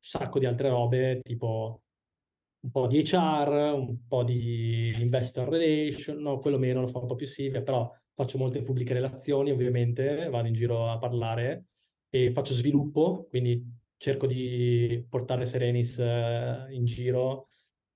sacco 0.01 0.41
di 0.41 0.47
altre 0.47 0.68
robe, 0.68 1.20
tipo 1.22 1.82
un 2.62 2.70
po' 2.72 2.88
di 2.88 3.03
HR, 3.03 3.72
un 3.76 4.07
po' 4.09 4.24
di 4.24 4.93
investor 5.01 5.49
relation, 5.49 6.18
no, 6.18 6.41
quello 6.41 6.59
meno 6.59 6.80
lo 6.80 6.88
fa 6.88 6.99
un 6.99 7.07
po' 7.07 7.14
più 7.14 7.26
Silvia, 7.26 7.62
però 7.62 7.88
faccio 8.12 8.36
molte 8.36 8.62
pubbliche 8.62 8.93
relazioni 8.93 9.53
ovviamente, 9.53 10.28
vado 10.28 10.49
in 10.49 10.55
giro 10.55 10.91
a 10.91 10.99
parlare 10.99 11.66
e 12.11 12.32
faccio 12.32 12.53
sviluppo, 12.53 13.26
quindi 13.28 13.64
cerco 13.97 14.26
di 14.26 15.07
portare 15.09 15.47
Serenis 15.47 15.99
uh, 15.99 16.70
in 16.72 16.84
giro 16.84 17.49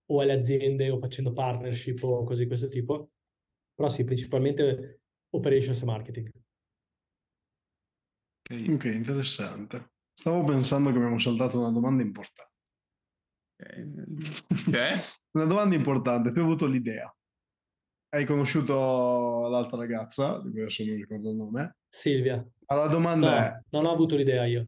o 0.06 0.20
alle 0.20 0.32
aziende 0.32 0.90
o 0.90 0.98
facendo 0.98 1.32
partnership 1.32 2.02
o 2.02 2.24
così 2.24 2.42
di 2.42 2.48
questo 2.48 2.68
tipo, 2.68 3.12
però 3.74 3.88
sì, 3.88 4.04
principalmente 4.04 5.00
operations 5.30 5.82
e 5.82 5.84
marketing. 5.84 6.30
Ok, 8.50 8.84
interessante. 8.84 9.92
Stavo 10.12 10.44
pensando 10.44 10.90
che 10.90 10.96
abbiamo 10.96 11.18
saltato 11.18 11.58
una 11.58 11.70
domanda 11.70 12.02
importante. 12.02 12.52
Cioè? 13.56 14.94
Una 15.34 15.46
domanda 15.46 15.74
importante, 15.74 16.30
tu 16.30 16.38
hai 16.38 16.44
avuto 16.44 16.66
l'idea. 16.66 17.12
Hai 18.10 18.26
conosciuto 18.26 19.48
l'altra 19.48 19.76
ragazza, 19.76 20.40
di 20.40 20.50
cui 20.50 20.60
adesso 20.60 20.84
non 20.84 20.96
ricordo 20.96 21.30
il 21.30 21.36
nome. 21.36 21.76
Silvia. 21.88 22.36
Ma 22.66 22.76
la 22.76 22.86
domanda 22.86 23.30
no, 23.30 23.36
è... 23.36 23.60
Non 23.70 23.86
ho 23.86 23.92
avuto 23.92 24.16
l'idea 24.16 24.44
io. 24.44 24.66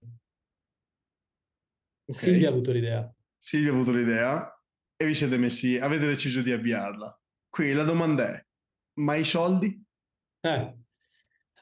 Okay. 2.07 2.20
Silvia 2.20 2.49
ha 2.49 2.53
avuto 2.53 2.72
l'idea. 2.72 3.14
Silvia 3.39 3.70
ha 3.70 3.74
avuto 3.74 3.93
l'idea 3.93 4.55
e 4.97 5.07
vi 5.07 5.14
siete 5.14 5.36
messi, 5.36 5.78
avete 5.78 6.07
deciso 6.07 6.40
di 6.42 6.53
avviarla. 6.53 7.18
Qui 7.49 7.72
la 7.72 7.84
domanda 7.84 8.34
è, 8.34 8.47
ma 9.01 9.14
i 9.14 9.24
soldi? 9.24 9.84
Eh. 10.40 10.74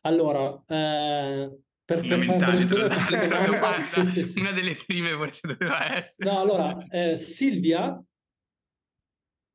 Allora, 0.02 0.62
eh, 0.66 1.64
per, 1.84 1.98
fondamentali 1.98 2.64
per 2.66 2.92
fare 2.92 3.82
sì, 3.84 4.02
sì, 4.04 4.24
sì. 4.24 4.40
una 4.40 4.52
delle 4.52 4.74
prime 4.74 5.14
forse 5.14 5.46
doveva 5.46 5.96
essere 5.96 6.30
no 6.30 6.40
allora 6.40 6.86
eh, 6.88 7.16
Silvia 7.16 8.02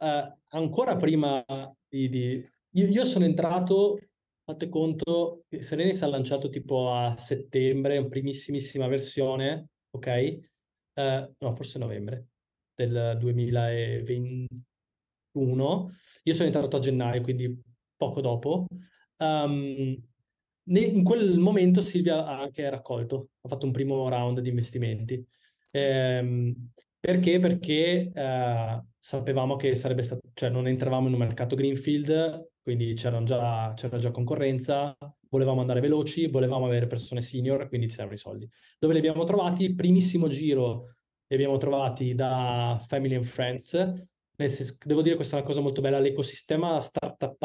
eh, 0.01 0.37
ancora 0.49 0.95
prima 0.95 1.43
di, 1.87 2.07
di... 2.07 2.49
Io, 2.73 2.87
io, 2.87 3.03
sono 3.03 3.25
entrato 3.25 3.99
fate 4.45 4.69
conto 4.69 5.43
che 5.49 5.61
Serenis 5.61 6.03
ha 6.03 6.07
lanciato 6.07 6.49
tipo 6.49 6.93
a 6.93 7.17
settembre 7.17 7.97
una 7.97 8.07
primissimissima 8.07 8.87
versione 8.87 9.69
ok 9.89 10.07
eh, 10.07 11.31
no 11.37 11.55
forse 11.55 11.79
novembre 11.79 12.27
del 12.85 13.17
2021 13.19 15.89
io 16.23 16.33
sono 16.33 16.47
entrato 16.47 16.77
a 16.77 16.79
gennaio 16.79 17.21
quindi 17.21 17.61
poco 17.95 18.21
dopo 18.21 18.65
um, 19.17 19.95
in 20.71 21.03
quel 21.03 21.39
momento 21.39 21.81
Silvia 21.81 22.25
ha 22.25 22.41
anche 22.41 22.69
raccolto, 22.69 23.29
ha 23.41 23.47
fatto 23.47 23.65
un 23.65 23.71
primo 23.71 24.07
round 24.07 24.39
di 24.39 24.49
investimenti. 24.49 25.25
Ehm, 25.71 26.69
perché? 26.99 27.39
Perché 27.39 28.11
eh, 28.13 28.83
sapevamo 28.99 29.55
che 29.55 29.75
sarebbe 29.75 30.03
stato, 30.03 30.21
cioè 30.33 30.49
non 30.49 30.67
entravamo 30.67 31.07
in 31.07 31.13
un 31.13 31.19
mercato 31.19 31.55
greenfield, 31.55 32.49
quindi 32.61 32.93
già, 32.93 33.73
c'era 33.75 33.97
già 33.97 34.11
concorrenza, 34.11 34.95
volevamo 35.29 35.61
andare 35.61 35.79
veloci, 35.79 36.27
volevamo 36.27 36.65
avere 36.65 36.85
persone 36.85 37.21
senior, 37.21 37.67
quindi 37.67 37.87
ci 37.87 37.95
servono 37.95 38.15
i 38.15 38.19
soldi. 38.19 38.47
Dove 38.77 38.93
li 38.93 38.99
abbiamo 38.99 39.23
trovati? 39.23 39.73
Primissimo 39.73 40.27
giro 40.27 40.97
li 41.29 41.35
abbiamo 41.35 41.57
trovati 41.57 42.15
da 42.15 42.77
Family 42.87 43.15
and 43.15 43.23
Friends. 43.23 44.17
Devo 44.83 45.01
dire 45.01 45.15
questa 45.15 45.35
è 45.35 45.39
una 45.39 45.47
cosa 45.47 45.61
molto 45.61 45.81
bella, 45.81 45.99
l'ecosistema 45.99 46.79
startup 46.79 47.37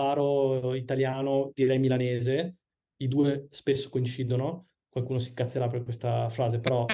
italiano, 0.74 1.50
direi 1.52 1.78
milanese, 1.78 2.60
i 2.98 3.08
due 3.08 3.48
spesso 3.50 3.90
coincidono, 3.90 4.68
qualcuno 4.88 5.18
si 5.18 5.30
incazzerà 5.30 5.66
per 5.66 5.82
questa 5.82 6.28
frase, 6.30 6.60
però 6.60 6.86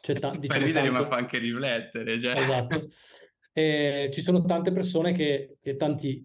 c'è 0.00 0.14
ta- 0.14 0.36
diciamo 0.38 0.60
fa 0.60 0.66
ridere 0.66 0.86
tanto... 0.86 1.02
ma 1.02 1.06
fa 1.06 1.16
anche 1.16 1.38
riflettere. 1.38 2.20
Cioè. 2.20 2.38
Esatto. 2.38 2.88
E 3.52 4.10
ci 4.12 4.20
sono 4.20 4.44
tante 4.44 4.72
persone 4.72 5.12
che, 5.12 5.56
che 5.60 5.76
tanti 5.76 6.24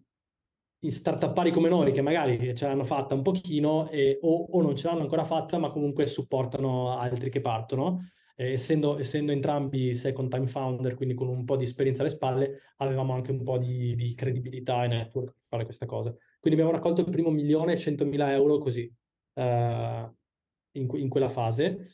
in 0.81 0.91
startuppari 0.91 1.51
come 1.51 1.69
noi 1.69 1.91
che 1.91 2.01
magari 2.01 2.55
ce 2.55 2.65
l'hanno 2.65 2.85
fatta 2.85 3.13
un 3.13 3.21
pochino 3.21 3.89
e, 3.89 4.17
o, 4.21 4.47
o, 4.51 4.61
non 4.61 4.75
ce 4.75 4.87
l'hanno 4.87 5.01
ancora 5.01 5.25
fatta 5.25 5.57
ma 5.57 5.71
comunque 5.71 6.05
supportano 6.05 6.97
altri 6.97 7.29
che 7.29 7.41
partono. 7.41 7.99
Eh, 8.39 8.53
essendo, 8.53 8.97
essendo, 8.97 9.33
entrambi 9.33 9.93
second 9.93 10.29
time 10.29 10.47
founder, 10.47 10.95
quindi 10.95 11.13
con 11.13 11.27
un 11.27 11.43
po' 11.43 11.57
di 11.57 11.65
esperienza 11.65 12.03
alle 12.03 12.09
spalle, 12.11 12.61
avevamo 12.77 13.11
anche 13.13 13.31
un 13.31 13.43
po' 13.43 13.57
di, 13.57 13.93
di 13.95 14.13
credibilità 14.13 14.85
e 14.85 14.87
network 14.87 15.33
per 15.33 15.43
fare 15.45 15.65
questa 15.65 15.85
cosa. 15.85 16.15
Quindi 16.39 16.57
abbiamo 16.57 16.71
raccolto 16.71 17.01
il 17.01 17.09
primo 17.09 17.31
milione 17.31 17.73
e 17.73 17.77
centomila 17.77 18.31
euro 18.31 18.57
così, 18.57 18.89
uh, 19.33 19.41
in, 19.41 20.87
in, 20.93 21.09
quella 21.09 21.27
fase. 21.27 21.85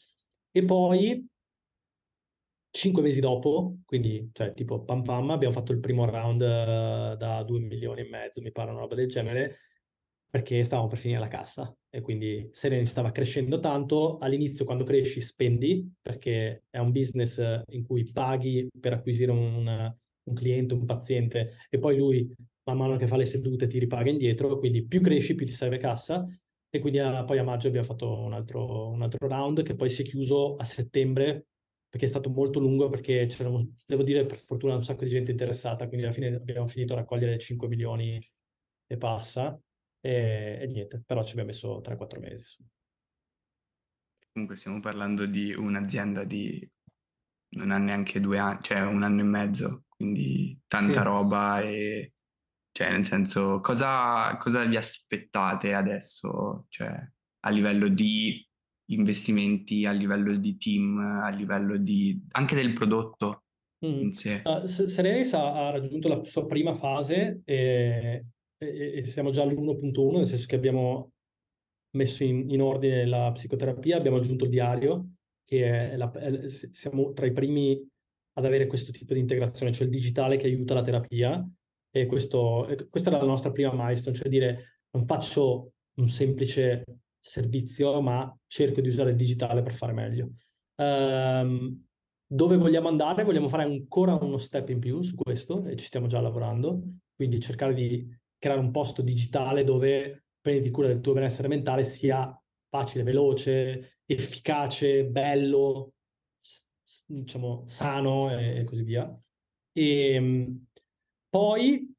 E 0.52 0.64
poi, 0.64 1.28
cinque 2.70 3.02
mesi 3.02 3.22
dopo, 3.22 3.78
quindi 3.84 4.30
cioè, 4.32 4.54
tipo 4.54 4.84
pam 4.84 5.02
pam, 5.02 5.32
abbiamo 5.32 5.54
fatto 5.54 5.72
il 5.72 5.80
primo 5.80 6.06
round 6.06 6.42
uh, 6.42 7.18
da 7.18 7.42
due 7.44 7.60
milioni 7.60 8.02
e 8.02 8.08
mezzo, 8.08 8.42
mi 8.42 8.52
pare 8.52 8.70
una 8.70 8.82
roba 8.82 8.94
del 8.94 9.10
genere, 9.10 9.56
perché 10.30 10.64
stavamo 10.64 10.88
per 10.88 10.98
finire 10.98 11.20
la 11.20 11.28
cassa 11.28 11.74
e 11.90 12.02
quindi 12.02 12.50
Sereni 12.52 12.86
stava 12.86 13.12
crescendo 13.12 13.60
tanto. 13.60 14.18
All'inizio 14.18 14.66
quando 14.66 14.84
cresci 14.84 15.22
spendi, 15.22 15.90
perché 16.02 16.64
è 16.70 16.78
un 16.78 16.92
business 16.92 17.42
in 17.70 17.86
cui 17.86 18.12
paghi 18.12 18.68
per 18.80 18.94
acquisire 18.94 19.32
un, 19.32 19.66
un 20.24 20.34
cliente, 20.34 20.74
un 20.74 20.86
paziente, 20.86 21.54
e 21.70 21.80
poi 21.80 21.98
lui 21.98 22.36
man 22.66 22.78
mano 22.78 22.98
che 22.98 23.08
fa 23.08 23.16
le 23.16 23.26
sedute 23.26 23.68
ti 23.68 23.80
ripaga 23.80 24.10
indietro, 24.10 24.58
quindi 24.58 24.86
più 24.86 25.00
cresci 25.00 25.36
più 25.36 25.46
ti 25.46 25.54
serve 25.54 25.78
cassa 25.78 26.28
e 26.70 26.80
quindi 26.80 27.00
a, 27.00 27.24
poi 27.24 27.38
a 27.38 27.44
maggio 27.44 27.68
abbiamo 27.68 27.86
fatto 27.86 28.12
un 28.12 28.34
altro, 28.34 28.90
un 28.90 29.02
altro 29.02 29.28
round 29.28 29.64
che 29.64 29.76
poi 29.76 29.90
si 29.90 30.02
è 30.02 30.06
chiuso 30.06 30.56
a 30.56 30.66
settembre 30.66 31.48
perché 31.88 32.06
è 32.06 32.10
stato 32.10 32.30
molto 32.30 32.60
lungo 32.60 32.90
perché 32.90 33.26
c'erano, 33.28 33.76
devo 33.86 34.04
dire 34.04 34.26
per 34.26 34.40
fortuna 34.40 34.76
un 34.76 34.84
sacco 34.84 35.06
di 35.06 35.10
gente 35.12 35.32
interessata, 35.32 35.88
quindi 35.88 36.06
alla 36.06 36.14
fine 36.14 36.36
abbiamo 36.36 36.68
finito 36.68 36.92
a 36.94 36.98
raccogliere 36.98 37.38
5 37.38 37.68
milioni 37.70 38.20
e 38.88 38.98
passa 38.98 39.58
e, 40.06 40.60
e 40.62 40.68
niente, 40.68 41.02
però 41.06 41.24
ci 41.24 41.32
abbiamo 41.32 41.50
messo 41.50 41.82
3-4 41.82 42.20
mesi. 42.20 42.58
Comunque 44.32 44.58
stiamo 44.58 44.80
parlando 44.80 45.26
di 45.26 45.54
un'azienda 45.54 46.24
di 46.24 46.70
non 47.56 47.72
ha 47.72 47.78
neanche 47.78 48.20
due 48.20 48.38
anni, 48.38 48.60
cioè 48.62 48.82
un 48.82 49.02
anno 49.04 49.22
e 49.22 49.24
mezzo, 49.24 49.84
quindi 49.88 50.60
tanta 50.68 50.94
Sì. 51.00 51.04
roba 51.04 51.62
e 51.62 52.14
cioè 52.72 52.92
nel 52.92 53.06
senso 53.06 53.62
cosa, 53.62 54.36
cosa 54.38 54.66
vi 54.66 54.76
aspettate 54.76 55.74
adesso? 55.74 56.66
Cioè 56.68 57.12
a 57.40 57.50
livello 57.50 57.88
di 57.88 58.46
investimenti, 58.90 59.86
a 59.86 59.92
livello 59.92 60.36
di 60.36 60.58
team, 60.58 60.98
a 60.98 61.30
livello 61.30 61.78
di 61.78 62.22
anche 62.32 62.56
del 62.56 62.74
prodotto 62.74 63.40
Mm. 63.86 64.02
in 64.02 64.14
sé. 64.14 64.42
Uh, 64.46 64.66
S- 64.66 64.86
Serenis 64.86 65.34
ha, 65.34 65.68
ha 65.68 65.70
raggiunto 65.72 66.08
la 66.08 66.24
sua 66.24 66.46
prima 66.46 66.74
fase 66.74 67.42
e, 67.44 68.26
e- 68.74 68.98
e 68.98 69.06
siamo 69.06 69.30
già 69.32 69.44
all'1.1, 69.44 70.18
nel 70.18 70.26
senso 70.26 70.46
che 70.48 70.56
abbiamo 70.56 71.12
messo 71.92 72.24
in, 72.24 72.50
in 72.50 72.62
ordine 72.62 73.06
la 73.06 73.32
psicoterapia, 73.32 73.98
abbiamo 73.98 74.18
aggiunto 74.18 74.44
il 74.46 74.50
diario, 74.50 75.10
che 75.44 75.92
è 75.92 75.98
la- 75.98 76.12
è- 76.12 76.50
siamo 76.50 77.14
tra 77.14 77.26
i 77.26 77.32
primi 77.32 77.82
ad 78.38 78.46
avere 78.46 78.68
questo 78.68 78.92
tipo 78.92 79.14
di 79.14 79.20
integrazione, 79.22 79.72
cioè 79.72 79.86
il 79.86 79.92
digitale 79.92 80.38
che 80.38 80.48
aiuta 80.48 80.74
la 80.74 80.82
terapia. 80.82 81.48
E 81.90 82.06
questo, 82.08 82.68
questa 82.90 83.10
era 83.10 83.20
la 83.20 83.26
nostra 83.26 83.52
prima 83.52 83.72
milestone, 83.74 84.16
cioè 84.16 84.28
dire 84.28 84.80
non 84.92 85.06
faccio 85.06 85.72
un 85.96 86.10
semplice 86.10 86.84
servizio, 87.18 88.02
ma 88.02 88.36
cerco 88.48 88.82
di 88.82 88.90
usare 88.90 89.12
il 89.12 89.16
digitale 89.16 89.62
per 89.62 89.74
fare 89.74 89.94
meglio. 89.94 90.32
Ehm, 90.76 91.86
dove 92.28 92.58
vogliamo 92.58 92.90
andare? 92.90 93.24
Vogliamo 93.24 93.48
fare 93.48 93.64
ancora 93.64 94.16
uno 94.16 94.38
step 94.38 94.70
in 94.70 94.80
più 94.80 95.02
su 95.02 95.16
questo 95.16 95.66
e 95.66 95.76
ci 95.78 95.86
stiamo 95.86 96.08
già 96.08 96.20
lavorando, 96.20 96.82
quindi 97.16 97.40
cercare 97.40 97.74
di 97.74 98.06
creare 98.38 98.60
un 98.60 98.72
posto 98.72 99.02
digitale 99.02 99.64
dove 99.64 100.26
prendi 100.40 100.70
cura 100.70 100.88
del 100.88 101.02
tuo 101.02 101.14
benessere 101.14 101.48
mentale 101.48 101.84
sia 101.84 102.40
facile, 102.70 103.04
veloce, 103.04 104.00
efficace, 104.06 105.06
bello, 105.06 105.94
diciamo 107.06 107.64
sano 107.68 108.38
e 108.38 108.64
così 108.64 108.84
via. 108.84 109.20
E 109.72 110.60
poi 111.30 111.94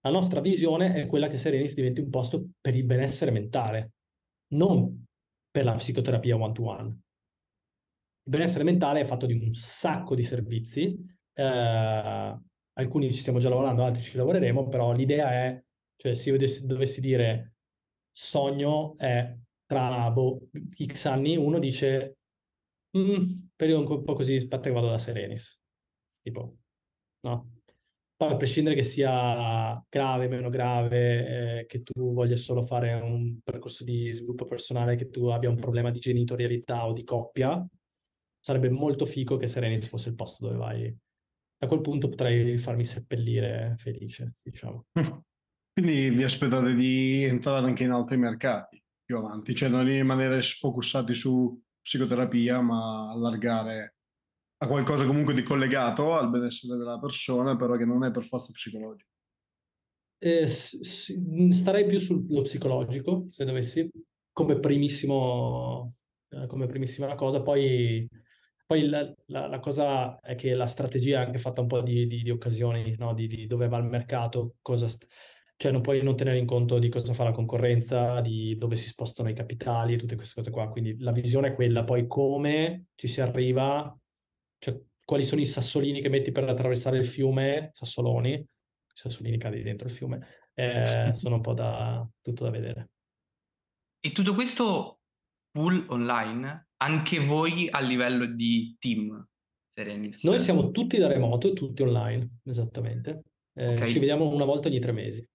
la 0.00 0.10
nostra 0.10 0.40
visione 0.40 0.94
è 0.94 1.06
quella 1.06 1.28
che 1.28 1.36
Serenis 1.36 1.74
diventi 1.74 2.00
un 2.00 2.10
posto 2.10 2.50
per 2.60 2.76
il 2.76 2.84
benessere 2.84 3.30
mentale, 3.30 3.94
non 4.54 5.04
per 5.50 5.64
la 5.64 5.74
psicoterapia 5.74 6.36
one-to-one. 6.36 6.88
Il 6.88 8.32
benessere 8.32 8.64
mentale 8.64 9.00
è 9.00 9.04
fatto 9.04 9.26
di 9.26 9.32
un 9.32 9.52
sacco 9.52 10.14
di 10.14 10.22
servizi, 10.22 10.96
eh, 11.32 12.40
alcuni 12.72 13.10
ci 13.10 13.18
stiamo 13.18 13.38
già 13.38 13.48
lavorando, 13.48 13.84
altri 13.84 14.02
ci 14.02 14.16
lavoreremo, 14.16 14.68
però 14.68 14.92
l'idea 14.92 15.30
è, 15.30 15.64
cioè 15.96 16.14
se 16.14 16.30
io 16.30 16.36
dovessi, 16.36 16.66
dovessi 16.66 17.00
dire 17.00 17.54
sogno 18.10 18.96
è 18.98 19.36
tra 19.66 20.10
boh, 20.10 20.48
X 20.84 21.06
anni, 21.06 21.36
uno 21.36 21.58
dice 21.58 22.18
mm, 22.96 23.48
periodo 23.56 23.96
un 23.96 24.04
po' 24.04 24.14
così, 24.14 24.36
aspetta 24.36 24.68
che 24.68 24.74
vado 24.74 24.88
da 24.88 24.98
Serenis, 24.98 25.60
tipo, 26.22 26.56
no? 27.20 27.56
Poi 28.16 28.32
a 28.32 28.36
prescindere 28.36 28.74
che 28.74 28.82
sia 28.82 29.84
grave, 29.90 30.26
meno 30.28 30.48
grave, 30.48 31.58
eh, 31.60 31.66
che 31.66 31.82
tu 31.82 32.14
voglia 32.14 32.36
solo 32.36 32.62
fare 32.62 32.94
un 32.94 33.40
percorso 33.44 33.84
di 33.84 34.10
sviluppo 34.10 34.46
personale, 34.46 34.96
che 34.96 35.10
tu 35.10 35.26
abbia 35.26 35.50
un 35.50 35.56
problema 35.56 35.90
di 35.90 35.98
genitorialità 35.98 36.86
o 36.86 36.94
di 36.94 37.04
coppia, 37.04 37.62
sarebbe 38.38 38.70
molto 38.70 39.04
fico 39.04 39.36
che 39.36 39.46
Serenis 39.46 39.88
fosse 39.88 40.08
il 40.10 40.14
posto 40.14 40.46
dove 40.46 40.56
vai. 40.56 40.96
A 41.58 41.66
quel 41.66 41.82
punto 41.82 42.08
potrei 42.08 42.56
farmi 42.56 42.84
seppellire 42.84 43.74
felice, 43.76 44.36
diciamo. 44.42 44.86
Quindi 45.78 46.08
vi 46.08 46.22
aspettate 46.22 46.74
di 46.74 47.22
entrare 47.24 47.66
anche 47.66 47.84
in 47.84 47.90
altri 47.90 48.16
mercati 48.16 48.82
più 49.04 49.18
avanti, 49.18 49.54
cioè 49.54 49.68
non 49.68 49.84
rimanere 49.84 50.40
sfocussati 50.40 51.12
su 51.12 51.62
psicoterapia, 51.82 52.62
ma 52.62 53.10
allargare 53.10 53.96
a 54.56 54.66
qualcosa 54.68 55.04
comunque 55.04 55.34
di 55.34 55.42
collegato 55.42 56.14
al 56.14 56.30
benessere 56.30 56.78
della 56.78 56.98
persona, 56.98 57.56
però 57.56 57.76
che 57.76 57.84
non 57.84 58.04
è 58.04 58.10
per 58.10 58.24
forza 58.24 58.52
psicologico. 58.52 59.10
Eh, 60.18 60.48
starei 60.48 61.84
più 61.84 61.98
sullo 61.98 62.40
psicologico, 62.40 63.26
se 63.30 63.44
dovessi, 63.44 63.86
come 64.32 64.58
primissimo, 64.58 65.92
eh, 66.30 66.46
come 66.46 66.66
primissima 66.68 67.14
cosa. 67.16 67.42
Poi, 67.42 68.08
poi 68.66 68.88
la, 68.88 69.14
la- 69.26 69.46
la 69.46 69.58
cosa 69.60 70.18
è 70.20 70.36
che 70.36 70.54
la 70.54 70.66
strategia 70.66 71.20
è 71.20 71.26
anche 71.26 71.36
fatta 71.36 71.60
un 71.60 71.66
po' 71.66 71.82
di, 71.82 72.06
di- 72.06 72.22
di 72.22 72.30
occasioni, 72.30 72.96
no? 72.96 73.12
Di, 73.12 73.26
di 73.26 73.46
dove 73.46 73.68
va 73.68 73.76
il 73.76 73.84
mercato, 73.84 74.54
cosa 74.62 74.88
st- 74.88 75.06
cioè 75.56 75.72
non 75.72 75.80
puoi 75.80 76.02
non 76.02 76.16
tenere 76.16 76.38
in 76.38 76.46
conto 76.46 76.78
di 76.78 76.88
cosa 76.88 77.14
fa 77.14 77.24
la 77.24 77.32
concorrenza, 77.32 78.20
di 78.20 78.56
dove 78.58 78.76
si 78.76 78.88
spostano 78.88 79.30
i 79.30 79.34
capitali 79.34 79.94
e 79.94 79.96
tutte 79.96 80.14
queste 80.16 80.34
cose 80.34 80.50
qua. 80.50 80.68
Quindi 80.68 80.98
la 81.00 81.12
visione 81.12 81.48
è 81.48 81.54
quella, 81.54 81.84
poi 81.84 82.06
come 82.06 82.86
ci 82.94 83.08
si 83.08 83.20
arriva, 83.20 83.96
cioè 84.58 84.78
quali 85.04 85.24
sono 85.24 85.40
i 85.40 85.46
sassolini 85.46 86.00
che 86.02 86.08
metti 86.08 86.30
per 86.30 86.48
attraversare 86.48 86.98
il 86.98 87.06
fiume, 87.06 87.70
sassoloni, 87.72 88.44
sassolini 88.92 89.38
cadi 89.38 89.62
dentro 89.62 89.86
il 89.88 89.94
fiume, 89.94 90.26
eh, 90.54 91.12
sono 91.14 91.36
un 91.36 91.40
po' 91.40 91.54
da 91.54 92.06
tutto 92.20 92.44
da 92.44 92.50
vedere. 92.50 92.90
E 94.00 94.12
tutto 94.12 94.34
questo 94.34 95.00
full 95.52 95.86
online, 95.88 96.68
anche 96.76 97.18
voi 97.18 97.68
a 97.70 97.80
livello 97.80 98.26
di 98.26 98.76
team, 98.78 99.26
Serenis. 99.72 100.22
Noi 100.24 100.38
siamo 100.38 100.70
tutti 100.70 100.98
da 100.98 101.08
remoto, 101.08 101.52
tutti 101.54 101.82
online, 101.82 102.40
esattamente. 102.44 103.22
Eh, 103.54 103.74
Ok. 103.74 103.86
Ci 103.86 103.98
vediamo 103.98 104.28
una 104.28 104.44
volta 104.44 104.68
ogni 104.68 104.80
tre 104.80 104.92
mesi. 104.92 105.26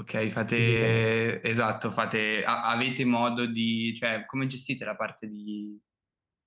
Ok, 0.00 0.28
fate 0.28 1.42
esatto, 1.42 1.90
fate 1.90 2.42
a- 2.44 2.70
avete 2.70 3.04
modo 3.04 3.44
di, 3.46 3.94
cioè, 3.94 4.24
come 4.24 4.46
gestite 4.46 4.84
la 4.84 4.96
parte 4.96 5.26
di, 5.28 5.78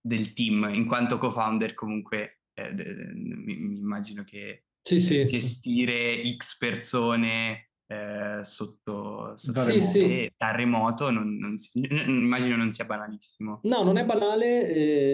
del 0.02 0.34
team 0.34 0.70
in 0.74 0.86
quanto 0.86 1.18
co-founder 1.18 1.74
comunque 1.74 2.42
eh, 2.54 2.74
de- 2.74 2.94
de- 2.96 3.14
mi, 3.14 3.56
mi 3.58 3.78
immagino 3.78 4.24
che 4.24 4.66
Sì, 4.82 5.00
sì, 5.00 5.26
sì. 5.26 5.32
gestire 5.32 6.36
X 6.36 6.58
persone 6.58 7.70
eh, 7.86 8.40
sotto, 8.44 9.36
sotto 9.38 9.52
Da 9.52 9.62
Sì, 9.62 9.72
remoto. 9.72 9.90
sì. 9.90 10.32
da 10.36 10.52
remoto 10.52 11.12
non, 11.12 11.38
non 11.38 11.58
si- 11.60 11.80
n- 11.80 12.10
immagino 12.10 12.56
non 12.56 12.72
sia 12.74 12.86
banalissimo. 12.86 13.60
No, 13.64 13.84
non 13.84 13.98
è 13.98 14.06
banale, 14.06 14.68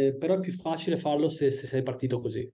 eh, 0.07 0.15
però 0.17 0.35
è 0.35 0.39
più 0.39 0.53
facile 0.53 0.97
farlo 0.97 1.29
se, 1.29 1.51
se 1.51 1.67
sei 1.67 1.83
partito 1.83 2.21
così. 2.21 2.49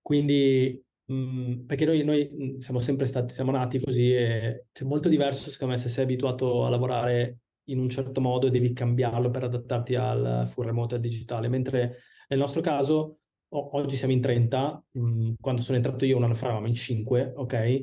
Quindi, 0.00 0.82
mh, 1.12 1.64
perché 1.66 1.84
noi, 1.84 2.04
noi, 2.04 2.28
mh, 2.30 2.58
siamo 2.58 2.78
sempre 2.80 3.06
stati, 3.06 3.34
siamo 3.34 3.50
nati 3.50 3.78
così 3.80 4.12
e 4.14 4.66
è 4.72 4.84
molto 4.84 5.08
diverso, 5.08 5.50
secondo 5.50 5.74
me, 5.74 5.80
se 5.80 5.88
sei 5.88 6.04
abituato 6.04 6.64
a 6.64 6.68
lavorare 6.68 7.40
in 7.70 7.78
un 7.78 7.88
certo 7.88 8.20
modo 8.20 8.46
e 8.46 8.50
devi 8.50 8.72
cambiarlo 8.72 9.30
per 9.30 9.44
adattarti 9.44 9.94
al 9.94 10.46
full 10.50 10.64
remote 10.66 10.94
e 10.94 10.96
al 10.96 11.02
digitale. 11.02 11.48
Mentre 11.48 11.98
nel 12.28 12.38
nostro 12.38 12.60
caso, 12.60 13.18
o- 13.48 13.70
oggi 13.76 13.96
siamo 13.96 14.12
in 14.12 14.20
30, 14.20 14.82
mh, 14.92 15.34
quando 15.40 15.62
sono 15.62 15.76
entrato 15.76 16.04
io 16.04 16.16
un 16.16 16.24
anno 16.24 16.34
fa 16.34 16.46
eravamo 16.46 16.66
in 16.66 16.74
5, 16.74 17.32
ok? 17.36 17.82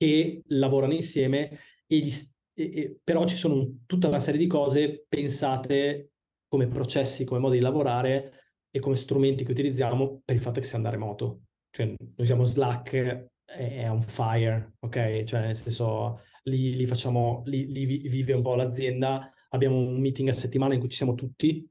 E 0.00 0.42
lavorano 0.48 0.92
insieme 0.94 1.58
e 1.86 1.98
gli 1.98 2.10
s- 2.10 2.32
e- 2.54 2.72
e- 2.74 2.98
però 3.02 3.24
ci 3.26 3.36
sono 3.36 3.78
tutta 3.86 4.08
una 4.08 4.20
serie 4.20 4.38
di 4.40 4.46
cose 4.46 5.04
pensate 5.08 6.12
come 6.48 6.68
processi, 6.68 7.24
come 7.24 7.40
modi 7.40 7.56
di 7.58 7.62
lavorare 7.62 8.32
e 8.70 8.78
come 8.80 8.96
strumenti 8.96 9.44
che 9.44 9.50
utilizziamo 9.52 10.22
per 10.24 10.36
il 10.36 10.40
fatto 10.42 10.60
che 10.60 10.66
siamo 10.66 10.84
da 10.84 10.90
remoto. 10.90 11.42
Cioè, 11.70 11.86
noi 11.86 11.96
usiamo 12.16 12.44
Slack, 12.44 12.94
è, 12.94 13.28
è 13.44 13.90
on 13.90 14.02
fire, 14.02 14.74
ok? 14.80 15.24
Cioè, 15.24 15.40
nel 15.40 15.54
senso, 15.54 16.20
lì, 16.44 16.74
lì 16.76 16.86
facciamo, 16.86 17.42
lì, 17.46 17.66
lì 17.72 17.84
vi- 17.84 18.08
vive 18.08 18.32
un 18.32 18.42
po' 18.42 18.54
l'azienda, 18.54 19.32
abbiamo 19.50 19.76
un 19.76 20.00
meeting 20.00 20.28
a 20.28 20.32
settimana 20.32 20.74
in 20.74 20.80
cui 20.80 20.88
ci 20.88 20.96
siamo 20.96 21.14
tutti, 21.14 21.68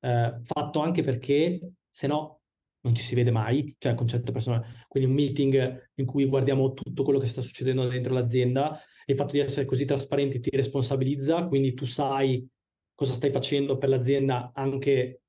eh, 0.00 0.40
fatto 0.42 0.80
anche 0.80 1.02
perché 1.02 1.72
se 1.88 2.06
no 2.06 2.40
non 2.84 2.94
ci 2.94 3.02
si 3.02 3.14
vede 3.14 3.30
mai, 3.30 3.74
cioè 3.78 3.94
con 3.94 4.06
certe 4.06 4.30
persone. 4.32 4.84
Quindi 4.88 5.08
un 5.08 5.14
meeting 5.16 5.90
in 5.94 6.04
cui 6.04 6.26
guardiamo 6.26 6.74
tutto 6.74 7.02
quello 7.02 7.18
che 7.18 7.26
sta 7.26 7.40
succedendo 7.40 7.88
dentro 7.88 8.12
l'azienda 8.12 8.78
e 9.06 9.12
il 9.12 9.16
fatto 9.16 9.32
di 9.32 9.38
essere 9.38 9.64
così 9.64 9.86
trasparenti 9.86 10.38
ti 10.40 10.50
responsabilizza, 10.50 11.44
quindi 11.44 11.72
tu 11.72 11.86
sai 11.86 12.46
cosa 12.94 13.12
stai 13.14 13.30
facendo 13.30 13.78
per 13.78 13.88
l'azienda 13.88 14.52
anche 14.54 15.22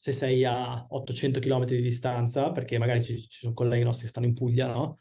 se 0.00 0.12
sei 0.12 0.46
a 0.46 0.86
800 0.88 1.40
km 1.40 1.66
di 1.66 1.82
distanza, 1.82 2.52
perché 2.52 2.78
magari 2.78 3.04
ci, 3.04 3.18
ci 3.18 3.40
sono 3.40 3.52
colleghi 3.52 3.82
nostri 3.84 4.04
che 4.04 4.08
stanno 4.08 4.24
in 4.24 4.32
Puglia, 4.32 4.66
no? 4.72 4.96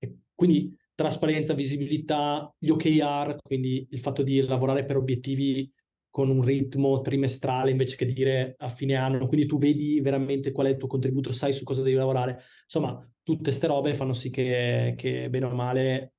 E 0.00 0.22
quindi 0.34 0.74
trasparenza, 0.92 1.54
visibilità, 1.54 2.52
gli 2.58 2.68
OKR, 2.70 3.36
quindi 3.40 3.86
il 3.88 3.98
fatto 4.00 4.24
di 4.24 4.40
lavorare 4.40 4.84
per 4.84 4.96
obiettivi 4.96 5.72
con 6.10 6.30
un 6.30 6.42
ritmo 6.42 7.00
trimestrale 7.00 7.70
invece 7.70 7.94
che 7.94 8.04
dire 8.06 8.56
a 8.58 8.68
fine 8.68 8.96
anno, 8.96 9.28
quindi 9.28 9.46
tu 9.46 9.56
vedi 9.56 10.00
veramente 10.00 10.50
qual 10.50 10.66
è 10.66 10.70
il 10.70 10.78
tuo 10.78 10.88
contributo, 10.88 11.30
sai 11.30 11.52
su 11.52 11.62
cosa 11.62 11.82
devi 11.82 11.94
lavorare. 11.94 12.40
Insomma, 12.64 13.08
tutte 13.22 13.52
ste 13.52 13.68
robe 13.68 13.94
fanno 13.94 14.12
sì 14.12 14.30
che, 14.30 14.94
che 14.96 15.30
bene 15.30 15.44
o 15.44 15.54
male 15.54 16.14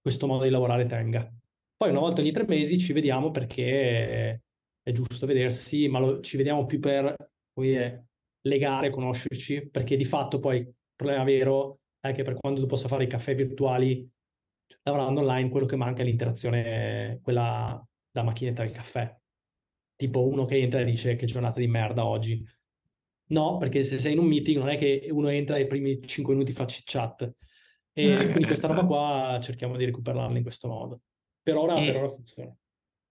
questo 0.00 0.28
modo 0.28 0.44
di 0.44 0.50
lavorare 0.50 0.86
tenga. 0.86 1.28
Poi 1.76 1.90
una 1.90 1.98
volta 1.98 2.20
ogni 2.20 2.30
tre 2.30 2.44
mesi 2.46 2.78
ci 2.78 2.92
vediamo 2.92 3.32
perché 3.32 4.40
è 4.82 4.92
giusto 4.92 5.26
vedersi, 5.26 5.88
ma 5.88 5.98
lo- 5.98 6.20
ci 6.20 6.36
vediamo 6.36 6.64
più 6.64 6.78
per 6.78 7.31
dire, 7.60 8.06
legare, 8.42 8.90
conoscerci, 8.90 9.68
perché 9.68 9.96
di 9.96 10.04
fatto 10.04 10.38
poi 10.38 10.58
il 10.58 10.74
problema 10.96 11.24
vero 11.24 11.80
è 12.00 12.12
che 12.12 12.22
per 12.22 12.34
quanto 12.34 12.62
tu 12.62 12.66
possa 12.66 12.88
fare 12.88 13.04
i 13.04 13.08
caffè 13.08 13.34
virtuali 13.34 14.08
cioè, 14.66 14.80
lavorando 14.84 15.20
online, 15.20 15.50
quello 15.50 15.66
che 15.66 15.76
manca 15.76 16.02
è 16.02 16.04
l'interazione, 16.04 17.20
quella 17.22 17.84
da 18.10 18.22
macchinetta 18.22 18.62
del 18.62 18.72
caffè. 18.72 19.14
Tipo 19.94 20.26
uno 20.26 20.44
che 20.46 20.56
entra 20.58 20.80
e 20.80 20.84
dice 20.84 21.14
che 21.14 21.26
giornata 21.26 21.60
di 21.60 21.66
merda 21.68 22.06
oggi. 22.06 22.44
No, 23.28 23.56
perché 23.56 23.82
se 23.82 23.98
sei 23.98 24.12
in 24.12 24.18
un 24.18 24.26
meeting 24.26 24.58
non 24.58 24.68
è 24.68 24.76
che 24.76 25.08
uno 25.10 25.28
entra 25.28 25.56
e 25.56 25.62
i 25.62 25.66
primi 25.66 26.00
5 26.06 26.32
minuti 26.34 26.52
fa 26.52 26.64
chat. 26.66 27.22
E 27.92 28.04
Eh, 28.04 28.16
quindi 28.24 28.44
questa 28.46 28.66
roba 28.66 28.80
esatto. 28.80 28.94
qua 28.94 29.40
cerchiamo 29.40 29.76
di 29.76 29.84
recuperarla 29.84 30.36
in 30.36 30.42
questo 30.42 30.68
modo. 30.68 31.00
Per 31.42 31.56
ora, 31.56 31.76
E- 31.76 31.86
per 31.86 31.96
ora 31.96 32.08
funziona. 32.08 32.56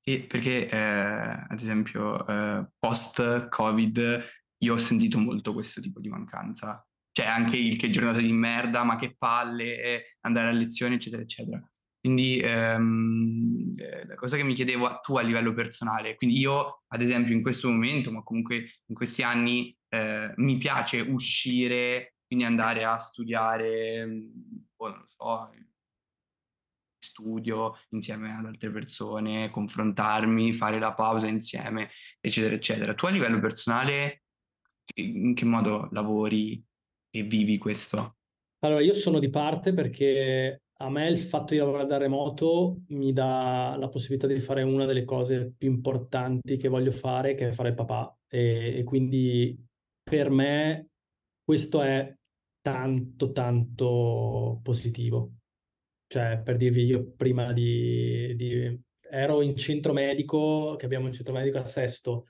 E 0.04 0.22
perché, 0.22 0.68
eh, 0.68 0.78
ad 0.78 1.60
esempio, 1.60 2.26
eh, 2.28 2.68
post-Covid 2.78 4.24
io 4.64 4.74
ho 4.74 4.78
sentito 4.78 5.18
molto 5.20 5.54
questo 5.54 5.82
tipo 5.82 6.00
di 6.00 6.10
mancanza. 6.10 6.86
Cioè 7.12 7.26
anche 7.26 7.58
il 7.58 7.78
che 7.78 7.90
giornata 7.90 8.20
di 8.20 8.32
merda, 8.32 8.84
ma 8.84 8.96
che 8.96 9.16
palle, 9.18 9.84
eh, 9.84 10.04
andare 10.22 10.50
a 10.50 10.52
lezione, 10.52 10.96
eccetera, 10.96 11.22
eccetera. 11.22 11.62
Quindi 12.00 12.40
ehm, 12.40 13.76
eh, 13.78 14.08
la 14.08 14.16
cosa 14.16 14.36
che 14.36 14.44
mi 14.44 14.56
chiedevo 14.56 14.88
a 14.88 14.98
tu 15.00 15.18
a 15.18 15.22
livello 15.22 15.54
personale, 15.54 16.16
quindi 16.16 16.40
io 16.40 16.84
ad 16.88 17.02
esempio 17.02 17.36
in 17.36 17.44
questo 17.44 17.70
momento, 17.70 18.12
ma 18.12 18.24
comunque 18.24 18.66
in 18.88 18.96
questi 18.96 19.22
anni, 19.22 19.78
eh, 19.88 20.34
mi 20.38 20.58
piace 20.58 21.00
uscire, 21.02 22.16
quindi 22.26 22.46
andare 22.46 22.86
a 22.86 22.98
studiare, 22.98 24.06
mh, 24.06 24.32
boh, 24.76 24.90
non 24.90 24.98
lo 25.00 25.06
so, 25.08 25.50
studio 27.12 27.76
insieme 27.90 28.36
ad 28.36 28.46
altre 28.46 28.72
persone, 28.72 29.50
confrontarmi, 29.50 30.54
fare 30.54 30.80
la 30.80 30.94
pausa 30.94 31.28
insieme, 31.28 31.90
eccetera, 32.20 32.56
eccetera. 32.56 32.94
Tu 32.94 33.06
a 33.06 33.10
livello 33.10 33.40
personale, 33.40 34.24
in 34.96 35.36
che 35.36 35.46
modo 35.46 35.90
lavori 35.92 36.64
e 37.10 37.24
vivi 37.24 37.58
questo? 37.58 38.16
Allora, 38.64 38.82
io 38.82 38.94
sono 38.94 39.20
di 39.20 39.30
parte 39.30 39.74
perché 39.74 40.64
a 40.82 40.90
me 40.90 41.10
il 41.10 41.18
fatto 41.18 41.54
di 41.54 41.60
lavorare 41.60 41.88
da 41.88 41.98
remoto 41.98 42.82
mi 42.88 43.14
dà 43.14 43.76
la 43.78 43.90
possibilità 43.90 44.28
di 44.28 44.40
fare 44.40 44.64
una 44.64 44.86
delle 44.86 45.06
cose 45.06 45.54
più 45.56 45.70
importanti 45.70 46.58
che 46.58 46.70
voglio 46.70 46.92
fare, 46.92 47.36
che 47.36 47.50
è 47.50 47.52
fare 47.52 47.74
papà. 47.74 48.16
E, 48.28 48.78
e 48.78 48.84
quindi 48.84 49.60
per 50.04 50.30
me 50.30 50.88
questo 51.44 51.82
è 51.82 52.14
tanto, 52.62 53.32
tanto 53.32 54.60
positivo. 54.64 55.41
Cioè, 56.12 56.42
per 56.44 56.58
dirvi, 56.58 56.84
io 56.84 57.14
prima 57.16 57.54
di, 57.54 58.36
di- 58.36 58.78
ero 59.10 59.42
in 59.42 59.56
centro 59.56 59.94
medico, 59.94 60.76
che 60.78 60.84
abbiamo 60.84 61.06
un 61.06 61.14
centro 61.14 61.34
medico 61.34 61.58
a 61.58 61.64
Sesto, 61.64 62.26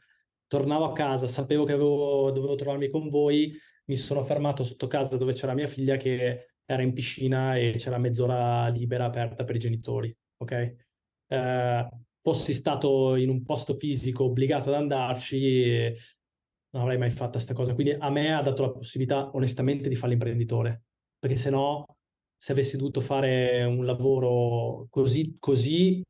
tornavo 0.45 0.85
a 0.85 0.93
casa, 0.93 1.27
sapevo 1.27 1.63
che 1.63 1.71
avevo- 1.73 2.29
dovevo 2.29 2.53
trovarmi 2.53 2.89
con 2.91 3.07
voi, 3.09 3.51
mi 3.85 3.95
sono 3.95 4.21
fermato 4.23 4.63
sotto 4.63 4.85
casa 4.85 5.17
dove 5.17 5.33
c'era 5.33 5.55
mia 5.55 5.65
figlia 5.65 5.97
che 5.97 6.51
era 6.63 6.83
in 6.83 6.93
piscina 6.93 7.55
e 7.57 7.73
c'era 7.77 7.97
mezz'ora 7.97 8.67
libera 8.67 9.05
aperta 9.05 9.43
per 9.43 9.55
i 9.55 9.59
genitori, 9.59 10.15
ok? 10.37 10.75
Eh, 11.27 11.89
fossi 12.21 12.53
stato 12.53 13.15
in 13.15 13.29
un 13.29 13.43
posto 13.43 13.73
fisico 13.73 14.25
obbligato 14.25 14.69
ad 14.69 14.75
andarci, 14.75 15.91
non 16.73 16.83
avrei 16.83 16.99
mai 16.99 17.09
fatto 17.09 17.31
questa 17.31 17.55
cosa. 17.55 17.73
Quindi 17.73 17.93
a 17.97 18.09
me 18.11 18.31
ha 18.31 18.43
dato 18.43 18.61
la 18.61 18.71
possibilità, 18.71 19.31
onestamente, 19.33 19.89
di 19.89 19.95
fare 19.95 20.11
l'imprenditore, 20.11 20.83
perché 21.17 21.35
se 21.35 21.49
no, 21.49 21.85
se 22.41 22.53
avessi 22.53 22.75
dovuto 22.75 23.01
fare 23.01 23.63
un 23.65 23.85
lavoro 23.85 24.87
così, 24.89 25.35
così, 25.37 26.03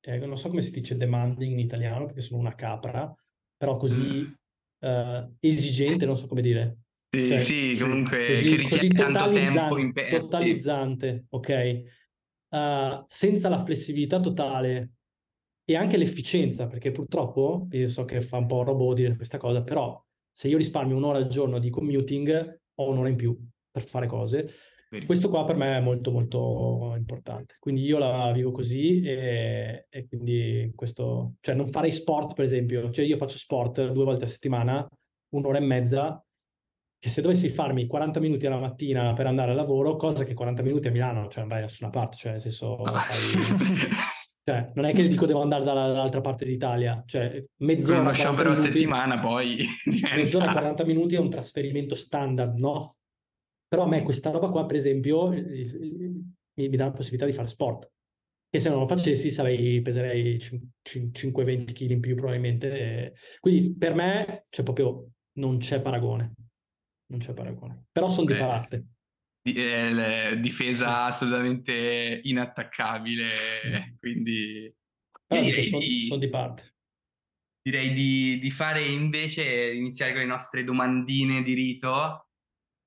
eh, 0.00 0.16
non 0.16 0.38
so 0.38 0.48
come 0.48 0.62
si 0.62 0.70
dice 0.70 0.96
demanding 0.96 1.52
in 1.52 1.58
italiano, 1.58 2.06
perché 2.06 2.22
sono 2.22 2.40
una 2.40 2.54
capra, 2.54 3.14
però 3.58 3.76
così 3.76 4.34
eh, 4.78 5.28
esigente, 5.38 6.06
non 6.06 6.16
so 6.16 6.28
come 6.28 6.40
dire. 6.40 6.78
Sì, 7.14 7.26
Cioè, 7.26 7.40
sì, 7.40 7.76
comunque 7.78 8.28
così, 8.28 8.62
così 8.62 8.88
totalizzante, 8.88 9.52
tempo 9.52 9.76
impe- 9.76 10.04
sì. 10.04 10.16
totalizzante, 10.16 11.26
ok? 11.28 11.82
Uh, 12.48 13.04
senza 13.06 13.50
la 13.50 13.62
flessibilità 13.62 14.18
totale 14.18 14.92
e 15.66 15.76
anche 15.76 15.98
l'efficienza, 15.98 16.68
perché 16.68 16.90
purtroppo, 16.90 17.68
io 17.72 17.88
so 17.88 18.06
che 18.06 18.22
fa 18.22 18.38
un 18.38 18.46
po' 18.46 18.62
robot 18.62 18.94
dire 18.94 19.14
questa 19.14 19.36
cosa, 19.36 19.62
però 19.62 20.02
se 20.32 20.48
io 20.48 20.56
risparmio 20.56 20.96
un'ora 20.96 21.18
al 21.18 21.26
giorno 21.26 21.58
di 21.58 21.68
commuting, 21.68 22.60
ho 22.76 22.88
un'ora 22.88 23.10
in 23.10 23.16
più 23.16 23.38
per 23.70 23.84
fare 23.84 24.06
cose. 24.06 24.48
Questo 25.06 25.28
qua 25.28 25.44
per 25.44 25.54
me 25.54 25.76
è 25.76 25.80
molto 25.80 26.10
molto 26.10 26.94
importante. 26.96 27.56
Quindi 27.60 27.82
io 27.82 27.98
la 27.98 28.32
vivo 28.32 28.50
così 28.50 29.00
e, 29.02 29.86
e 29.88 30.08
quindi 30.08 30.72
questo, 30.74 31.34
cioè 31.40 31.54
non 31.54 31.68
farei 31.68 31.92
sport 31.92 32.34
per 32.34 32.44
esempio, 32.44 32.90
cioè 32.90 33.04
io 33.04 33.16
faccio 33.16 33.38
sport 33.38 33.92
due 33.92 34.04
volte 34.04 34.24
a 34.24 34.28
settimana, 34.28 34.86
un'ora 35.34 35.58
e 35.58 35.60
mezza, 35.60 36.24
che 36.98 37.08
se 37.08 37.22
dovessi 37.22 37.48
farmi 37.48 37.86
40 37.86 38.18
minuti 38.18 38.46
alla 38.46 38.58
mattina 38.58 39.12
per 39.12 39.26
andare 39.26 39.52
al 39.52 39.56
lavoro, 39.56 39.94
cosa 39.94 40.24
che 40.24 40.34
40 40.34 40.62
minuti 40.62 40.88
a 40.88 40.90
Milano, 40.90 41.28
cioè 41.28 41.40
non 41.40 41.48
vai 41.48 41.60
da 41.60 41.66
nessuna 41.66 41.90
parte, 41.90 42.16
cioè 42.16 42.32
nel 42.32 42.40
senso 42.40 42.76
No. 42.76 42.92
fai... 42.92 43.88
Cioè, 44.42 44.72
non 44.74 44.86
è 44.86 44.92
che 44.94 45.06
dico 45.06 45.26
devo 45.26 45.42
andare 45.42 45.62
dalla- 45.62 45.86
dall'altra 45.86 46.22
parte 46.22 46.46
d'Italia, 46.46 47.04
cioè 47.06 47.30
Con 47.30 47.66
mezz'ora, 47.66 48.00
uno 48.00 48.10
40 48.10 48.12
sciopero 48.14 48.50
a 48.50 48.54
settimana 48.56 49.18
poi 49.20 49.58
mezz'ora, 49.84 50.46
diventa... 50.46 50.52
40 50.52 50.84
minuti 50.86 51.14
è 51.14 51.18
un 51.18 51.28
trasferimento 51.28 51.94
standard, 51.94 52.56
no? 52.56 52.96
Però 53.70 53.84
a 53.84 53.86
me 53.86 54.02
questa 54.02 54.30
roba 54.32 54.48
qua, 54.50 54.66
per 54.66 54.74
esempio, 54.74 55.30
eh, 55.30 55.64
mi, 56.54 56.68
mi 56.68 56.76
dà 56.76 56.86
la 56.86 56.90
possibilità 56.90 57.24
di 57.24 57.32
fare 57.32 57.46
sport. 57.46 57.88
Che 58.50 58.58
se 58.58 58.68
non 58.68 58.80
lo 58.80 58.86
facessi 58.88 59.30
sarei, 59.30 59.80
peserei 59.80 60.36
5-20 60.36 61.72
kg 61.72 61.90
in 61.90 62.00
più 62.00 62.16
probabilmente. 62.16 63.14
Quindi 63.38 63.76
per 63.76 63.94
me, 63.94 64.46
cioè 64.48 64.64
proprio, 64.64 65.08
non 65.34 65.58
c'è 65.58 65.80
paragone. 65.80 66.34
Non 67.10 67.20
c'è 67.20 67.32
paragone. 67.32 67.86
Però 67.92 68.10
sono 68.10 68.26
di 68.26 68.32
Eh, 68.32 68.38
parte. 68.38 68.86
di- 69.40 69.54
eh, 69.54 69.92
le- 69.92 70.40
difesa 70.40 71.04
assolutamente 71.04 72.20
inattaccabile, 72.24 73.26
quindi 74.00 74.74
direi 75.28 75.62
sono 75.62 75.84
di, 75.84 75.96
son 76.00 76.18
di 76.18 76.28
parte. 76.28 76.74
direi 77.62 77.92
di, 77.92 78.38
di 78.40 78.50
fare 78.50 78.84
invece, 78.84 79.72
iniziare 79.72 80.10
con 80.10 80.22
le 80.22 80.26
nostre 80.26 80.64
domandine 80.64 81.42
di 81.42 81.54
rito 81.54 82.29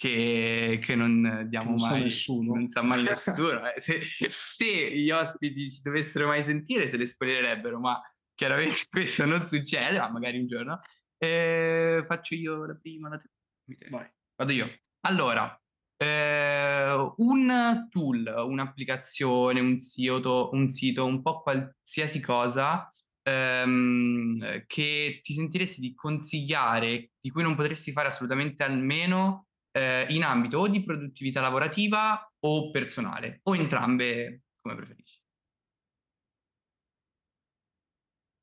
che, 0.04 0.80
che 0.82 0.96
non 0.96 1.46
diamo 1.48 1.78
non 1.78 1.90
mai, 1.90 2.04
nessuno. 2.04 2.56
non 2.56 2.68
sa 2.68 2.82
mai 2.82 3.04
nessuno. 3.08 3.72
eh. 3.72 3.80
Se, 3.80 4.02
se 4.28 4.92
gli 4.98 5.10
ospiti 5.10 5.72
ci 5.72 5.80
dovessero 5.82 6.28
mai 6.28 6.44
sentire 6.44 6.90
se 6.90 6.98
le 6.98 7.08
spoilerebbero, 7.08 7.80
ma 7.80 8.02
chiaramente 8.36 8.82
questo 8.92 9.24
non 9.24 9.46
succede, 9.46 9.98
ma 10.00 10.10
magari 10.10 10.40
un 10.40 10.48
giorno. 10.48 10.80
Eh, 11.18 12.04
faccio 12.06 12.36
io 12.36 12.66
la 12.66 12.76
prima, 12.76 13.08
la. 13.08 13.22
Vai. 13.90 14.12
Vado 14.36 14.52
io. 14.52 14.70
Allora, 15.06 15.58
eh, 15.96 17.14
un 17.16 17.88
tool, 17.90 18.34
un'applicazione, 18.46 19.62
un 19.62 19.80
sito, 19.80 20.50
un 20.52 20.70
sito, 20.70 21.06
un 21.06 21.22
po' 21.22 21.42
qualsiasi 21.42 22.20
cosa 22.20 22.90
ehm, 23.22 24.66
che 24.68 25.22
ti 25.24 25.34
sentiresti 25.34 25.80
di 25.80 25.94
consigliare, 25.94 27.12
di 27.22 27.30
cui 27.30 27.42
non 27.42 27.56
potresti 27.56 27.94
fare 27.94 28.10
assolutamente 28.10 28.64
almeno 28.64 29.48
eh, 29.74 30.06
in 30.10 30.24
ambito 30.24 30.60
o 30.60 30.68
di 30.68 30.84
produttività 30.84 31.42
lavorativa 31.42 32.32
o 32.40 32.70
personale, 32.70 33.40
o 33.44 33.56
entrambe 33.56 34.44
come 34.62 34.76
preferisci. 34.76 35.22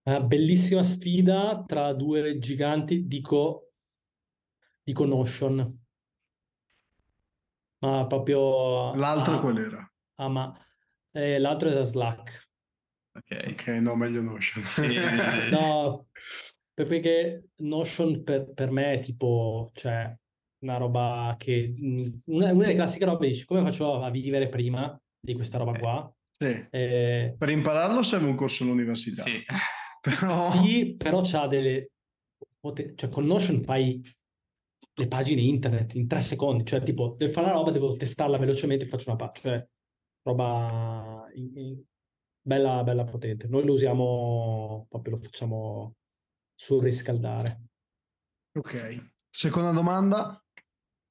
Una 0.03 0.21
bellissima 0.23 0.83
sfida 0.83 1.63
tra 1.65 1.93
due 1.93 2.39
giganti, 2.39 3.07
dico, 3.07 3.73
dico 4.83 5.05
Notion. 5.05 5.79
Ma 7.79 8.07
proprio... 8.07 8.95
L'altro 8.95 9.37
ah, 9.37 9.41
qual 9.41 9.59
era? 9.59 9.93
ah, 10.17 10.29
ma, 10.29 10.67
eh, 11.13 11.39
l'altro 11.39 11.71
è 11.71 11.85
Slack. 11.85 12.49
Ok. 13.13 13.47
Ok, 13.51 13.67
no, 13.81 13.95
meglio 13.95 14.23
Notion. 14.23 14.65
Sì. 14.65 14.97
No, 15.51 16.09
per- 16.75 16.87
perché 16.87 17.51
Notion 17.57 18.23
per, 18.25 18.53
per 18.53 18.71
me 18.71 18.95
è 18.95 18.99
tipo, 18.99 19.71
cioè, 19.75 20.13
una 20.61 20.77
roba 20.77 21.35
che... 21.39 21.73
mh, 21.77 22.21
Una, 22.27 22.53
una 22.53 22.63
delle 22.63 22.75
classiche 22.75 23.05
robe, 23.05 23.27
dici, 23.29 23.45
come 23.45 23.63
faccio 23.63 24.03
a 24.03 24.11
vivere 24.11 24.49
prima 24.49 24.99
di 25.19 25.35
questa 25.35 25.59
roba 25.59 25.73
Ok. 25.73 25.79
qua? 25.79 26.15
Sì. 26.31 26.67
Eh, 26.71 27.35
Per 27.37 27.49
impararlo 27.51 28.03
serve 28.03 28.27
un 28.27 28.35
corso 28.35 28.65
all'università. 28.65 29.23
Sì. 29.23 29.43
Però... 30.01 30.41
Sì, 30.41 30.95
però 30.97 31.21
c'ha 31.23 31.47
delle... 31.47 31.91
Cioè, 32.95 33.11
con 33.11 33.27
Notion 33.27 33.63
fai 33.63 34.01
le 34.95 35.09
pagine 35.09 35.43
internet 35.43 35.95
in 35.95 36.07
tre 36.07 36.23
secondi. 36.23 36.65
Cioè, 36.65 36.83
tipo, 36.83 37.15
devo 37.19 37.31
fare 37.33 37.47
una 37.49 37.57
roba, 37.57 37.71
devo 37.71 37.95
testarla 37.97 38.39
velocemente 38.39 38.87
e 38.87 38.89
faccio 38.89 39.11
una 39.11 39.19
pagina. 39.19 39.57
Cioè, 39.59 39.69
roba 40.23 41.27
in- 41.35 41.53
in- 41.55 41.83
bella, 42.43 42.83
bella 42.83 43.05
potente. 43.05 43.47
Noi 43.49 43.65
lo 43.67 43.73
usiamo, 43.75 44.87
proprio 44.89 45.17
lo 45.17 45.21
facciamo 45.23 45.97
surriscaldare. 46.55 47.61
Ok. 48.59 49.11
Seconda 49.29 49.71
domanda, 49.73 50.43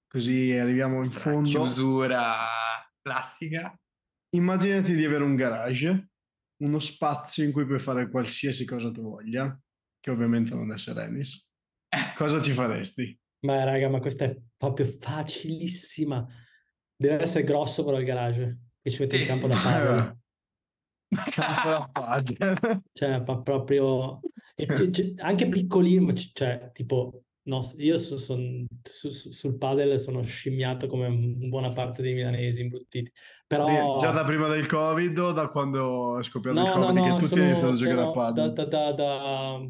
così 0.09 0.51
arriviamo 0.51 1.03
in 1.03 1.11
fondo. 1.11 1.47
Chiusura 1.47 2.35
classica. 3.01 3.73
Immaginati 4.35 4.93
di 4.93 5.05
avere 5.05 5.23
un 5.23 5.35
garage, 5.35 6.09
uno 6.63 6.79
spazio 6.79 7.43
in 7.43 7.51
cui 7.51 7.65
puoi 7.65 7.79
fare 7.79 8.09
qualsiasi 8.09 8.65
cosa 8.65 8.91
tu 8.91 9.01
voglia, 9.03 9.57
che 9.99 10.11
ovviamente 10.11 10.53
non 10.53 10.71
è 10.71 10.77
Serenis. 10.77 11.49
Cosa 12.15 12.41
ci 12.41 12.51
faresti? 12.51 13.17
Ma 13.45 13.63
raga, 13.63 13.89
ma 13.89 13.99
questa 13.99 14.25
è 14.25 14.37
proprio 14.57 14.85
facilissima. 14.85 16.27
Deve 16.95 17.21
essere 17.23 17.45
grosso 17.45 17.83
però 17.85 17.97
il 17.97 18.05
garage, 18.05 18.59
che 18.81 18.89
ci 18.91 19.01
mette 19.01 19.15
Sì. 19.15 19.21
il 19.21 19.27
campo 19.27 19.47
da 19.47 19.55
padel. 19.55 19.97
Eh, 19.97 20.17
Campo 21.31 21.69
da 21.69 21.89
padel. 21.91 22.81
Cioè, 22.91 23.23
proprio... 23.23 24.19
e 24.55 24.65
c- 24.67 24.89
c- 24.91 25.13
anche 25.21 25.47
piccolino, 25.49 26.13
cioè, 26.13 26.69
tipo, 26.73 27.23
No, 27.49 27.67
io 27.77 27.97
so- 27.97 28.17
son- 28.17 28.67
su- 28.83 29.09
su- 29.09 29.31
sul 29.31 29.57
padel 29.57 29.99
sono 29.99 30.21
scimmiato 30.21 30.85
come 30.87 31.09
buona 31.09 31.69
parte 31.69 32.03
dei 32.03 32.13
milanesi 32.13 32.61
imbruttiti. 32.61 33.11
Però 33.47 33.97
Già 33.97 34.11
da 34.11 34.23
prima 34.23 34.47
del 34.47 34.67
Covid 34.67 35.17
o 35.17 35.31
da 35.31 35.47
quando 35.47 36.19
è 36.19 36.23
scoppiato 36.23 36.59
il 36.59 36.63
no, 36.65 36.75
no, 36.75 36.85
Covid 36.85 37.01
che 37.03 37.09
no, 37.09 37.15
tutti 37.15 37.25
sono, 37.27 37.43
iniziano 37.43 37.71
a 37.71 37.75
giocare 37.75 38.01
a 38.01 38.03
sono 38.03 38.13
da, 38.13 38.19
padel? 38.21 38.53
da- 38.53 38.65
da- 38.65 38.91
da 38.93 39.69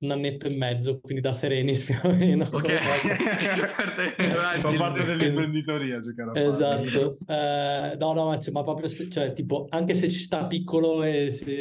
un 0.00 0.10
annetto 0.12 0.46
e 0.46 0.50
mezzo, 0.56 1.00
quindi 1.00 1.20
da 1.20 1.32
Serenis 1.32 1.84
più 1.90 1.96
o 2.04 2.12
meno. 2.14 2.46
Ok. 2.52 2.72
Fa 4.60 4.72
parte 4.76 5.04
dell'imprenditoria 5.04 5.98
giocare 5.98 6.30
a 6.30 6.32
padel. 6.32 6.52
Esatto, 6.52 7.18
Eh, 7.26 7.96
no, 7.98 8.12
no, 8.12 8.26
ma, 8.26 8.38
cioè, 8.38 8.52
ma 8.52 8.62
proprio, 8.62 8.86
se- 8.88 9.08
cioè, 9.10 9.32
tipo, 9.32 9.66
anche 9.70 9.94
se 9.94 10.08
ci 10.08 10.18
sta 10.18 10.46
piccolo 10.46 11.02
e 11.02 11.30
si, 11.30 11.56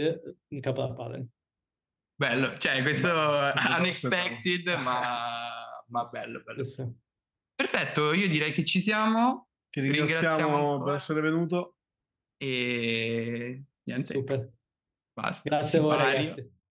in 0.49 0.59
capo 0.61 0.81
da 0.81 0.93
padel. 0.93 1.27
Bello, 2.19 2.57
cioè 2.57 2.81
questo 2.81 3.09
Questo 3.53 3.77
unexpected, 3.77 4.67
ma, 4.81 5.83
ma 5.87 6.05
bello, 6.05 6.41
bello. 6.41 6.63
Sì, 6.63 6.71
sì. 6.71 6.91
Perfetto, 7.53 8.11
io 8.13 8.27
direi 8.27 8.53
che 8.53 8.65
ci 8.65 8.81
siamo 8.81 9.49
Ti 9.69 9.81
Ringraziamo 9.81 10.35
ringraziamo 10.37 10.83
per 10.83 10.93
essere 10.95 11.21
venuto. 11.21 11.75
e 12.37 13.63
niente, 13.83 14.13
Super. 14.13 14.51
basta. 15.13 15.41
Grazie 15.43 15.79
a 15.79 15.81
voi. 15.83 16.55